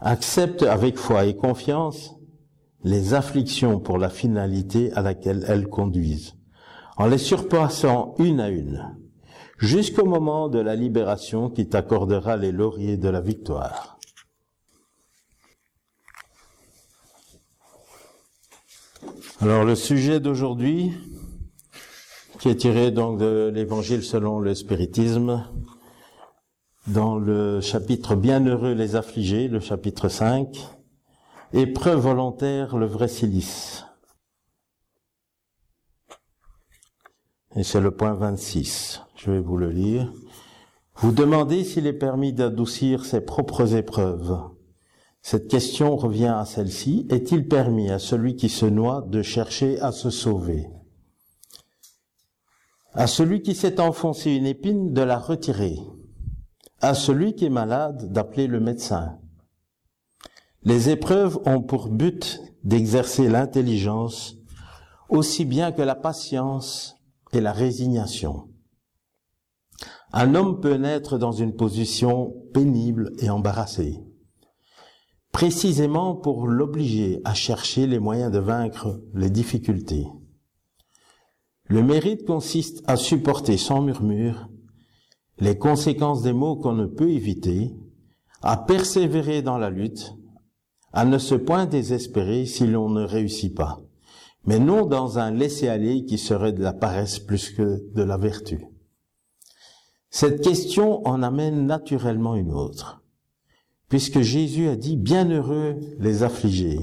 Accepte 0.00 0.64
avec 0.64 0.98
foi 0.98 1.26
et 1.26 1.36
confiance 1.36 2.17
les 2.84 3.14
afflictions 3.14 3.80
pour 3.80 3.98
la 3.98 4.08
finalité 4.08 4.92
à 4.92 5.02
laquelle 5.02 5.44
elles 5.48 5.68
conduisent, 5.68 6.34
en 6.96 7.06
les 7.06 7.18
surpassant 7.18 8.14
une 8.18 8.40
à 8.40 8.48
une, 8.48 8.96
jusqu'au 9.58 10.06
moment 10.06 10.48
de 10.48 10.60
la 10.60 10.76
libération 10.76 11.50
qui 11.50 11.68
t'accordera 11.68 12.36
les 12.36 12.52
lauriers 12.52 12.96
de 12.96 13.08
la 13.08 13.20
victoire. 13.20 13.98
Alors 19.40 19.64
le 19.64 19.74
sujet 19.74 20.18
d'aujourd'hui, 20.18 20.92
qui 22.38 22.48
est 22.48 22.56
tiré 22.56 22.90
donc 22.90 23.18
de 23.18 23.50
l'évangile 23.54 24.02
selon 24.02 24.40
le 24.40 24.54
spiritisme, 24.54 25.44
dans 26.86 27.18
le 27.18 27.60
chapitre 27.60 28.14
Bienheureux 28.16 28.72
les 28.72 28.96
affligés, 28.96 29.48
le 29.48 29.60
chapitre 29.60 30.08
5, 30.08 30.48
Épreuve 31.54 32.00
volontaire, 32.00 32.76
le 32.76 32.84
vrai 32.84 33.08
silice. 33.08 33.86
Et 37.56 37.62
c'est 37.62 37.80
le 37.80 37.90
point 37.90 38.12
26. 38.12 39.00
Je 39.16 39.30
vais 39.30 39.40
vous 39.40 39.56
le 39.56 39.70
lire. 39.70 40.12
Vous 40.96 41.10
demandez 41.10 41.64
s'il 41.64 41.86
est 41.86 41.94
permis 41.94 42.34
d'adoucir 42.34 43.06
ses 43.06 43.22
propres 43.22 43.74
épreuves. 43.74 44.38
Cette 45.22 45.48
question 45.48 45.96
revient 45.96 46.34
à 46.36 46.44
celle-ci. 46.44 47.06
Est-il 47.08 47.48
permis 47.48 47.90
à 47.90 47.98
celui 47.98 48.36
qui 48.36 48.50
se 48.50 48.66
noie 48.66 49.02
de 49.08 49.22
chercher 49.22 49.80
à 49.80 49.90
se 49.90 50.10
sauver? 50.10 50.68
À 52.92 53.06
celui 53.06 53.40
qui 53.40 53.54
s'est 53.54 53.80
enfoncé 53.80 54.32
une 54.32 54.46
épine 54.46 54.92
de 54.92 55.02
la 55.02 55.18
retirer 55.18 55.78
À 56.82 56.92
celui 56.92 57.34
qui 57.34 57.46
est 57.46 57.50
malade 57.50 58.12
d'appeler 58.12 58.48
le 58.48 58.60
médecin 58.60 59.18
Les 60.68 60.90
épreuves 60.90 61.38
ont 61.46 61.62
pour 61.62 61.88
but 61.88 62.42
d'exercer 62.62 63.26
l'intelligence 63.26 64.36
aussi 65.08 65.46
bien 65.46 65.72
que 65.72 65.80
la 65.80 65.94
patience 65.94 66.96
et 67.32 67.40
la 67.40 67.52
résignation. 67.52 68.50
Un 70.12 70.34
homme 70.34 70.60
peut 70.60 70.74
naître 70.74 71.16
dans 71.16 71.32
une 71.32 71.56
position 71.56 72.34
pénible 72.52 73.12
et 73.18 73.30
embarrassée, 73.30 73.98
précisément 75.32 76.14
pour 76.14 76.46
l'obliger 76.46 77.22
à 77.24 77.32
chercher 77.32 77.86
les 77.86 77.98
moyens 77.98 78.30
de 78.30 78.38
vaincre 78.38 79.00
les 79.14 79.30
difficultés. 79.30 80.06
Le 81.64 81.82
mérite 81.82 82.26
consiste 82.26 82.82
à 82.86 82.96
supporter 82.96 83.56
sans 83.56 83.80
murmure 83.80 84.50
les 85.38 85.56
conséquences 85.56 86.20
des 86.20 86.34
maux 86.34 86.56
qu'on 86.56 86.74
ne 86.74 86.84
peut 86.84 87.10
éviter, 87.10 87.74
à 88.42 88.58
persévérer 88.58 89.40
dans 89.40 89.56
la 89.56 89.70
lutte, 89.70 90.17
à 90.98 91.04
ne 91.04 91.18
se 91.18 91.34
point 91.34 91.66
désespérer 91.66 92.46
si 92.46 92.66
l'on 92.66 92.88
ne 92.88 93.04
réussit 93.04 93.54
pas 93.54 93.80
mais 94.48 94.58
non 94.58 94.86
dans 94.86 95.18
un 95.18 95.30
laisser-aller 95.30 96.06
qui 96.06 96.16
serait 96.16 96.54
de 96.54 96.62
la 96.62 96.72
paresse 96.72 97.18
plus 97.18 97.50
que 97.50 97.84
de 97.92 98.02
la 98.02 98.16
vertu. 98.16 98.64
Cette 100.08 100.40
question 100.40 101.06
en 101.06 101.22
amène 101.22 101.66
naturellement 101.66 102.34
une 102.34 102.54
autre, 102.54 103.02
puisque 103.90 104.22
Jésus 104.22 104.68
a 104.68 104.76
dit 104.76 104.96
Bienheureux 104.96 105.78
les 105.98 106.22
affligés. 106.22 106.80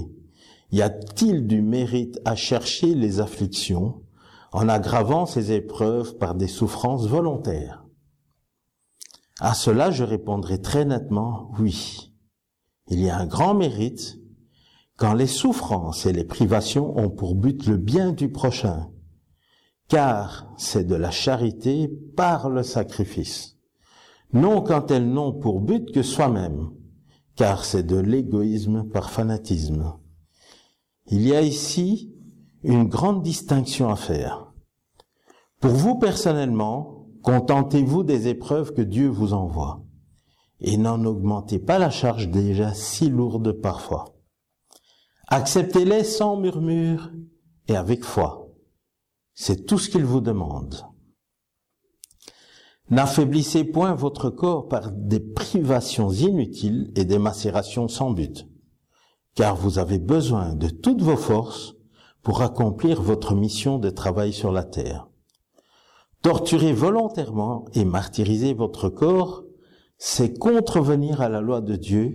Y 0.72 0.84
a-t-il 0.84 1.48
du 1.48 1.64
mérite 1.64 2.20
à 2.24 2.36
chercher 2.36 2.94
les 2.94 3.20
afflictions 3.20 4.04
en 4.52 4.70
aggravant 4.70 5.26
ces 5.26 5.52
épreuves 5.52 6.18
par 6.18 6.36
des 6.36 6.48
souffrances 6.48 7.08
volontaires? 7.08 7.84
À 9.40 9.56
cela, 9.56 9.90
je 9.90 10.04
répondrai 10.04 10.62
très 10.62 10.86
nettement 10.86 11.52
oui. 11.58 12.05
Il 12.88 13.02
y 13.02 13.10
a 13.10 13.18
un 13.18 13.26
grand 13.26 13.56
mérite 13.56 14.20
quand 14.98 15.14
les 15.14 15.28
souffrances 15.28 16.06
et 16.06 16.14
les 16.14 16.24
privations 16.24 16.98
ont 16.98 17.10
pour 17.10 17.36
but 17.36 17.66
le 17.66 17.78
bien 17.78 18.12
du 18.12 18.32
prochain, 18.32 18.90
car 19.88 20.54
c'est 20.58 20.86
de 20.86 20.96
la 20.96 21.12
charité 21.12 21.90
par 22.16 22.50
le 22.50 22.64
sacrifice, 22.64 23.58
non 24.34 24.62
quand 24.62 24.92
elles 24.92 25.10
n'ont 25.10 25.34
pour 25.34 25.62
but 25.62 25.92
que 25.92 26.04
soi-même, 26.04 26.70
car 27.36 27.66
c'est 27.66 27.84
de 27.84 27.98
l'égoïsme 27.98 28.88
par 28.90 29.10
fanatisme. 29.10 29.96
Il 31.08 31.28
y 31.28 31.36
a 31.36 31.42
ici 31.42 32.14
une 32.64 32.88
grande 32.88 33.22
distinction 33.22 33.90
à 33.90 33.96
faire. 33.96 34.54
Pour 35.60 35.72
vous 35.72 36.00
personnellement, 36.00 37.08
contentez-vous 37.22 38.04
des 38.04 38.28
épreuves 38.28 38.74
que 38.74 38.82
Dieu 38.82 39.08
vous 39.08 39.34
envoie, 39.34 39.85
et 40.62 40.78
n'en 40.78 41.04
augmentez 41.06 41.60
pas 41.60 41.80
la 41.80 41.90
charge 41.90 42.30
déjà 42.30 42.74
si 42.74 43.10
lourde 43.10 43.52
parfois. 43.52 44.16
Acceptez-les 45.28 46.04
sans 46.04 46.38
murmure 46.38 47.12
et 47.68 47.76
avec 47.76 48.04
foi. 48.04 48.50
C'est 49.34 49.66
tout 49.66 49.78
ce 49.78 49.90
qu'il 49.90 50.06
vous 50.06 50.22
demande. 50.22 50.86
N'affaiblissez 52.90 53.64
point 53.64 53.96
votre 53.96 54.30
corps 54.30 54.68
par 54.68 54.92
des 54.92 55.20
privations 55.20 56.12
inutiles 56.12 56.92
et 56.96 57.04
des 57.04 57.18
macérations 57.18 57.88
sans 57.88 58.12
but, 58.12 58.48
car 59.34 59.56
vous 59.56 59.80
avez 59.80 59.98
besoin 59.98 60.54
de 60.54 60.70
toutes 60.70 61.02
vos 61.02 61.18
forces 61.18 61.74
pour 62.22 62.44
accomplir 62.44 63.02
votre 63.02 63.34
mission 63.34 63.80
de 63.80 63.90
travail 63.90 64.34
sur 64.34 64.52
la 64.52 64.64
terre. 64.64 65.08
Torturer 66.22 66.74
volontairement 66.74 67.66
et 67.74 67.86
martyriser 67.86 68.54
votre 68.54 68.90
corps, 68.90 69.45
c'est 69.98 70.38
contrevenir 70.38 71.22
à 71.22 71.30
la 71.30 71.42
loi 71.42 71.62
de 71.62 71.76
Dieu 71.76 72.14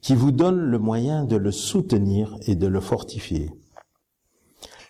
qui 0.00 0.14
vous 0.14 0.32
donne 0.32 0.58
le 0.58 0.78
moyen 0.78 1.24
de 1.24 1.36
le 1.36 1.52
soutenir 1.52 2.36
et 2.46 2.54
de 2.54 2.66
le 2.66 2.80
fortifier. 2.80 3.50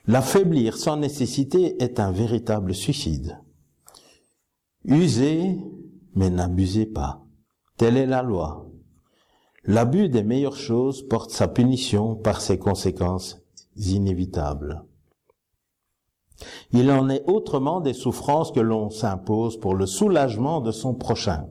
L'affaiblir 0.07 0.77
sans 0.77 0.97
nécessité 0.97 1.83
est 1.83 2.01
un 2.01 2.13
véritable 2.13 2.75
suicide. 2.75 3.39
Usez, 4.85 5.59
mais 6.15 6.31
n'abusez 6.31 6.87
pas. 6.87 7.25
Telle 7.77 7.97
est 7.97 8.07
la 8.07 8.23
loi. 8.23 8.71
L'abus 9.65 10.09
des 10.09 10.23
meilleures 10.23 10.57
choses 10.57 11.07
porte 11.07 11.31
sa 11.31 11.47
punition 11.47 12.17
par 12.17 12.41
ses 12.41 12.59
conséquences 12.59 13.39
inévitables. 13.77 14.83
Il 16.73 16.91
en 16.91 17.09
est 17.09 17.25
autrement 17.27 17.81
des 17.81 17.93
souffrances 17.93 18.53
que 18.53 18.61
l'on 18.61 18.91
s'impose 18.91 19.59
pour 19.59 19.75
le 19.75 19.87
soulagement 19.87 20.61
de 20.61 20.71
son 20.71 20.95
prochain. 20.95 21.49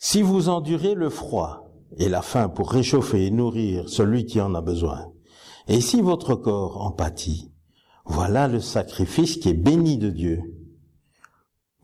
Si 0.00 0.22
vous 0.22 0.48
endurez 0.48 0.94
le 0.94 1.10
froid 1.10 1.72
et 1.96 2.08
la 2.08 2.22
faim 2.22 2.48
pour 2.48 2.70
réchauffer 2.70 3.26
et 3.26 3.30
nourrir 3.32 3.88
celui 3.88 4.26
qui 4.26 4.40
en 4.40 4.54
a 4.54 4.60
besoin, 4.60 5.10
et 5.66 5.80
si 5.80 6.00
votre 6.00 6.36
corps 6.36 6.80
en 6.80 6.92
pâtit, 6.92 7.50
voilà 8.04 8.46
le 8.46 8.60
sacrifice 8.60 9.38
qui 9.38 9.48
est 9.48 9.54
béni 9.54 9.98
de 9.98 10.10
Dieu. 10.10 10.40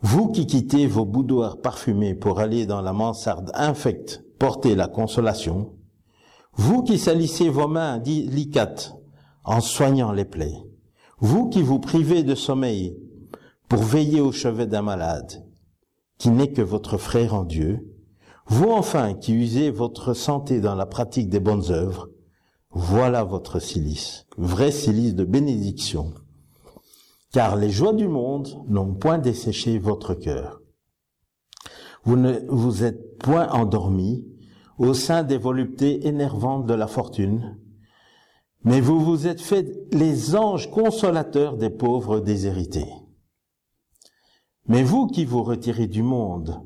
Vous 0.00 0.30
qui 0.30 0.46
quittez 0.46 0.86
vos 0.86 1.04
boudoirs 1.04 1.60
parfumés 1.60 2.14
pour 2.14 2.38
aller 2.38 2.66
dans 2.66 2.82
la 2.82 2.92
mansarde 2.92 3.50
infecte 3.52 4.24
porter 4.38 4.76
la 4.76 4.86
consolation, 4.86 5.74
vous 6.52 6.84
qui 6.84 6.98
salissez 6.98 7.48
vos 7.48 7.66
mains 7.66 7.98
délicates 7.98 8.94
en 9.42 9.60
soignant 9.60 10.12
les 10.12 10.24
plaies, 10.24 10.62
vous 11.18 11.48
qui 11.48 11.62
vous 11.62 11.80
privez 11.80 12.22
de 12.22 12.36
sommeil 12.36 12.96
pour 13.68 13.82
veiller 13.82 14.20
au 14.20 14.30
chevet 14.30 14.68
d'un 14.68 14.82
malade, 14.82 15.44
qui 16.16 16.30
n'est 16.30 16.52
que 16.52 16.62
votre 16.62 16.96
frère 16.96 17.34
en 17.34 17.42
Dieu, 17.42 17.93
vous 18.46 18.70
enfin 18.70 19.14
qui 19.14 19.32
usez 19.32 19.70
votre 19.70 20.14
santé 20.14 20.60
dans 20.60 20.74
la 20.74 20.86
pratique 20.86 21.28
des 21.28 21.40
bonnes 21.40 21.70
œuvres, 21.70 22.08
voilà 22.70 23.24
votre 23.24 23.58
silice, 23.58 24.26
vrai 24.36 24.70
silice 24.70 25.14
de 25.14 25.24
bénédiction. 25.24 26.12
Car 27.32 27.56
les 27.56 27.70
joies 27.70 27.94
du 27.94 28.08
monde 28.08 28.48
n'ont 28.68 28.94
point 28.94 29.18
desséché 29.18 29.78
votre 29.78 30.14
cœur. 30.14 30.60
Vous 32.04 32.16
ne 32.16 32.40
vous 32.48 32.84
êtes 32.84 33.18
point 33.18 33.48
endormi 33.48 34.26
au 34.78 34.92
sein 34.92 35.22
des 35.22 35.38
voluptés 35.38 36.06
énervantes 36.06 36.66
de 36.66 36.74
la 36.74 36.86
fortune, 36.86 37.58
mais 38.62 38.80
vous 38.80 39.00
vous 39.00 39.26
êtes 39.26 39.40
fait 39.40 39.72
les 39.92 40.36
anges 40.36 40.70
consolateurs 40.70 41.56
des 41.56 41.70
pauvres 41.70 42.20
déshérités. 42.20 42.92
Mais 44.66 44.82
vous 44.82 45.06
qui 45.06 45.24
vous 45.24 45.42
retirez 45.42 45.86
du 45.86 46.02
monde, 46.02 46.62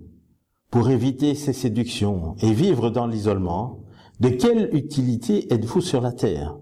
pour 0.70 0.90
éviter 0.90 1.34
ces 1.34 1.52
séductions 1.52 2.36
et 2.40 2.52
vivre 2.52 2.90
dans 2.90 3.06
l'isolement, 3.06 3.80
de 4.20 4.28
quelle 4.28 4.68
utilité 4.74 5.52
êtes-vous 5.52 5.80
sur 5.80 6.00
la 6.00 6.12
terre? 6.12 6.58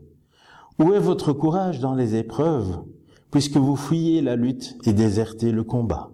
Où 0.79 0.93
est 0.93 1.01
votre 1.01 1.33
courage 1.33 1.81
dans 1.81 1.95
les 1.95 2.15
épreuves, 2.15 2.83
puisque 3.31 3.57
vous 3.57 3.77
fuyez 3.77 4.21
la 4.21 4.37
lutte 4.37 4.77
et 4.85 4.93
désertez 4.93 5.51
le 5.51 5.65
combat? 5.65 6.11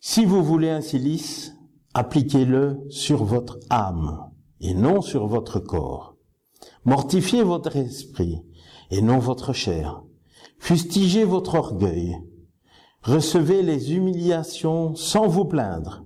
Si 0.00 0.24
vous 0.24 0.44
voulez 0.44 0.70
un 0.70 0.80
silice, 0.80 1.54
appliquez-le 1.94 2.78
sur 2.88 3.24
votre 3.24 3.58
âme 3.70 4.30
et 4.60 4.74
non 4.74 5.00
sur 5.00 5.26
votre 5.26 5.58
corps. 5.58 6.16
Mortifiez 6.84 7.42
votre 7.42 7.76
esprit 7.76 8.42
et 8.90 9.02
non 9.02 9.18
votre 9.18 9.52
chair. 9.52 10.02
Fustigez 10.58 11.24
votre 11.24 11.54
orgueil. 11.54 12.16
Recevez 13.02 13.62
les 13.62 13.94
humiliations 13.94 14.94
sans 14.94 15.26
vous 15.28 15.44
plaindre. 15.44 16.04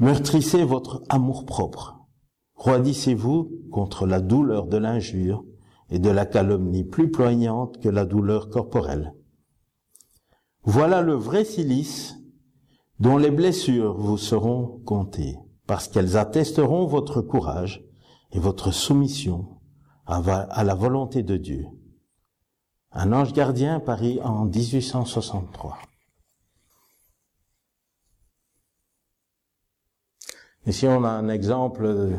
Meurtrissez 0.00 0.64
votre 0.64 1.02
amour-propre. 1.10 2.06
Roidissez-vous 2.54 3.50
contre 3.70 4.06
la 4.06 4.22
douleur 4.22 4.66
de 4.66 4.78
l'injure 4.78 5.44
et 5.90 5.98
de 5.98 6.08
la 6.08 6.24
calomnie 6.24 6.84
plus 6.84 7.10
poignante 7.10 7.78
que 7.82 7.90
la 7.90 8.06
douleur 8.06 8.48
corporelle. 8.48 9.12
Voilà 10.62 11.02
le 11.02 11.12
vrai 11.12 11.44
silice 11.44 12.16
dont 12.98 13.18
les 13.18 13.30
blessures 13.30 13.94
vous 13.98 14.16
seront 14.16 14.80
comptées, 14.86 15.36
parce 15.66 15.86
qu'elles 15.86 16.16
attesteront 16.16 16.86
votre 16.86 17.20
courage 17.20 17.84
et 18.32 18.38
votre 18.38 18.72
soumission 18.72 19.58
à 20.06 20.64
la 20.64 20.74
volonté 20.74 21.22
de 21.22 21.36
Dieu. 21.36 21.66
Un 22.92 23.12
ange 23.12 23.34
gardien 23.34 23.80
parit 23.80 24.18
en 24.22 24.46
1863. 24.46 25.76
Ici, 30.66 30.86
on 30.86 31.04
a 31.04 31.08
un 31.08 31.28
exemple 31.30 32.18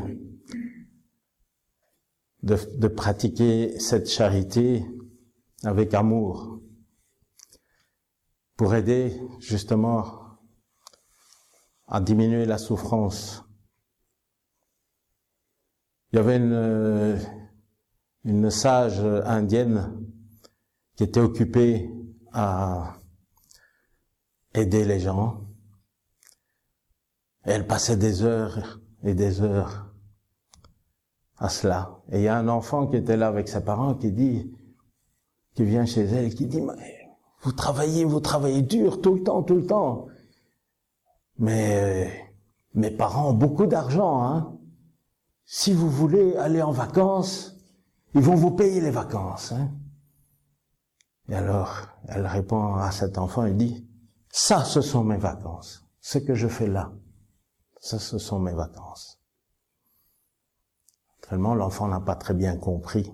de, 2.42 2.88
pratiquer 2.88 3.78
cette 3.78 4.08
charité 4.08 4.84
avec 5.62 5.94
amour 5.94 6.60
pour 8.56 8.74
aider 8.74 9.16
justement 9.38 10.38
à 11.86 12.00
diminuer 12.00 12.44
la 12.44 12.58
souffrance. 12.58 13.44
Il 16.12 16.16
y 16.16 16.18
avait 16.18 16.36
une, 16.38 17.20
une 18.24 18.50
sage 18.50 19.00
indienne 19.24 20.04
qui 20.96 21.04
était 21.04 21.20
occupée 21.20 21.90
à 22.32 22.96
aider 24.52 24.84
les 24.84 24.98
gens. 24.98 25.41
Elle 27.44 27.66
passait 27.66 27.96
des 27.96 28.22
heures 28.22 28.80
et 29.02 29.14
des 29.14 29.40
heures 29.40 29.92
à 31.38 31.48
cela. 31.48 32.02
Et 32.10 32.18
il 32.18 32.22
y 32.22 32.28
a 32.28 32.36
un 32.36 32.48
enfant 32.48 32.86
qui 32.86 32.96
était 32.96 33.16
là 33.16 33.28
avec 33.28 33.48
ses 33.48 33.64
parents 33.64 33.94
qui 33.94 34.12
dit, 34.12 34.52
qui 35.54 35.64
vient 35.64 35.84
chez 35.86 36.02
elle 36.02 36.34
qui 36.34 36.46
dit, 36.46 36.62
vous 37.42 37.52
travaillez, 37.52 38.04
vous 38.04 38.20
travaillez 38.20 38.62
dur 38.62 39.00
tout 39.00 39.14
le 39.14 39.22
temps, 39.22 39.42
tout 39.42 39.56
le 39.56 39.66
temps. 39.66 40.06
Mais 41.38 42.32
mes 42.74 42.90
parents 42.90 43.30
ont 43.30 43.34
beaucoup 43.34 43.66
d'argent. 43.66 44.22
Hein. 44.22 44.58
Si 45.44 45.72
vous 45.72 45.90
voulez 45.90 46.36
aller 46.36 46.62
en 46.62 46.70
vacances, 46.70 47.56
ils 48.14 48.22
vont 48.22 48.36
vous 48.36 48.52
payer 48.52 48.80
les 48.80 48.90
vacances. 48.90 49.52
Hein. 49.52 49.70
Et 51.28 51.34
alors, 51.34 51.88
elle 52.08 52.26
répond 52.26 52.74
à 52.74 52.90
cet 52.92 53.18
enfant 53.18 53.46
et 53.46 53.54
dit, 53.54 53.86
ça, 54.28 54.64
ce 54.64 54.80
sont 54.80 55.02
mes 55.02 55.16
vacances. 55.16 55.84
Ce 56.00 56.18
que 56.18 56.34
je 56.34 56.48
fais 56.48 56.68
là, 56.68 56.92
ça, 57.82 57.98
ce 57.98 58.16
sont 58.16 58.38
mes 58.38 58.54
vacances. 58.54 59.20
Tellement 61.20 61.54
l'enfant 61.54 61.86
n'a 61.86 62.00
pas 62.00 62.16
très 62.16 62.32
bien 62.32 62.56
compris. 62.56 63.12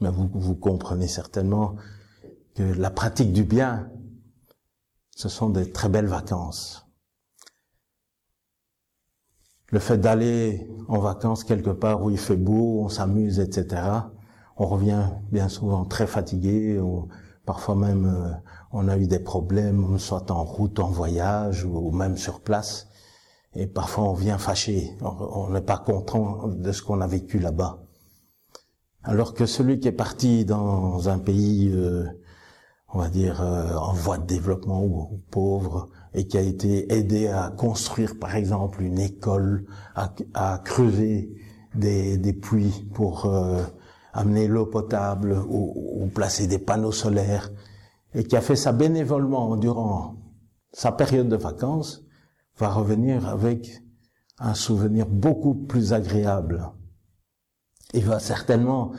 Mais 0.00 0.10
vous, 0.10 0.30
vous 0.32 0.54
comprenez 0.54 1.08
certainement 1.08 1.76
que 2.54 2.62
la 2.62 2.90
pratique 2.90 3.34
du 3.34 3.44
bien, 3.44 3.90
ce 5.14 5.28
sont 5.28 5.50
des 5.50 5.70
très 5.70 5.90
belles 5.90 6.06
vacances 6.06 6.90
le 9.70 9.78
fait 9.78 9.98
d'aller 9.98 10.68
en 10.88 10.98
vacances 10.98 11.44
quelque 11.44 11.70
part 11.70 12.02
où 12.02 12.10
il 12.10 12.18
fait 12.18 12.36
beau, 12.36 12.82
on 12.84 12.88
s'amuse, 12.88 13.38
etc. 13.38 13.82
On 14.56 14.66
revient 14.66 15.04
bien 15.30 15.48
souvent 15.48 15.84
très 15.84 16.06
fatigué, 16.06 16.78
ou 16.78 17.08
parfois 17.46 17.76
même 17.76 18.06
euh, 18.06 18.32
on 18.72 18.88
a 18.88 18.96
eu 18.98 19.06
des 19.06 19.20
problèmes, 19.20 19.98
soit 19.98 20.30
en 20.30 20.44
route, 20.44 20.80
en 20.80 20.88
voyage, 20.88 21.64
ou, 21.64 21.90
même 21.92 22.16
sur 22.16 22.40
place. 22.40 22.88
Et 23.56 23.66
parfois 23.66 24.04
on 24.04 24.14
vient 24.14 24.38
fâché, 24.38 24.96
on 25.00 25.50
n'est 25.50 25.60
pas 25.60 25.78
content 25.78 26.48
de 26.48 26.72
ce 26.72 26.82
qu'on 26.82 27.00
a 27.00 27.06
vécu 27.06 27.38
là-bas. 27.38 27.82
Alors 29.02 29.34
que 29.34 29.46
celui 29.46 29.80
qui 29.80 29.88
est 29.88 29.92
parti 29.92 30.44
dans 30.44 31.08
un 31.08 31.18
pays, 31.18 31.70
euh, 31.72 32.04
on 32.92 32.98
va 32.98 33.08
dire, 33.08 33.40
euh, 33.40 33.74
en 33.74 33.92
voie 33.92 34.18
de 34.18 34.26
développement 34.26 34.84
ou 34.84 35.20
pauvre, 35.30 35.88
et 36.12 36.26
qui 36.26 36.36
a 36.36 36.42
été 36.42 36.92
aidé 36.92 37.28
à 37.28 37.50
construire, 37.50 38.18
par 38.18 38.36
exemple, 38.36 38.82
une 38.82 38.98
école, 38.98 39.64
à, 39.94 40.58
creuser 40.64 41.34
des, 41.74 42.32
puits 42.32 42.86
pour 42.92 43.26
euh, 43.26 43.62
amener 44.12 44.48
l'eau 44.48 44.66
potable 44.66 45.32
ou, 45.48 46.02
ou, 46.02 46.06
placer 46.08 46.46
des 46.46 46.58
panneaux 46.58 46.92
solaires, 46.92 47.50
et 48.14 48.24
qui 48.24 48.36
a 48.36 48.40
fait 48.40 48.56
ça 48.56 48.72
bénévolement 48.72 49.56
durant 49.56 50.16
sa 50.72 50.92
période 50.92 51.28
de 51.28 51.36
vacances, 51.36 52.04
va 52.60 52.68
revenir 52.68 53.26
avec 53.26 53.82
un 54.38 54.54
souvenir 54.54 55.06
beaucoup 55.06 55.54
plus 55.54 55.92
agréable. 55.94 56.70
Il 57.94 58.04
va 58.04 58.20
certainement 58.20 58.92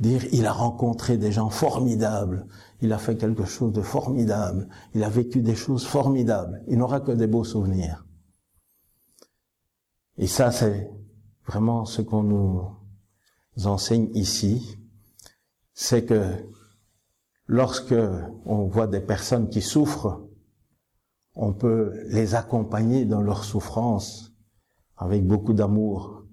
dire, 0.00 0.24
il 0.32 0.46
a 0.46 0.52
rencontré 0.52 1.18
des 1.18 1.30
gens 1.30 1.50
formidables, 1.50 2.46
il 2.80 2.92
a 2.92 2.98
fait 2.98 3.16
quelque 3.16 3.44
chose 3.44 3.72
de 3.72 3.82
formidable, 3.82 4.68
il 4.94 5.04
a 5.04 5.10
vécu 5.10 5.42
des 5.42 5.54
choses 5.54 5.86
formidables, 5.86 6.64
il 6.68 6.78
n'aura 6.78 7.00
que 7.00 7.12
des 7.12 7.26
beaux 7.26 7.44
souvenirs. 7.44 8.04
Et 10.16 10.26
ça, 10.26 10.50
c'est 10.50 10.90
vraiment 11.46 11.84
ce 11.84 12.00
qu'on 12.00 12.22
nous 12.22 13.66
enseigne 13.66 14.08
ici, 14.14 14.78
c'est 15.74 16.04
que 16.04 16.22
lorsque 17.46 17.94
on 18.46 18.66
voit 18.68 18.86
des 18.86 19.00
personnes 19.00 19.50
qui 19.50 19.60
souffrent, 19.60 20.22
on 21.34 21.52
peut 21.52 21.92
les 22.08 22.34
accompagner 22.34 23.04
dans 23.04 23.22
leur 23.22 23.44
souffrance 23.44 24.32
avec 24.96 25.26
beaucoup 25.26 25.52
d'amour 25.52 26.24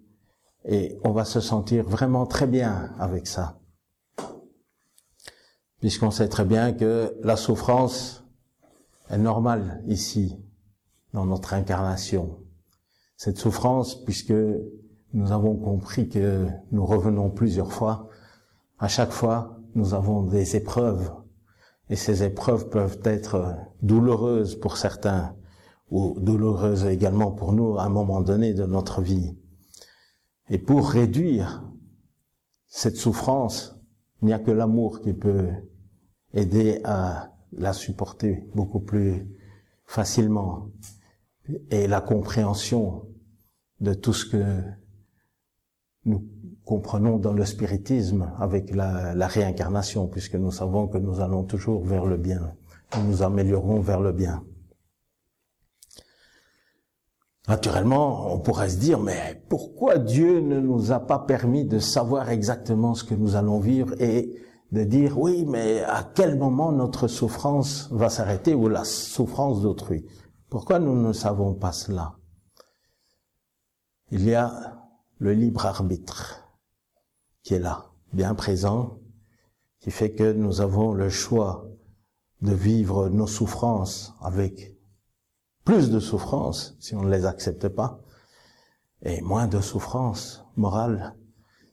et 0.66 0.98
on 1.04 1.12
va 1.12 1.26
se 1.26 1.40
sentir 1.40 1.86
vraiment 1.88 2.26
très 2.26 2.48
bien 2.48 2.94
avec 3.00 3.28
ça 3.28 3.60
puisqu'on 5.80 6.12
sait 6.12 6.28
très 6.28 6.46
bien 6.46 6.74
que 6.74 7.16
la 7.24 7.36
souffrance 7.36 8.24
est 9.10 9.18
normale 9.18 9.82
ici, 9.88 10.38
dans 11.14 11.26
notre 11.26 11.54
incarnation. 11.54 12.38
Cette 13.18 13.38
souffrance, 13.38 14.04
puisque 14.04 14.34
nous 15.14 15.32
avons 15.32 15.56
compris 15.56 16.10
que 16.10 16.48
nous 16.72 16.86
revenons 16.86 17.30
plusieurs 17.30 17.72
fois, 17.72 18.08
à 18.78 18.88
chaque 18.88 19.12
fois, 19.12 19.58
nous 19.76 19.94
avons 19.94 20.24
des 20.24 20.56
épreuves, 20.56 21.12
et 21.90 21.96
ces 21.96 22.24
épreuves 22.24 22.70
peuvent 22.70 23.00
être 23.04 23.56
douloureuses 23.82 24.60
pour 24.60 24.78
certains, 24.78 25.36
ou 25.90 26.16
douloureuses 26.20 26.86
également 26.86 27.32
pour 27.32 27.54
nous 27.54 27.78
à 27.78 27.84
un 27.84 27.90
moment 27.90 28.22
donné 28.22 28.54
de 28.54 28.66
notre 28.66 29.02
vie. 29.02 29.36
Et 30.50 30.60
pour 30.60 30.90
réduire 30.90 31.64
cette 32.68 32.96
souffrance, 32.96 33.76
il 34.22 34.28
n'y 34.28 34.34
a 34.34 34.40
que 34.40 34.52
l'amour 34.52 35.02
qui 35.02 35.14
peut 35.14 35.50
aider 36.34 36.80
à 36.84 37.34
la 37.54 37.74
supporter 37.74 38.48
beaucoup 38.54 38.80
plus 38.80 39.28
facilement 39.86 40.70
et 41.72 41.88
la 41.88 42.02
compréhension 42.02 43.08
de 43.80 43.94
tout 43.94 44.14
ce 44.14 44.26
que 44.26 44.62
nous 46.06 46.28
comprenons 46.70 47.18
dans 47.18 47.34
le 47.34 47.46
spiritisme 47.46 48.32
avec 48.40 48.76
la, 48.76 49.28
réincarnation, 49.28 50.06
puisque 50.06 50.36
nous 50.36 50.52
savons 50.52 50.88
que 50.88 51.00
nous 51.00 51.20
allons 51.20 51.44
toujours 51.44 51.84
vers 51.84 52.06
le 52.06 52.16
bien, 52.16 52.54
nous 52.96 53.08
nous 53.08 53.24
améliorons 53.24 53.80
vers 53.80 54.00
le 54.00 54.12
bien. 54.12 54.44
Naturellement, 57.48 58.32
on 58.32 58.40
pourrait 58.40 58.70
se 58.70 58.78
dire, 58.78 59.00
mais 59.00 59.44
pourquoi 59.50 59.98
Dieu 59.98 60.42
ne 60.42 60.60
nous 60.60 60.92
a 60.92 61.00
pas 61.00 61.18
permis 61.18 61.66
de 61.66 61.80
savoir 61.80 62.30
exactement 62.30 62.94
ce 62.94 63.04
que 63.04 63.16
nous 63.16 63.36
allons 63.36 63.60
vivre 63.60 64.00
et 64.00 64.36
de 64.72 64.84
dire 64.84 65.20
oui, 65.20 65.46
mais 65.48 65.82
à 65.82 66.04
quel 66.04 66.38
moment 66.38 66.72
notre 66.72 67.08
souffrance 67.08 67.90
va 67.92 68.12
s'arrêter 68.12 68.54
ou 68.54 68.70
la 68.70 68.84
souffrance 68.84 69.64
d'autrui? 69.64 70.06
Pourquoi 70.52 70.78
nous 70.78 71.02
ne 71.02 71.14
savons 71.14 71.56
pas 71.56 71.72
cela? 71.72 72.18
Il 74.12 74.24
y 74.24 74.36
a 74.36 74.52
le 75.18 75.34
libre 75.34 75.66
arbitre 75.66 76.46
qui 77.44 77.54
est 77.54 77.60
là, 77.60 77.92
bien 78.14 78.36
présent, 78.36 79.00
qui 79.80 79.92
fait 79.92 80.12
que 80.12 80.34
nous 80.34 80.62
avons 80.62 80.94
le 80.94 81.10
choix 81.10 81.68
de 82.42 82.54
vivre 82.54 83.10
nos 83.10 83.28
souffrances 83.28 84.14
avec 84.22 84.76
plus 85.64 85.90
de 85.90 86.00
souffrances 86.00 86.76
si 86.80 86.96
on 86.96 87.04
ne 87.04 87.12
les 87.12 87.26
accepte 87.26 87.68
pas, 87.68 88.02
et 89.04 89.22
moins 89.22 89.48
de 89.48 89.62
souffrances 89.62 90.46
morales 90.56 91.16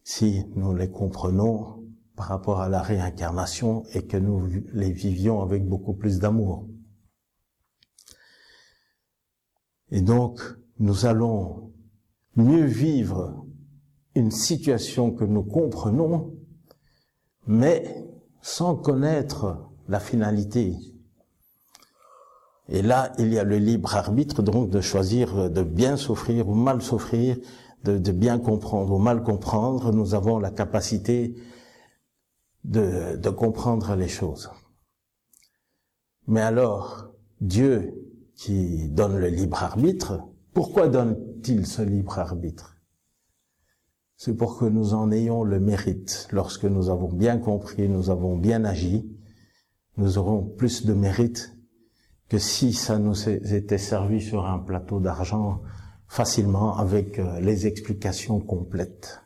si 0.04 0.44
nous 0.54 0.74
les 0.74 0.90
comprenons 0.90 1.84
par 2.14 2.28
rapport 2.28 2.60
à 2.60 2.68
la 2.68 2.82
réincarnation 2.82 3.84
et 3.92 4.06
que 4.06 4.16
nous 4.16 4.46
les 4.72 4.92
vivions 4.92 5.42
avec 5.42 5.66
beaucoup 5.66 5.94
plus 5.94 6.18
d'amour. 6.18 6.68
Et 9.90 10.00
donc, 10.00 10.40
nous 10.78 11.06
allons 11.06 11.72
mieux 12.34 12.64
vivre 12.64 13.45
une 14.16 14.30
situation 14.30 15.12
que 15.12 15.24
nous 15.24 15.44
comprenons, 15.44 16.34
mais 17.46 18.04
sans 18.42 18.74
connaître 18.74 19.68
la 19.88 20.00
finalité. 20.00 20.76
Et 22.68 22.82
là, 22.82 23.12
il 23.18 23.32
y 23.32 23.38
a 23.38 23.44
le 23.44 23.58
libre 23.58 23.94
arbitre 23.94 24.42
donc 24.42 24.70
de 24.70 24.80
choisir 24.80 25.50
de 25.50 25.62
bien 25.62 25.96
souffrir 25.96 26.48
ou 26.48 26.54
mal 26.54 26.82
souffrir, 26.82 27.36
de, 27.84 28.10
bien 28.10 28.38
comprendre 28.40 28.92
ou 28.92 28.98
mal 28.98 29.22
comprendre. 29.22 29.92
Nous 29.92 30.14
avons 30.14 30.40
la 30.40 30.50
capacité 30.50 31.36
de 32.64 33.30
comprendre 33.30 33.94
les 33.94 34.08
choses. 34.08 34.50
Mais 36.26 36.40
alors, 36.40 37.12
Dieu 37.40 37.94
qui 38.34 38.88
donne 38.88 39.18
le 39.18 39.28
libre 39.28 39.62
arbitre, 39.62 40.20
pourquoi 40.52 40.88
donne-t-il 40.88 41.66
ce 41.66 41.82
libre 41.82 42.18
arbitre? 42.18 42.75
C'est 44.16 44.34
pour 44.34 44.58
que 44.58 44.64
nous 44.64 44.94
en 44.94 45.12
ayons 45.12 45.44
le 45.44 45.60
mérite. 45.60 46.28
Lorsque 46.32 46.64
nous 46.64 46.88
avons 46.88 47.12
bien 47.12 47.38
compris, 47.38 47.88
nous 47.88 48.10
avons 48.10 48.36
bien 48.36 48.64
agi, 48.64 49.10
nous 49.98 50.18
aurons 50.18 50.42
plus 50.42 50.86
de 50.86 50.94
mérite 50.94 51.52
que 52.28 52.38
si 52.38 52.72
ça 52.72 52.98
nous 52.98 53.28
était 53.28 53.78
servi 53.78 54.20
sur 54.20 54.46
un 54.46 54.58
plateau 54.58 55.00
d'argent 55.00 55.60
facilement 56.08 56.76
avec 56.76 57.18
euh, 57.18 57.40
les 57.40 57.66
explications 57.66 58.40
complètes, 58.40 59.20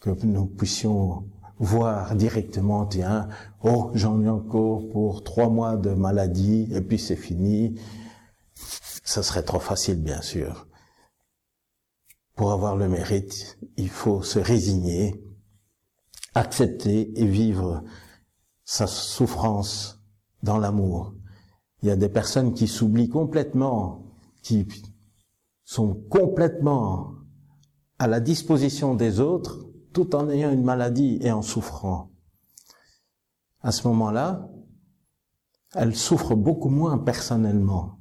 que 0.00 0.10
nous 0.24 0.46
puissions 0.46 1.24
voir 1.58 2.14
directement, 2.14 2.86
tiens, 2.86 3.28
oh, 3.62 3.90
j'en 3.94 4.22
ai 4.22 4.28
encore 4.28 4.88
pour 4.90 5.24
trois 5.24 5.48
mois 5.48 5.76
de 5.76 5.90
maladie, 5.90 6.68
et 6.72 6.80
puis 6.80 6.98
c'est 6.98 7.16
fini. 7.16 7.80
Ce 8.54 9.22
serait 9.22 9.42
trop 9.42 9.60
facile, 9.60 10.02
bien 10.02 10.20
sûr. 10.20 10.65
Pour 12.36 12.52
avoir 12.52 12.76
le 12.76 12.86
mérite, 12.86 13.58
il 13.78 13.88
faut 13.88 14.22
se 14.22 14.38
résigner, 14.38 15.24
accepter 16.34 17.18
et 17.18 17.26
vivre 17.26 17.82
sa 18.62 18.86
souffrance 18.86 20.02
dans 20.42 20.58
l'amour. 20.58 21.14
Il 21.80 21.88
y 21.88 21.90
a 21.90 21.96
des 21.96 22.10
personnes 22.10 22.52
qui 22.52 22.68
s'oublient 22.68 23.08
complètement, 23.08 24.12
qui 24.42 24.68
sont 25.64 25.94
complètement 26.10 27.14
à 27.98 28.06
la 28.06 28.20
disposition 28.20 28.94
des 28.94 29.18
autres 29.20 29.66
tout 29.94 30.14
en 30.14 30.28
ayant 30.28 30.52
une 30.52 30.62
maladie 30.62 31.18
et 31.22 31.32
en 31.32 31.40
souffrant. 31.40 32.10
À 33.62 33.72
ce 33.72 33.88
moment-là, 33.88 34.50
elles 35.74 35.96
souffrent 35.96 36.36
beaucoup 36.36 36.68
moins 36.68 36.98
personnellement, 36.98 37.98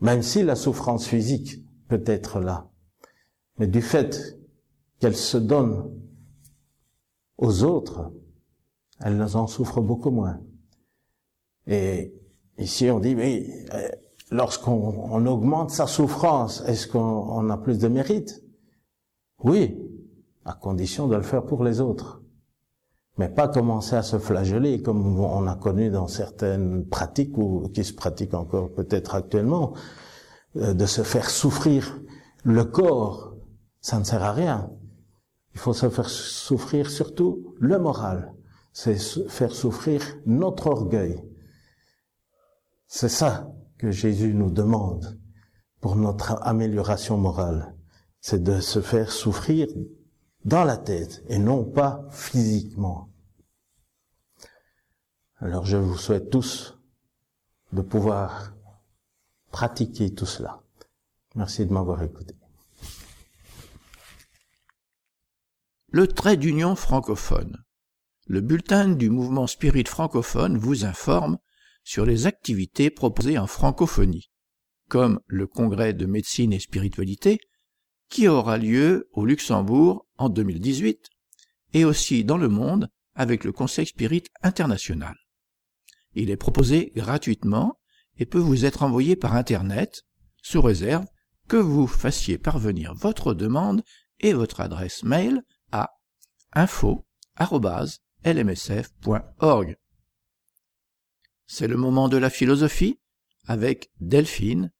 même 0.00 0.22
si 0.22 0.42
la 0.42 0.56
souffrance 0.56 1.06
physique 1.06 1.66
peut 1.86 2.02
être 2.06 2.40
là. 2.40 2.70
Mais 3.58 3.66
du 3.66 3.82
fait 3.82 4.38
qu'elles 5.00 5.16
se 5.16 5.36
donnent 5.36 5.90
aux 7.36 7.64
autres, 7.64 8.12
elles 9.00 9.36
en 9.36 9.46
souffrent 9.46 9.80
beaucoup 9.80 10.10
moins. 10.10 10.40
Et 11.66 12.14
ici, 12.58 12.90
on 12.90 12.98
dit, 12.98 13.14
oui, 13.14 13.50
euh, 13.74 13.88
lorsqu'on 14.30 15.26
augmente 15.26 15.70
sa 15.70 15.86
souffrance, 15.86 16.62
est-ce 16.66 16.86
qu'on 16.86 17.50
a 17.50 17.58
plus 17.58 17.78
de 17.78 17.88
mérite? 17.88 18.42
Oui, 19.44 19.78
à 20.44 20.54
condition 20.54 21.06
de 21.06 21.16
le 21.16 21.22
faire 21.22 21.44
pour 21.44 21.62
les 21.62 21.80
autres. 21.80 22.22
Mais 23.18 23.28
pas 23.28 23.48
commencer 23.48 23.96
à 23.96 24.02
se 24.02 24.18
flageller 24.18 24.80
comme 24.80 25.18
on 25.18 25.46
a 25.46 25.56
connu 25.56 25.90
dans 25.90 26.06
certaines 26.06 26.86
pratiques 26.86 27.36
ou 27.36 27.68
qui 27.74 27.84
se 27.84 27.92
pratiquent 27.92 28.34
encore 28.34 28.72
peut-être 28.72 29.14
actuellement, 29.14 29.74
euh, 30.56 30.72
de 30.72 30.86
se 30.86 31.02
faire 31.02 31.28
souffrir 31.28 32.00
le 32.44 32.64
corps. 32.64 33.34
Ça 33.80 33.98
ne 33.98 34.04
sert 34.04 34.22
à 34.22 34.32
rien. 34.32 34.70
Il 35.54 35.60
faut 35.60 35.74
se 35.74 35.88
faire 35.88 36.08
souffrir 36.08 36.90
surtout 36.90 37.54
le 37.58 37.78
moral. 37.78 38.34
C'est 38.72 38.98
faire 39.28 39.54
souffrir 39.54 40.02
notre 40.26 40.68
orgueil. 40.68 41.24
C'est 42.86 43.08
ça 43.08 43.52
que 43.76 43.90
Jésus 43.90 44.34
nous 44.34 44.50
demande 44.50 45.18
pour 45.80 45.96
notre 45.96 46.42
amélioration 46.42 47.16
morale. 47.16 47.74
C'est 48.20 48.42
de 48.42 48.60
se 48.60 48.80
faire 48.80 49.12
souffrir 49.12 49.68
dans 50.44 50.64
la 50.64 50.76
tête 50.76 51.22
et 51.28 51.38
non 51.38 51.64
pas 51.64 52.06
physiquement. 52.10 53.10
Alors 55.36 55.64
je 55.66 55.76
vous 55.76 55.96
souhaite 55.96 56.30
tous 56.30 56.78
de 57.72 57.82
pouvoir 57.82 58.54
pratiquer 59.50 60.14
tout 60.14 60.26
cela. 60.26 60.62
Merci 61.34 61.66
de 61.66 61.72
m'avoir 61.72 62.02
écouté. 62.02 62.34
Le 65.90 66.06
trait 66.06 66.36
d'union 66.36 66.76
francophone. 66.76 67.64
Le 68.26 68.42
bulletin 68.42 68.88
du 68.88 69.08
mouvement 69.08 69.46
Spirit 69.46 69.86
francophone 69.86 70.58
vous 70.58 70.84
informe 70.84 71.38
sur 71.82 72.04
les 72.04 72.26
activités 72.26 72.90
proposées 72.90 73.38
en 73.38 73.46
francophonie, 73.46 74.30
comme 74.90 75.18
le 75.26 75.46
congrès 75.46 75.94
de 75.94 76.04
médecine 76.04 76.52
et 76.52 76.58
spiritualité, 76.58 77.40
qui 78.10 78.28
aura 78.28 78.58
lieu 78.58 79.08
au 79.12 79.24
Luxembourg 79.24 80.06
en 80.18 80.28
2018 80.28 81.08
et 81.72 81.86
aussi 81.86 82.22
dans 82.22 82.36
le 82.36 82.50
monde 82.50 82.90
avec 83.14 83.44
le 83.44 83.52
Conseil 83.52 83.86
Spirit 83.86 84.24
International. 84.42 85.16
Il 86.12 86.28
est 86.28 86.36
proposé 86.36 86.92
gratuitement 86.96 87.80
et 88.18 88.26
peut 88.26 88.38
vous 88.38 88.66
être 88.66 88.82
envoyé 88.82 89.16
par 89.16 89.36
Internet 89.36 90.02
sous 90.42 90.60
réserve 90.60 91.06
que 91.48 91.56
vous 91.56 91.86
fassiez 91.86 92.36
parvenir 92.36 92.92
votre 92.94 93.32
demande 93.32 93.82
et 94.20 94.34
votre 94.34 94.60
adresse 94.60 95.02
mail 95.02 95.42
à. 95.72 95.94
C'est 101.46 101.68
le 101.68 101.76
moment 101.76 102.08
de 102.08 102.16
la 102.16 102.30
philosophie 102.30 102.98
avec 103.46 103.90
Delphine. 104.00 104.70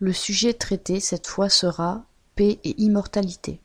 Le 0.00 0.12
sujet 0.12 0.54
traité 0.54 1.00
cette 1.00 1.26
fois 1.26 1.48
sera 1.48 2.06
paix 2.34 2.58
et 2.64 2.80
immortalité. 2.80 3.60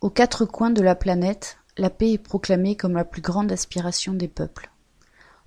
Aux 0.00 0.10
quatre 0.10 0.44
coins 0.44 0.70
de 0.70 0.82
la 0.82 0.94
planète, 0.94 1.58
la 1.76 1.90
paix 1.90 2.12
est 2.12 2.18
proclamée 2.18 2.76
comme 2.76 2.94
la 2.94 3.04
plus 3.04 3.22
grande 3.22 3.50
aspiration 3.50 4.14
des 4.14 4.28
peuples. 4.28 4.70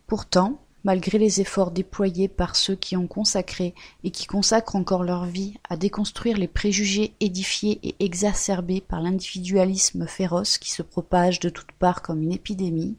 Pourtant, 0.08 0.62
malgré 0.84 1.18
les 1.18 1.42
efforts 1.42 1.72
déployés 1.72 2.28
par 2.28 2.56
ceux 2.56 2.76
qui 2.76 2.96
ont 2.96 3.08
consacré 3.08 3.74
et 4.04 4.12
qui 4.12 4.26
consacrent 4.26 4.76
encore 4.76 5.04
leur 5.04 5.26
vie 5.26 5.56
à 5.70 5.78
déconstruire 5.78 6.38
les 6.38 6.48
préjugés 6.48 7.14
édifiés 7.20 7.80
et 7.84 7.96
exacerbés 8.00 8.82
par 8.82 9.02
l'individualisme 9.02 10.08
féroce 10.08 10.58
qui 10.58 10.72
se 10.72 10.82
propage 10.82 11.40
de 11.40 11.50
toutes 11.50 11.74
parts 11.74 12.02
comme 12.02 12.22
une 12.22 12.32
épidémie, 12.32 12.96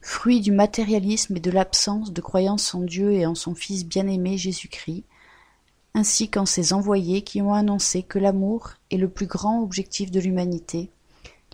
fruit 0.00 0.40
du 0.40 0.52
matérialisme 0.52 1.36
et 1.36 1.40
de 1.40 1.50
l'absence 1.50 2.12
de 2.12 2.20
croyance 2.20 2.74
en 2.74 2.80
Dieu 2.80 3.12
et 3.12 3.26
en 3.26 3.34
son 3.34 3.54
Fils 3.54 3.84
bien-aimé 3.84 4.38
Jésus-Christ, 4.38 5.04
ainsi 5.94 6.28
qu'en 6.28 6.46
ses 6.46 6.72
envoyés 6.72 7.22
qui 7.22 7.42
ont 7.42 7.54
annoncé 7.54 8.02
que 8.02 8.18
l'amour 8.18 8.74
est 8.90 8.98
le 8.98 9.08
plus 9.08 9.26
grand 9.26 9.62
objectif 9.62 10.10
de 10.10 10.20
l'humanité. 10.20 10.90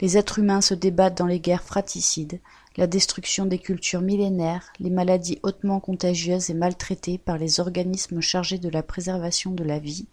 Les 0.00 0.18
êtres 0.18 0.40
humains 0.40 0.60
se 0.60 0.74
débattent 0.74 1.16
dans 1.16 1.26
les 1.26 1.38
guerres 1.38 1.62
fraticides, 1.62 2.40
la 2.76 2.86
destruction 2.86 3.46
des 3.46 3.58
cultures 3.58 4.00
millénaires, 4.00 4.72
les 4.78 4.90
maladies 4.90 5.38
hautement 5.42 5.80
contagieuses 5.80 6.50
et 6.50 6.54
maltraitées 6.54 7.18
par 7.18 7.38
les 7.38 7.60
organismes 7.60 8.20
chargés 8.20 8.58
de 8.58 8.68
la 8.68 8.82
préservation 8.82 9.52
de 9.52 9.64
la 9.64 9.78
vie 9.78 10.06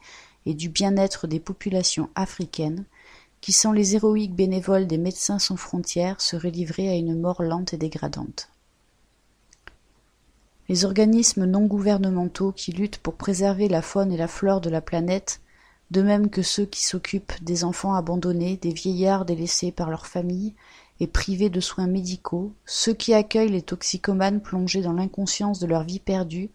et 0.45 0.53
du 0.53 0.69
bien-être 0.69 1.27
des 1.27 1.39
populations 1.39 2.09
africaines, 2.15 2.85
qui 3.41 3.53
sans 3.53 3.71
les 3.71 3.95
héroïques 3.95 4.35
bénévoles 4.35 4.87
des 4.87 4.97
médecins 4.97 5.39
sans 5.39 5.55
frontières 5.55 6.21
seraient 6.21 6.51
livrés 6.51 6.89
à 6.89 6.95
une 6.95 7.19
mort 7.19 7.41
lente 7.41 7.73
et 7.73 7.77
dégradante. 7.77 8.49
Les 10.67 10.85
organismes 10.85 11.45
non 11.45 11.65
gouvernementaux 11.65 12.51
qui 12.51 12.71
luttent 12.71 12.99
pour 12.99 13.15
préserver 13.15 13.67
la 13.69 13.81
faune 13.81 14.11
et 14.11 14.17
la 14.17 14.27
flore 14.27 14.61
de 14.61 14.69
la 14.69 14.81
planète, 14.81 15.41
de 15.89 16.01
même 16.01 16.29
que 16.29 16.43
ceux 16.43 16.65
qui 16.65 16.83
s'occupent 16.83 17.33
des 17.41 17.63
enfants 17.63 17.95
abandonnés, 17.95 18.57
des 18.57 18.73
vieillards 18.73 19.25
délaissés 19.25 19.71
par 19.71 19.89
leurs 19.89 20.05
familles 20.05 20.53
et 20.99 21.07
privés 21.07 21.49
de 21.49 21.59
soins 21.59 21.87
médicaux, 21.87 22.51
ceux 22.65 22.93
qui 22.93 23.13
accueillent 23.13 23.51
les 23.51 23.61
toxicomanes 23.61 24.41
plongés 24.41 24.81
dans 24.81 24.93
l'inconscience 24.93 25.59
de 25.59 25.67
leur 25.67 25.83
vie 25.83 25.99
perdue, 25.99 26.49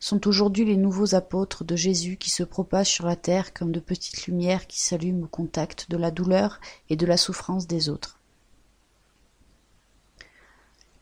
sont 0.00 0.26
aujourd'hui 0.28 0.64
les 0.64 0.76
nouveaux 0.76 1.14
apôtres 1.14 1.64
de 1.64 1.76
Jésus 1.76 2.16
qui 2.16 2.30
se 2.30 2.42
propagent 2.42 2.90
sur 2.90 3.06
la 3.06 3.16
terre 3.16 3.54
comme 3.54 3.72
de 3.72 3.80
petites 3.80 4.26
lumières 4.26 4.66
qui 4.66 4.80
s'allument 4.80 5.24
au 5.24 5.28
contact 5.28 5.90
de 5.90 5.96
la 5.96 6.10
douleur 6.10 6.60
et 6.90 6.96
de 6.96 7.06
la 7.06 7.16
souffrance 7.16 7.66
des 7.66 7.88
autres. 7.88 8.18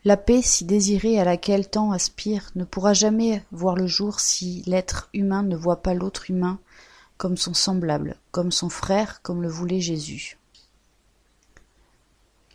La 0.04 0.16
paix 0.16 0.42
si 0.42 0.64
désirée 0.64 1.18
à 1.18 1.24
laquelle 1.24 1.68
tant 1.68 1.92
aspire 1.92 2.50
ne 2.54 2.64
pourra 2.64 2.92
jamais 2.92 3.44
voir 3.52 3.76
le 3.76 3.86
jour 3.86 4.20
si 4.20 4.62
l'être 4.66 5.08
humain 5.14 5.42
ne 5.42 5.56
voit 5.56 5.82
pas 5.82 5.94
l'autre 5.94 6.30
humain 6.30 6.58
comme 7.16 7.36
son 7.36 7.54
semblable, 7.54 8.16
comme 8.32 8.50
son 8.50 8.68
frère, 8.68 9.22
comme 9.22 9.42
le 9.42 9.48
voulait 9.48 9.80
Jésus. 9.80 10.38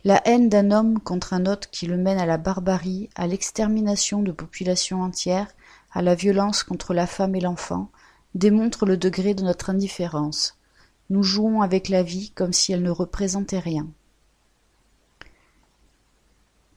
La 0.04 0.22
haine 0.26 0.48
d'un 0.48 0.70
homme 0.70 1.00
contre 1.00 1.32
un 1.32 1.44
autre 1.46 1.70
qui 1.70 1.86
le 1.86 1.96
mène 1.96 2.18
à 2.18 2.26
la 2.26 2.38
barbarie, 2.38 3.10
à 3.16 3.26
l'extermination 3.26 4.22
de 4.22 4.30
populations 4.30 5.02
entières, 5.02 5.48
à 5.92 6.02
la 6.02 6.14
violence 6.14 6.62
contre 6.62 6.94
la 6.94 7.06
femme 7.06 7.34
et 7.34 7.40
l'enfant, 7.40 7.90
démontre 8.34 8.86
le 8.86 8.96
degré 8.96 9.34
de 9.34 9.42
notre 9.42 9.70
indifférence. 9.70 10.56
nous 11.10 11.22
jouons 11.22 11.62
avec 11.62 11.88
la 11.88 12.02
vie 12.02 12.30
comme 12.30 12.52
si 12.52 12.72
elle 12.72 12.82
ne 12.82 12.90
représentait 12.90 13.58
rien. 13.58 13.88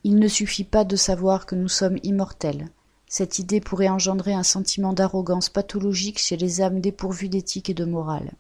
Il 0.04 0.18
ne 0.18 0.28
suffit 0.28 0.64
pas 0.64 0.84
de 0.84 0.96
savoir 0.96 1.46
que 1.46 1.54
nous 1.54 1.68
sommes 1.68 2.00
immortels. 2.02 2.70
Cette 3.08 3.38
idée 3.40 3.62
pourrait 3.62 3.90
engendrer 3.90 4.34
un 4.34 4.44
sentiment 4.44 4.94
d'arrogance 4.94 5.50
pathologique 5.50 6.18
chez 6.18 6.38
les 6.38 6.62
âmes 6.62 6.80
dépourvues 6.80 7.30
d'éthique 7.30 7.70
et 7.70 7.76
de 7.76 7.86
morale. 7.86 8.32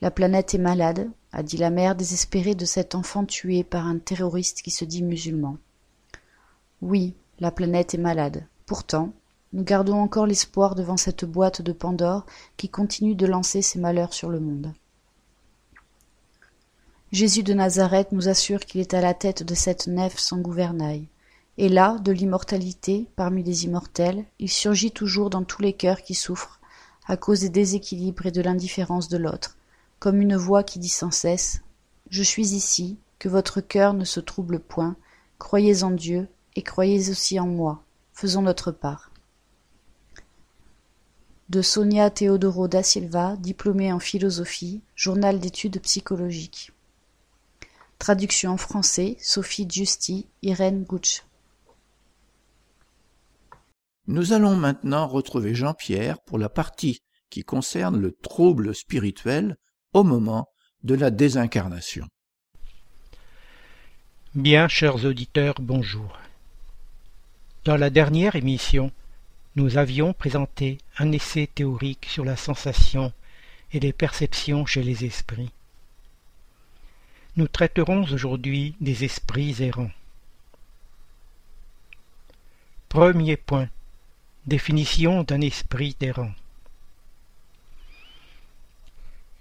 La 0.00 0.10
planète 0.10 0.54
est 0.54 0.58
malade, 0.58 1.10
a 1.32 1.42
dit 1.42 1.56
la 1.56 1.70
mère 1.70 1.94
désespérée 1.94 2.54
de 2.54 2.64
cet 2.64 2.94
enfant 2.94 3.24
tué 3.24 3.64
par 3.64 3.86
un 3.86 3.98
terroriste 3.98 4.62
qui 4.62 4.70
se 4.70 4.84
dit 4.84 5.02
musulman. 5.02 5.56
Oui, 6.82 7.14
la 7.40 7.50
planète 7.50 7.94
est 7.94 7.98
malade. 7.98 8.46
Pourtant, 8.66 9.12
nous 9.52 9.62
gardons 9.62 9.98
encore 10.00 10.26
l'espoir 10.26 10.74
devant 10.74 10.96
cette 10.96 11.24
boîte 11.24 11.62
de 11.62 11.72
Pandore 11.72 12.26
qui 12.56 12.68
continue 12.68 13.14
de 13.14 13.26
lancer 13.26 13.62
ses 13.62 13.78
malheurs 13.78 14.12
sur 14.12 14.28
le 14.28 14.40
monde. 14.40 14.72
Jésus 17.12 17.44
de 17.44 17.54
Nazareth 17.54 18.10
nous 18.10 18.28
assure 18.28 18.60
qu'il 18.60 18.80
est 18.80 18.94
à 18.94 19.00
la 19.00 19.14
tête 19.14 19.44
de 19.44 19.54
cette 19.54 19.86
nef 19.86 20.18
sans 20.18 20.38
gouvernail. 20.38 21.06
Et 21.56 21.68
là, 21.68 21.98
de 22.00 22.10
l'immortalité, 22.10 23.06
parmi 23.14 23.44
les 23.44 23.64
immortels, 23.64 24.24
il 24.40 24.50
surgit 24.50 24.90
toujours 24.90 25.30
dans 25.30 25.44
tous 25.44 25.62
les 25.62 25.72
cœurs 25.72 26.02
qui 26.02 26.14
souffrent, 26.14 26.58
à 27.06 27.16
cause 27.16 27.40
des 27.40 27.50
déséquilibres 27.50 28.26
et 28.26 28.32
de 28.32 28.42
l'indifférence 28.42 29.08
de 29.08 29.18
l'autre, 29.18 29.56
comme 30.04 30.20
une 30.20 30.36
voix 30.36 30.62
qui 30.62 30.78
dit 30.78 30.90
sans 30.90 31.10
cesse 31.10 31.62
Je 32.10 32.22
suis 32.22 32.48
ici, 32.48 32.98
que 33.18 33.30
votre 33.30 33.62
cœur 33.62 33.94
ne 33.94 34.04
se 34.04 34.20
trouble 34.20 34.60
point, 34.60 34.96
croyez 35.38 35.82
en 35.82 35.90
Dieu, 35.90 36.28
et 36.56 36.62
croyez 36.62 37.08
aussi 37.08 37.40
en 37.40 37.46
moi, 37.46 37.82
faisons 38.12 38.42
notre 38.42 38.70
part 38.70 39.10
de 41.48 41.62
Sonia 41.62 42.10
Teodoro 42.10 42.68
da 42.68 42.82
Silva, 42.82 43.36
diplômée 43.38 43.94
en 43.94 43.98
philosophie, 43.98 44.82
journal 44.94 45.40
d'études 45.40 45.80
psychologiques. 45.80 46.72
Traduction 47.98 48.50
en 48.50 48.56
français, 48.58 49.16
Sophie 49.20 49.66
Giusti, 49.66 50.26
Irène 50.42 50.84
Gutsch. 50.84 51.24
Nous 54.06 54.34
allons 54.34 54.54
maintenant 54.54 55.06
retrouver 55.06 55.54
Jean-Pierre 55.54 56.20
pour 56.20 56.38
la 56.38 56.50
partie 56.50 57.00
qui 57.30 57.42
concerne 57.42 57.98
le 57.98 58.12
trouble 58.12 58.74
spirituel 58.74 59.56
au 59.94 60.02
moment 60.02 60.48
de 60.82 60.94
la 60.94 61.10
désincarnation. 61.10 62.06
Bien, 64.34 64.68
chers 64.68 65.04
auditeurs, 65.04 65.54
bonjour. 65.60 66.18
Dans 67.64 67.76
la 67.76 67.88
dernière 67.88 68.34
émission, 68.34 68.90
nous 69.56 69.78
avions 69.78 70.12
présenté 70.12 70.78
un 70.98 71.12
essai 71.12 71.46
théorique 71.46 72.06
sur 72.10 72.24
la 72.24 72.36
sensation 72.36 73.12
et 73.72 73.78
les 73.78 73.92
perceptions 73.92 74.66
chez 74.66 74.82
les 74.82 75.04
esprits. 75.04 75.52
Nous 77.36 77.46
traiterons 77.46 78.02
aujourd'hui 78.12 78.74
des 78.80 79.04
esprits 79.04 79.54
errants. 79.60 79.90
Premier 82.88 83.36
point. 83.36 83.68
Définition 84.46 85.22
d'un 85.22 85.40
esprit 85.40 85.96
errant. 86.00 86.32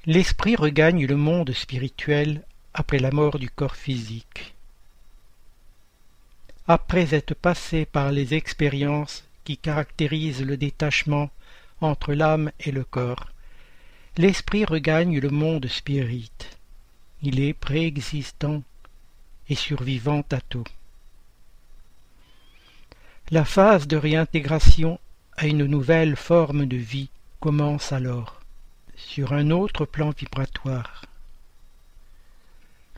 L'esprit 0.05 0.57
regagne 0.57 1.05
le 1.05 1.15
monde 1.15 1.53
spirituel 1.53 2.43
après 2.73 2.99
la 2.99 3.09
mort 3.09 3.39
du 3.39 3.49
corps 3.49 3.77
physique. 3.77 4.53
Après 6.67 7.15
être 7.15 7.33
passé 7.33 7.85
par 7.85 8.11
les 8.11 8.33
expériences 8.33 9.23
qui 9.45 9.55
caractérise 9.55 10.43
le 10.43 10.57
détachement 10.57 11.29
entre 11.79 12.13
l'âme 12.13 12.51
et 12.59 12.71
le 12.71 12.83
corps. 12.83 13.29
L'esprit 14.17 14.65
regagne 14.65 15.19
le 15.19 15.29
monde 15.29 15.67
spirit. 15.67 16.31
Il 17.21 17.39
est 17.39 17.53
préexistant 17.53 18.61
et 19.47 19.55
survivant 19.55 20.25
à 20.31 20.41
tout. 20.41 20.67
La 23.31 23.45
phase 23.45 23.87
de 23.87 23.95
réintégration 23.95 24.99
à 25.37 25.47
une 25.47 25.65
nouvelle 25.65 26.17
forme 26.17 26.65
de 26.65 26.75
vie 26.77 27.09
commence 27.39 27.93
alors, 27.93 28.42
sur 28.95 29.33
un 29.33 29.49
autre 29.49 29.85
plan 29.85 30.11
vibratoire. 30.11 31.05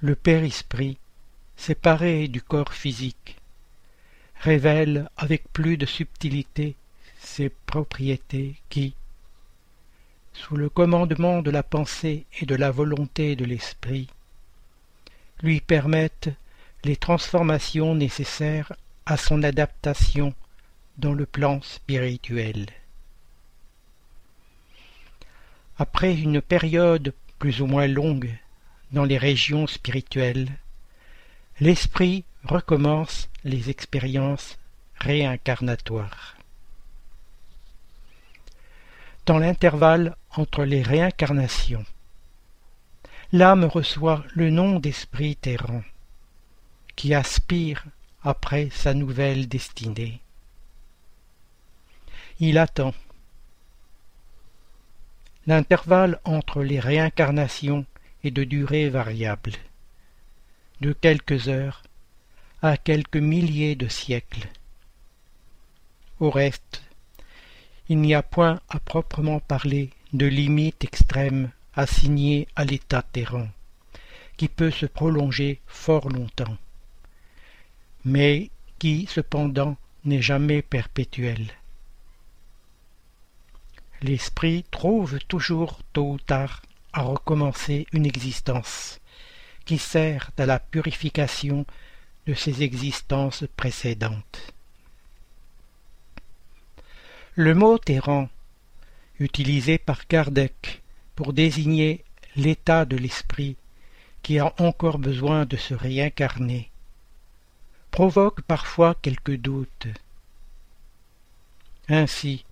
Le 0.02 0.16
Père 0.16 0.44
Esprit, 0.44 0.98
séparé 1.56 2.28
du 2.28 2.42
corps 2.42 2.74
physique, 2.74 3.38
révèle 4.36 5.10
avec 5.18 5.52
plus 5.52 5.78
de 5.78 5.86
subtilité 5.86 6.76
ces 7.20 7.50
propriétés 7.50 8.56
qui, 8.70 8.94
sous 10.34 10.58
le 10.58 10.70
commandement 10.70 11.42
de 11.42 11.50
la 11.50 11.64
pensée 11.64 12.26
et 12.40 12.46
de 12.46 12.56
la 12.56 12.72
volonté 12.72 13.36
de 13.36 13.46
l'esprit, 13.46 14.08
lui 15.42 15.62
permettent 15.62 16.30
les 16.84 16.96
transformations 16.96 17.96
nécessaires 17.96 18.74
à 19.06 19.18
son 19.18 19.44
adaptation 19.44 20.34
dans 20.98 21.14
le 21.14 21.26
plan 21.26 21.62
spirituel. 21.62 22.68
Après 25.78 26.16
une 26.16 26.42
période 26.42 27.14
plus 27.38 27.62
ou 27.62 27.66
moins 27.66 27.88
longue 27.88 28.34
dans 28.92 29.04
les 29.04 29.18
régions 29.18 29.68
spirituelles, 29.68 30.50
l'esprit 31.60 32.24
recommence 32.46 33.30
les 33.44 33.70
expériences 33.70 34.58
réincarnatoires. 34.98 36.38
Dans 39.26 39.38
l'intervalle 39.38 40.16
entre 40.32 40.64
les 40.64 40.82
réincarnations, 40.82 41.86
l'âme 43.34 43.66
reçoit 43.66 44.24
le 44.34 44.50
nom 44.52 44.80
d'esprit 44.80 45.38
errant, 45.46 45.84
qui 46.96 47.14
aspire 47.14 47.84
après 48.24 48.70
sa 48.72 48.94
nouvelle 48.94 49.48
destinée. 49.48 50.22
Il 52.40 52.58
attend. 52.58 52.94
L'intervalle 55.48 56.20
entre 56.24 56.64
les 56.64 56.80
réincarnations 56.80 57.86
est 58.24 58.32
de 58.32 58.44
durée 58.44 58.90
variable, 58.90 59.52
de 60.82 60.92
quelques 60.92 61.50
heures 61.50 61.84
à 62.64 62.78
quelques 62.78 63.18
milliers 63.18 63.76
de 63.76 63.88
siècles. 63.88 64.48
Au 66.20 66.32
reste, 66.32 66.82
il 67.90 68.00
n'y 68.00 68.16
a 68.16 68.24
point 68.24 68.60
à 68.70 68.80
proprement 68.80 69.40
parler 69.40 69.92
de 70.14 70.26
limite 70.26 70.84
extrême 70.84 71.52
assignée 71.76 72.48
à 72.56 72.66
l'état 72.66 73.04
terrain, 73.04 73.48
qui 74.38 74.48
peut 74.48 74.72
se 74.72 74.88
prolonger 74.88 75.62
fort 75.68 76.10
longtemps, 76.10 76.58
mais 78.04 78.50
qui 78.80 79.06
cependant 79.08 79.78
n'est 80.06 80.24
jamais 80.24 80.64
perpétuel. 80.64 81.52
L'esprit 84.02 84.66
trouve 84.72 85.20
toujours 85.28 85.80
tôt 85.94 86.12
ou 86.12 86.20
tard 86.20 86.62
à 86.94 87.02
recommencer 87.02 87.88
une 87.92 88.06
existence 88.06 89.00
qui 89.66 89.78
sert 89.78 90.32
à 90.38 90.46
la 90.46 90.60
purification 90.60 91.66
de 92.28 92.34
ses 92.34 92.64
existences 92.64 93.46
précédentes. 93.58 94.54
Le 97.36 97.54
mot 97.54 97.78
terrant, 97.78 98.30
utilisé 99.20 99.78
par 99.78 100.08
Kardec 100.08 100.82
pour 101.16 101.34
désigner 101.34 102.04
l'état 102.36 102.86
de 102.86 102.98
l'esprit 102.98 103.56
qui 104.24 104.40
a 104.40 104.54
encore 104.60 105.00
besoin 105.00 105.46
de 105.46 105.58
se 105.58 105.74
réincarner, 105.74 106.70
provoque 107.92 108.42
parfois 108.42 108.96
quelques 109.02 109.36
doutes. 109.36 109.88
Ainsi, 111.88 112.46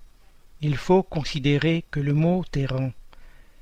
il 0.64 0.78
faut 0.78 1.04
considérer 1.04 1.84
que 1.92 2.00
le 2.00 2.14
mot 2.14 2.46
terrant 2.50 2.94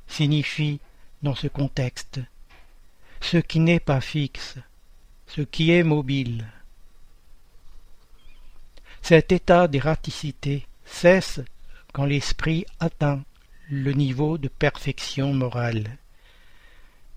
signifie, 0.08 0.80
dans 1.24 1.34
ce 1.34 1.48
contexte, 1.48 2.20
ce 3.22 3.38
qui 3.38 3.60
n'est 3.60 3.80
pas 3.80 4.02
fixe, 4.02 4.58
ce 5.26 5.42
qui 5.42 5.72
est 5.72 5.84
mobile. 5.84 6.46
Cet 9.02 9.32
état 9.32 9.68
d'ératicité 9.68 10.68
cesse 10.86 11.42
quand 11.92 12.06
l'esprit 12.06 12.66
atteint 12.80 13.24
le 13.70 13.94
niveau 13.94 14.38
de 14.38 14.48
perfection 14.48 15.34
morale, 15.34 15.98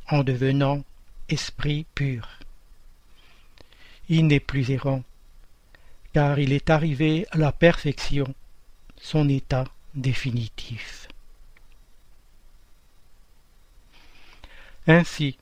en 0.08 0.24
devenant 0.24 0.82
esprit 1.28 1.84
pur. 1.94 2.38
Il 4.08 4.28
n'est 4.28 4.40
plus 4.40 4.70
errant, 4.70 5.02
car 6.14 6.38
il 6.38 6.52
est 6.52 6.70
arrivé 6.70 7.26
à 7.32 7.36
la 7.38 7.52
perfection, 7.52 8.34
son 8.96 9.28
état 9.28 9.66
définitif. 9.94 11.08
Ainsi, 14.86 15.38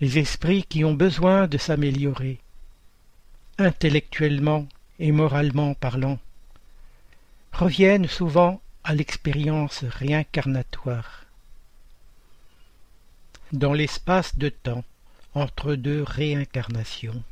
les 0.00 0.18
esprits 0.18 0.64
qui 0.64 0.84
ont 0.84 0.94
besoin 0.94 1.46
de 1.46 1.58
s'améliorer, 1.58 2.38
intellectuellement 3.58 4.66
et 4.98 5.12
moralement 5.12 5.74
parlant, 5.74 6.18
reviennent 7.52 8.08
souvent 8.08 8.60
à 8.84 8.94
l'expérience 8.94 9.84
réincarnatoire. 9.84 11.20
dans 13.52 13.72
l'espace 13.72 14.38
de 14.38 14.48
temps 14.48 14.84
entre 15.34 15.74
deux 15.74 16.02
réincarnations. 16.02 17.22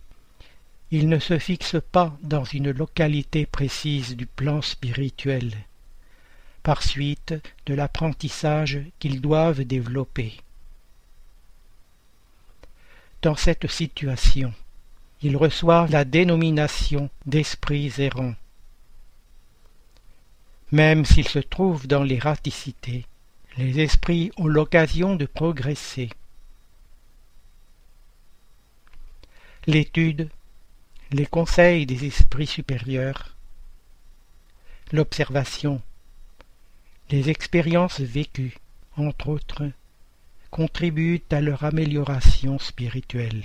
Ils 0.90 1.08
ne 1.08 1.18
se 1.18 1.38
fixent 1.38 1.82
pas 1.92 2.16
dans 2.22 2.44
une 2.44 2.70
localité 2.70 3.44
précise 3.44 4.16
du 4.16 4.26
plan 4.26 4.62
spirituel, 4.62 5.52
par 6.62 6.82
suite 6.82 7.34
de 7.66 7.74
l'apprentissage 7.74 8.80
qu'ils 8.98 9.20
doivent 9.20 9.64
développer. 9.64 10.40
Dans 13.20 13.36
cette 13.36 13.68
situation, 13.68 14.54
ils 15.22 15.36
reçoivent 15.36 15.90
la 15.90 16.04
dénomination 16.04 17.10
d'esprits 17.26 17.92
errants. 17.98 18.34
Même 20.70 21.04
s'ils 21.04 21.28
se 21.28 21.38
trouvent 21.38 21.86
dans 21.86 22.02
l'erraticité, 22.02 23.06
les 23.56 23.80
esprits 23.80 24.30
ont 24.36 24.46
l'occasion 24.46 25.16
de 25.16 25.26
progresser. 25.26 26.10
L'étude, 29.66 30.30
les 31.10 31.26
conseils 31.26 31.86
des 31.86 32.04
esprits 32.04 32.46
supérieurs, 32.46 33.34
l'observation, 34.92 35.80
les 37.10 37.30
expériences 37.30 38.00
vécues, 38.00 38.58
entre 38.96 39.28
autres, 39.28 39.70
contribuent 40.50 41.22
à 41.30 41.40
leur 41.40 41.64
amélioration 41.64 42.58
spirituelle. 42.58 43.44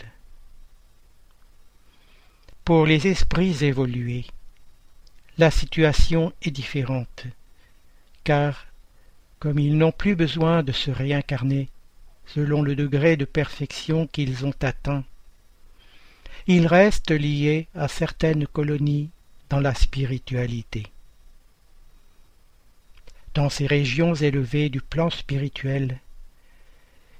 Pour 2.66 2.86
les 2.86 3.08
esprits 3.08 3.64
évolués, 3.64 4.26
la 5.38 5.50
situation 5.50 6.34
est 6.42 6.52
différente, 6.52 7.28
car, 8.26 8.66
comme 9.40 9.60
ils 9.60 9.78
n'ont 9.78 9.92
plus 9.94 10.16
besoin 10.16 10.64
de 10.64 10.74
se 10.74 10.92
réincarner 10.92 11.70
selon 12.26 12.62
le 12.62 12.76
degré 12.76 13.16
de 13.16 13.26
perfection 13.26 14.08
qu'ils 14.08 14.46
ont 14.46 14.54
atteint, 14.62 15.04
ils 16.48 16.68
restent 16.68 17.12
liés 17.12 17.68
à 17.76 17.88
certaines 17.88 18.48
colonies 18.48 19.10
dans 19.50 19.60
la 19.60 19.74
spiritualité. 19.74 20.88
Dans 23.34 23.50
ces 23.50 23.66
régions 23.66 24.14
élevées 24.14 24.70
du 24.70 24.82
plan 24.82 25.10
spirituel, 25.10 26.00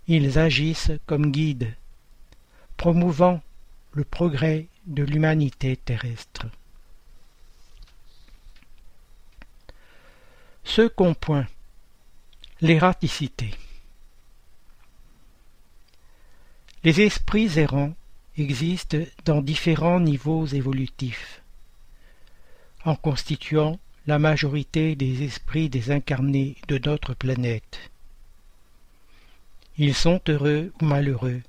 ils 0.08 0.38
agissent 0.38 0.92
comme 1.06 1.32
guides, 1.32 1.74
promouvant 2.78 3.42
le 3.94 4.04
progrès 4.04 4.68
de 4.86 5.04
l'humanité 5.04 5.78
terrestre. 5.78 6.48
Second 10.64 11.14
point, 11.14 11.48
l'ératicité. 12.62 13.52
Les 16.84 17.02
esprits 17.02 17.60
errants 17.60 17.94
existent 18.38 18.98
dans 19.26 19.42
différents 19.42 20.00
niveaux 20.00 20.46
évolutifs, 20.48 21.42
en 22.84 22.96
constituant 22.96 23.80
la 24.08 24.20
majorité 24.20 24.96
des 24.96 25.24
esprits 25.24 25.70
désincarnés 25.70 26.56
de 26.68 26.80
notre 26.80 27.14
planète. 27.14 27.92
Ils 29.78 29.96
sont 29.96 30.20
heureux 30.28 30.74
ou 30.82 30.86
malheureux, 30.86 31.42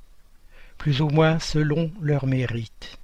plus 0.78 1.00
ou 1.00 1.08
moins 1.08 1.38
selon 1.38 1.90
leur 2.00 2.26
mérite. 2.26 2.98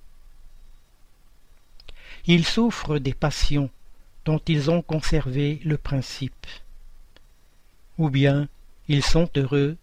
Ils 2.26 2.45
souffrent 2.45 2.99
des 2.99 3.14
passions 3.14 3.70
dont 4.24 4.41
ils 4.47 4.70
ont 4.70 4.83
conservé 4.83 5.61
le 5.64 5.78
principe, 5.78 6.47
ou 7.99 8.11
bien 8.11 8.49
ils 8.89 9.03
sont 9.03 9.28
heureux 9.37 9.76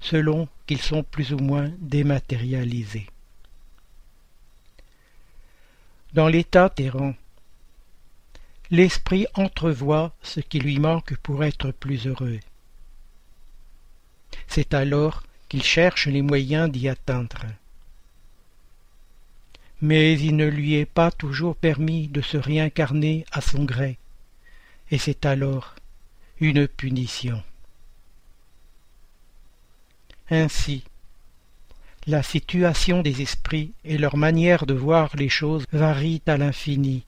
selon 0.00 0.48
qu'ils 0.66 0.82
sont 0.82 1.02
plus 1.02 1.32
ou 1.32 1.38
moins 1.38 1.70
dématérialisés. 1.78 3.06
Dans 6.14 6.28
l'état 6.28 6.70
terrant, 6.70 7.14
l'esprit 8.70 9.26
entrevoit 9.34 10.14
ce 10.22 10.40
qui 10.40 10.58
lui 10.58 10.78
manque 10.78 11.16
pour 11.18 11.44
être 11.44 11.70
plus 11.70 12.06
heureux. 12.06 12.40
C'est 14.46 14.72
alors 14.72 15.22
qu'il 15.48 15.62
cherche 15.62 16.06
les 16.06 16.22
moyens 16.22 16.70
d'y 16.70 16.88
atteindre. 16.88 17.44
Mais 19.80 20.18
il 20.18 20.36
ne 20.36 20.46
lui 20.46 20.74
est 20.74 20.86
pas 20.86 21.10
toujours 21.10 21.56
permis 21.56 22.08
de 22.08 22.20
se 22.20 22.36
réincarner 22.36 23.24
à 23.30 23.40
son 23.40 23.64
gré, 23.64 23.98
et 24.90 24.98
c'est 24.98 25.26
alors 25.26 25.74
une 26.40 26.66
punition. 26.66 27.42
Ainsi, 30.30 30.84
la 32.08 32.22
situation 32.22 33.02
des 33.02 33.20
esprits 33.20 33.72
et 33.84 33.98
leur 33.98 34.16
manière 34.16 34.64
de 34.64 34.72
voir 34.72 35.14
les 35.14 35.28
choses 35.28 35.66
varient 35.72 36.22
à 36.26 36.38
l'infini, 36.38 37.04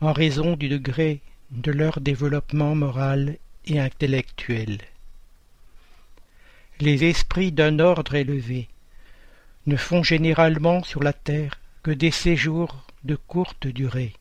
en 0.00 0.12
raison 0.12 0.56
du 0.56 0.68
degré 0.68 1.20
de 1.52 1.70
leur 1.70 2.00
développement 2.00 2.74
moral 2.74 3.38
et 3.64 3.78
intellectuel. 3.78 4.78
Les 6.80 7.04
esprits 7.04 7.52
d'un 7.52 7.78
ordre 7.78 8.16
élevé 8.16 8.66
ne 9.66 9.76
font 9.76 10.02
généralement 10.02 10.82
sur 10.82 11.04
la 11.04 11.12
terre 11.12 11.60
que 11.84 11.92
des 11.92 12.10
séjours 12.10 12.88
de 13.04 13.14
courte 13.14 13.68
durée. 13.68 14.14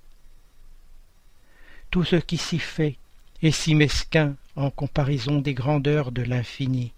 Tout 1.90 2.04
ce 2.04 2.18
qui 2.18 2.38
s'y 2.38 2.60
fait 2.60 2.98
est 3.42 3.52
si 3.52 3.74
mesquin 3.74 4.36
en 4.56 4.70
comparaison 4.70 5.40
des 5.40 5.56
grandeurs 5.56 6.12
de 6.12 6.22
l'infini. 6.22 6.94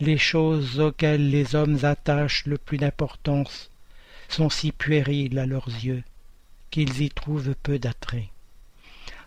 Les 0.00 0.18
choses 0.18 0.78
auxquelles 0.78 1.28
les 1.28 1.56
hommes 1.56 1.84
attachent 1.84 2.46
le 2.46 2.56
plus 2.56 2.78
d'importance 2.78 3.70
sont 4.28 4.48
si 4.48 4.70
puériles 4.70 5.38
à 5.38 5.46
leurs 5.46 5.66
yeux 5.66 6.04
qu'ils 6.70 7.02
y 7.02 7.10
trouvent 7.10 7.54
peu 7.62 7.80
d'attrait, 7.80 8.28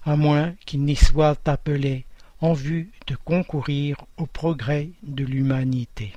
à 0.06 0.16
moins 0.16 0.54
qu'ils 0.66 0.84
n'y 0.84 0.96
soient 0.96 1.38
appelés 1.46 2.06
en 2.40 2.54
vue 2.54 2.90
de 3.08 3.16
concourir 3.16 3.98
au 4.18 4.26
progrès 4.26 4.90
de 5.04 5.26
l'humanité. 5.26 6.14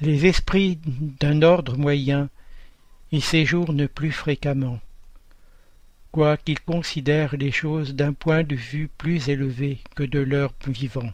Les 0.00 0.26
esprits 0.26 0.78
d'un 0.84 1.42
ordre 1.42 1.76
moyen 1.76 2.28
y 3.10 3.20
séjournent 3.20 3.88
plus 3.88 4.12
fréquemment, 4.12 4.80
quoiqu'ils 6.12 6.60
considèrent 6.60 7.36
les 7.36 7.52
choses 7.52 7.94
d'un 7.94 8.12
point 8.12 8.44
de 8.44 8.54
vue 8.54 8.88
plus 8.96 9.28
élevé 9.28 9.78
que 9.96 10.04
de 10.04 10.20
leur 10.20 10.52
vivant. 10.66 11.12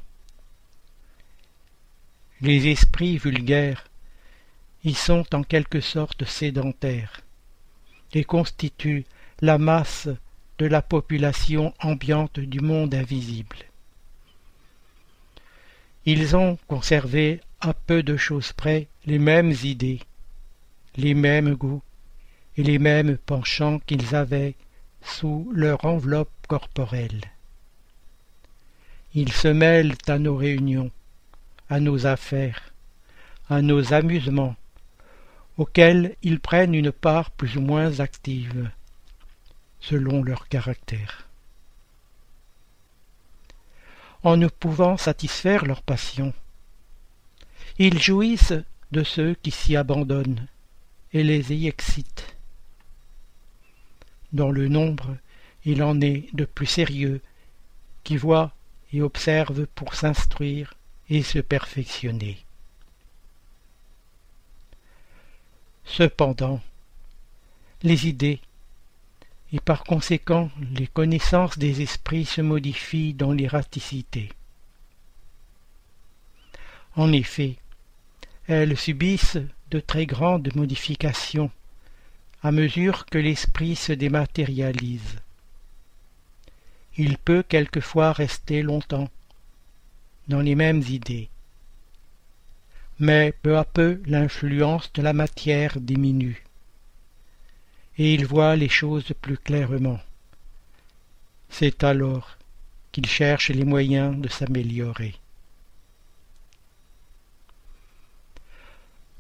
Les 2.43 2.69
esprits 2.69 3.19
vulgaires 3.19 3.85
y 4.85 4.95
sont 4.95 5.27
en 5.35 5.43
quelque 5.43 5.81
sorte 5.81 6.25
sédentaires 6.25 7.21
et 8.15 8.25
constituent 8.25 9.05
la 9.43 9.59
masse 9.59 10.09
de 10.59 10.67
la 10.67 10.83
population 10.83 11.75
ambiante 11.81 12.41
du 12.41 12.61
monde 12.61 12.95
invisible. 12.95 13.57
Ils 16.07 16.35
ont 16.35 16.59
conservé 16.67 17.41
à 17.61 17.75
peu 17.75 18.03
de 18.03 18.17
choses 18.17 18.53
près 18.53 18.89
les 19.05 19.19
mêmes 19.19 19.55
idées, 19.63 20.01
les 20.97 21.15
mêmes 21.15 21.55
goûts 21.55 21.83
et 22.57 22.63
les 22.63 22.79
mêmes 22.79 23.19
penchants 23.19 23.81
qu'ils 23.81 24.15
avaient 24.15 24.55
sous 25.03 25.51
leur 25.55 25.85
enveloppe 25.85 26.33
corporelle. 26.49 27.21
Ils 29.15 29.33
se 29.33 29.49
mêlent 29.49 29.95
à 30.07 30.19
nos 30.19 30.37
réunions, 30.37 30.91
à 31.71 31.79
nos 31.79 32.05
affaires, 32.05 32.73
à 33.49 33.63
nos 33.63 33.95
amusements, 33.95 34.57
auxquels 35.57 36.17
ils 36.23 36.41
prennent 36.41 36.75
une 36.75 36.91
part 36.91 37.31
plus 37.31 37.57
ou 37.57 37.61
moins 37.61 38.01
active 38.01 38.71
selon 39.81 40.25
leur 40.25 40.49
caractère. 40.49 41.29
En 44.25 44.37
ne 44.37 44.49
pouvant 44.49 44.97
satisfaire 44.97 45.65
leur 45.65 45.83
passion, 45.83 46.35
ils 47.79 48.03
jouissent 48.03 48.61
de 48.91 49.05
ceux 49.05 49.35
qui 49.35 49.53
s'y 49.53 49.77
abandonnent 49.77 50.49
et 51.13 51.23
les 51.23 51.55
y 51.55 51.69
excitent. 51.69 52.37
Dans 54.33 54.51
le 54.51 54.69
nombre, 54.69 55.17
il 55.65 55.83
en 55.83 56.01
est 56.01 56.27
de 56.35 56.45
plus 56.45 56.67
sérieux 56.67 57.21
qui 58.03 58.17
voient 58.17 58.53
et 58.93 59.03
observent 59.03 59.67
pour 59.67 59.95
s'instruire 59.95 60.75
et 61.11 61.23
se 61.23 61.39
perfectionner. 61.39 62.39
Cependant, 65.85 66.63
les 67.83 68.07
idées 68.07 68.41
et 69.53 69.61
par 69.61 69.85
conséquent 69.85 70.51
les 70.73 70.87
connaissances 70.87 71.59
des 71.59 71.83
esprits 71.83 72.25
se 72.25 72.41
modifient 72.41 73.15
dans 73.15 73.33
l'erraticité. 73.33 74.31
En 76.95 77.13
effet, 77.13 77.57
elles 78.47 78.77
subissent 78.77 79.39
de 79.71 79.81
très 79.81 80.07
grandes 80.07 80.55
modifications 80.55 81.51
à 82.43 82.53
mesure 82.53 83.07
que 83.07 83.19
l'esprit 83.19 83.77
se 83.77 83.93
dématérialise. 83.93 85.17
Il 86.97 87.19
peut 87.19 87.43
quelquefois 87.43 88.13
rester 88.13 88.63
longtemps, 88.63 89.09
dans 90.29 90.41
les 90.41 90.55
mêmes 90.55 90.83
idées. 90.83 91.29
Mais 92.99 93.33
peu 93.43 93.57
à 93.57 93.65
peu 93.65 94.01
l'influence 94.07 94.93
de 94.93 95.03
la 95.03 95.13
matière 95.13 95.81
diminue, 95.81 96.45
et 97.99 98.15
il 98.15 98.27
voit 98.27 98.57
les 98.57 98.69
choses 98.69 99.13
plus 99.21 99.39
clairement. 99.39 100.01
C'est 101.49 101.83
alors 101.83 102.37
qu'il 102.93 103.07
cherche 103.07 103.51
les 103.51 103.65
moyens 103.65 104.17
de 104.21 104.29
s'améliorer. 104.29 105.15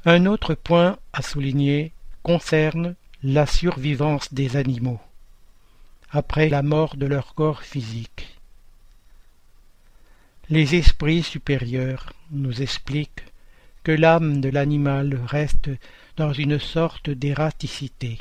Un 0.05 0.27
autre 0.27 0.55
point 0.55 0.98
à 1.12 1.22
souligner 1.22 1.93
concerne 2.22 2.94
la 3.22 3.47
survivance 3.47 4.32
des 4.32 4.56
animaux 4.56 5.01
après 6.12 6.48
la 6.48 6.62
mort 6.62 6.97
de 6.97 7.06
leur 7.06 7.35
corps 7.35 7.62
physique. 7.62 8.39
Les 10.51 10.74
esprits 10.74 11.22
supérieurs 11.22 12.12
nous 12.32 12.60
expliquent 12.60 13.24
que 13.85 13.93
l'âme 13.93 14.40
de 14.40 14.48
l'animal 14.48 15.14
reste 15.24 15.70
dans 16.16 16.32
une 16.32 16.59
sorte 16.59 17.09
d'ératicité, 17.09 18.18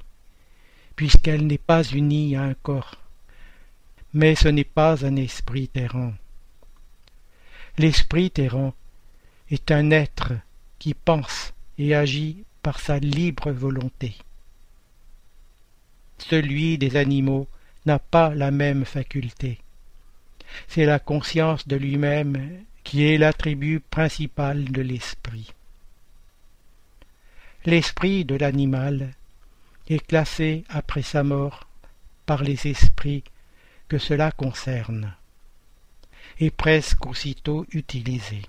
puisqu'elle 0.96 1.48
n'est 1.48 1.58
pas 1.58 1.84
unie 1.84 2.36
à 2.36 2.44
un 2.44 2.54
corps. 2.54 2.98
Mais 4.14 4.36
ce 4.36 4.48
n'est 4.48 4.64
pas 4.64 5.04
un 5.04 5.16
esprit 5.16 5.72
errant. 5.74 6.14
L'esprit 7.80 8.32
errant 8.38 8.76
est 9.50 9.72
un 9.72 9.90
être 9.90 10.34
qui 10.78 10.94
pense 10.94 11.52
et 11.80 11.96
agit 11.96 12.44
par 12.62 12.80
sa 12.80 13.00
libre 13.00 13.50
volonté. 13.52 14.16
Celui 16.20 16.78
des 16.78 16.96
animaux 16.96 17.48
n'a 17.88 17.98
pas 17.98 18.36
la 18.36 18.52
même 18.52 18.86
faculté. 18.86 19.58
C'est 20.68 20.86
la 20.86 21.00
conscience 21.00 21.68
de 21.68 21.76
lui-même 21.76 22.64
qui 22.84 23.06
est 23.06 23.18
l'attribut 23.18 23.80
principal 23.80 24.66
de 24.66 24.82
l'esprit. 24.82 25.54
L'esprit 27.66 28.26
de 28.26 28.36
l'animal 28.36 29.14
est 29.90 30.06
classé 30.06 30.64
après 30.70 31.02
sa 31.02 31.24
mort 31.24 31.68
par 32.26 32.44
les 32.44 32.68
esprits 32.68 33.24
que 33.88 33.98
cela 33.98 34.32
concerne, 34.32 35.14
et 36.40 36.52
presque 36.52 37.06
aussitôt 37.06 37.66
utilisé. 37.72 38.44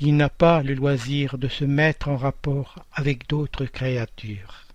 Il 0.00 0.16
n'a 0.16 0.28
pas 0.28 0.62
le 0.62 0.74
loisir 0.74 1.36
de 1.36 1.48
se 1.48 1.64
mettre 1.64 2.08
en 2.08 2.16
rapport 2.16 2.76
avec 2.92 3.28
d'autres 3.28 3.66
créatures. 3.66 4.66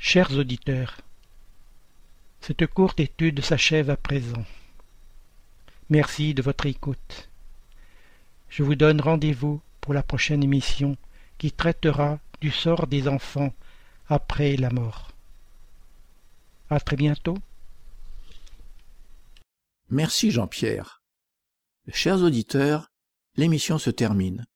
Chers 0.00 0.38
auditeurs, 0.38 1.00
cette 2.40 2.66
courte 2.68 3.00
étude 3.00 3.40
s'achève 3.42 3.90
à 3.90 3.96
présent. 3.96 4.44
Merci 5.90 6.34
de 6.34 6.40
votre 6.40 6.66
écoute. 6.66 7.28
Je 8.48 8.62
vous 8.62 8.76
donne 8.76 9.00
rendez-vous 9.00 9.60
pour 9.80 9.94
la 9.94 10.04
prochaine 10.04 10.44
émission 10.44 10.96
qui 11.36 11.50
traitera 11.50 12.20
du 12.40 12.50
sort 12.52 12.86
des 12.86 13.08
enfants 13.08 13.52
après 14.08 14.56
la 14.56 14.70
mort. 14.70 15.10
À 16.70 16.78
très 16.78 16.96
bientôt. 16.96 17.36
Merci 19.90 20.30
Jean-Pierre. 20.30 21.02
Chers 21.92 22.22
auditeurs, 22.22 22.92
l'émission 23.36 23.78
se 23.78 23.90
termine. 23.90 24.46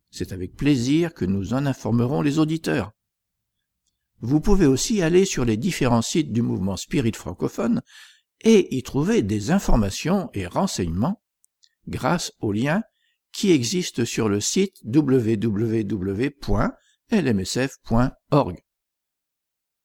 C'est 0.09 0.31
avec 0.31 0.55
plaisir 0.55 1.13
que 1.13 1.25
nous 1.25 1.53
en 1.53 1.65
informerons 1.65 2.21
les 2.21 2.39
auditeurs. 2.39 2.93
Vous 4.19 4.41
pouvez 4.41 4.65
aussi 4.65 5.01
aller 5.01 5.25
sur 5.25 5.45
les 5.45 5.57
différents 5.57 6.01
sites 6.01 6.31
du 6.31 6.41
mouvement 6.41 6.77
Spirit 6.77 7.13
francophone 7.13 7.81
et 8.41 8.75
y 8.75 8.83
trouver 8.83 9.21
des 9.21 9.51
informations 9.51 10.29
et 10.33 10.47
renseignements 10.47 11.21
grâce 11.87 12.33
aux 12.39 12.51
liens 12.51 12.81
qui 13.37 13.51
existe 13.51 14.03
sur 14.03 14.27
le 14.29 14.41
site 14.41 14.81
www.lmsf.org. 14.83 16.25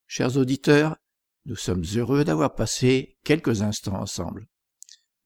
Chers 0.07 0.39
auditeurs, 0.39 0.97
nous 1.45 1.57
sommes 1.57 1.85
heureux 1.95 2.25
d'avoir 2.25 2.55
passé 2.55 3.19
quelques 3.25 3.61
instants 3.61 4.01
ensemble. 4.01 4.49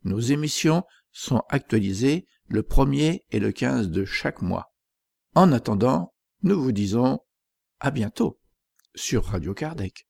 Nos 0.03 0.19
émissions 0.19 0.83
sont 1.13 1.45
actualisées 1.51 2.27
le 2.49 2.63
1er 2.63 3.23
et 3.31 3.39
le 3.39 3.53
15 3.53 3.91
de 3.91 4.05
chaque 4.05 4.43
mois. 4.43 4.75
En 5.37 5.53
attendant, 5.53 6.13
nous 6.43 6.61
vous 6.61 6.73
disons 6.73 7.21
à 7.79 7.93
bientôt 7.93 8.41
sur 8.97 9.25
Radio 9.27 9.55
Kardec. 9.55 10.06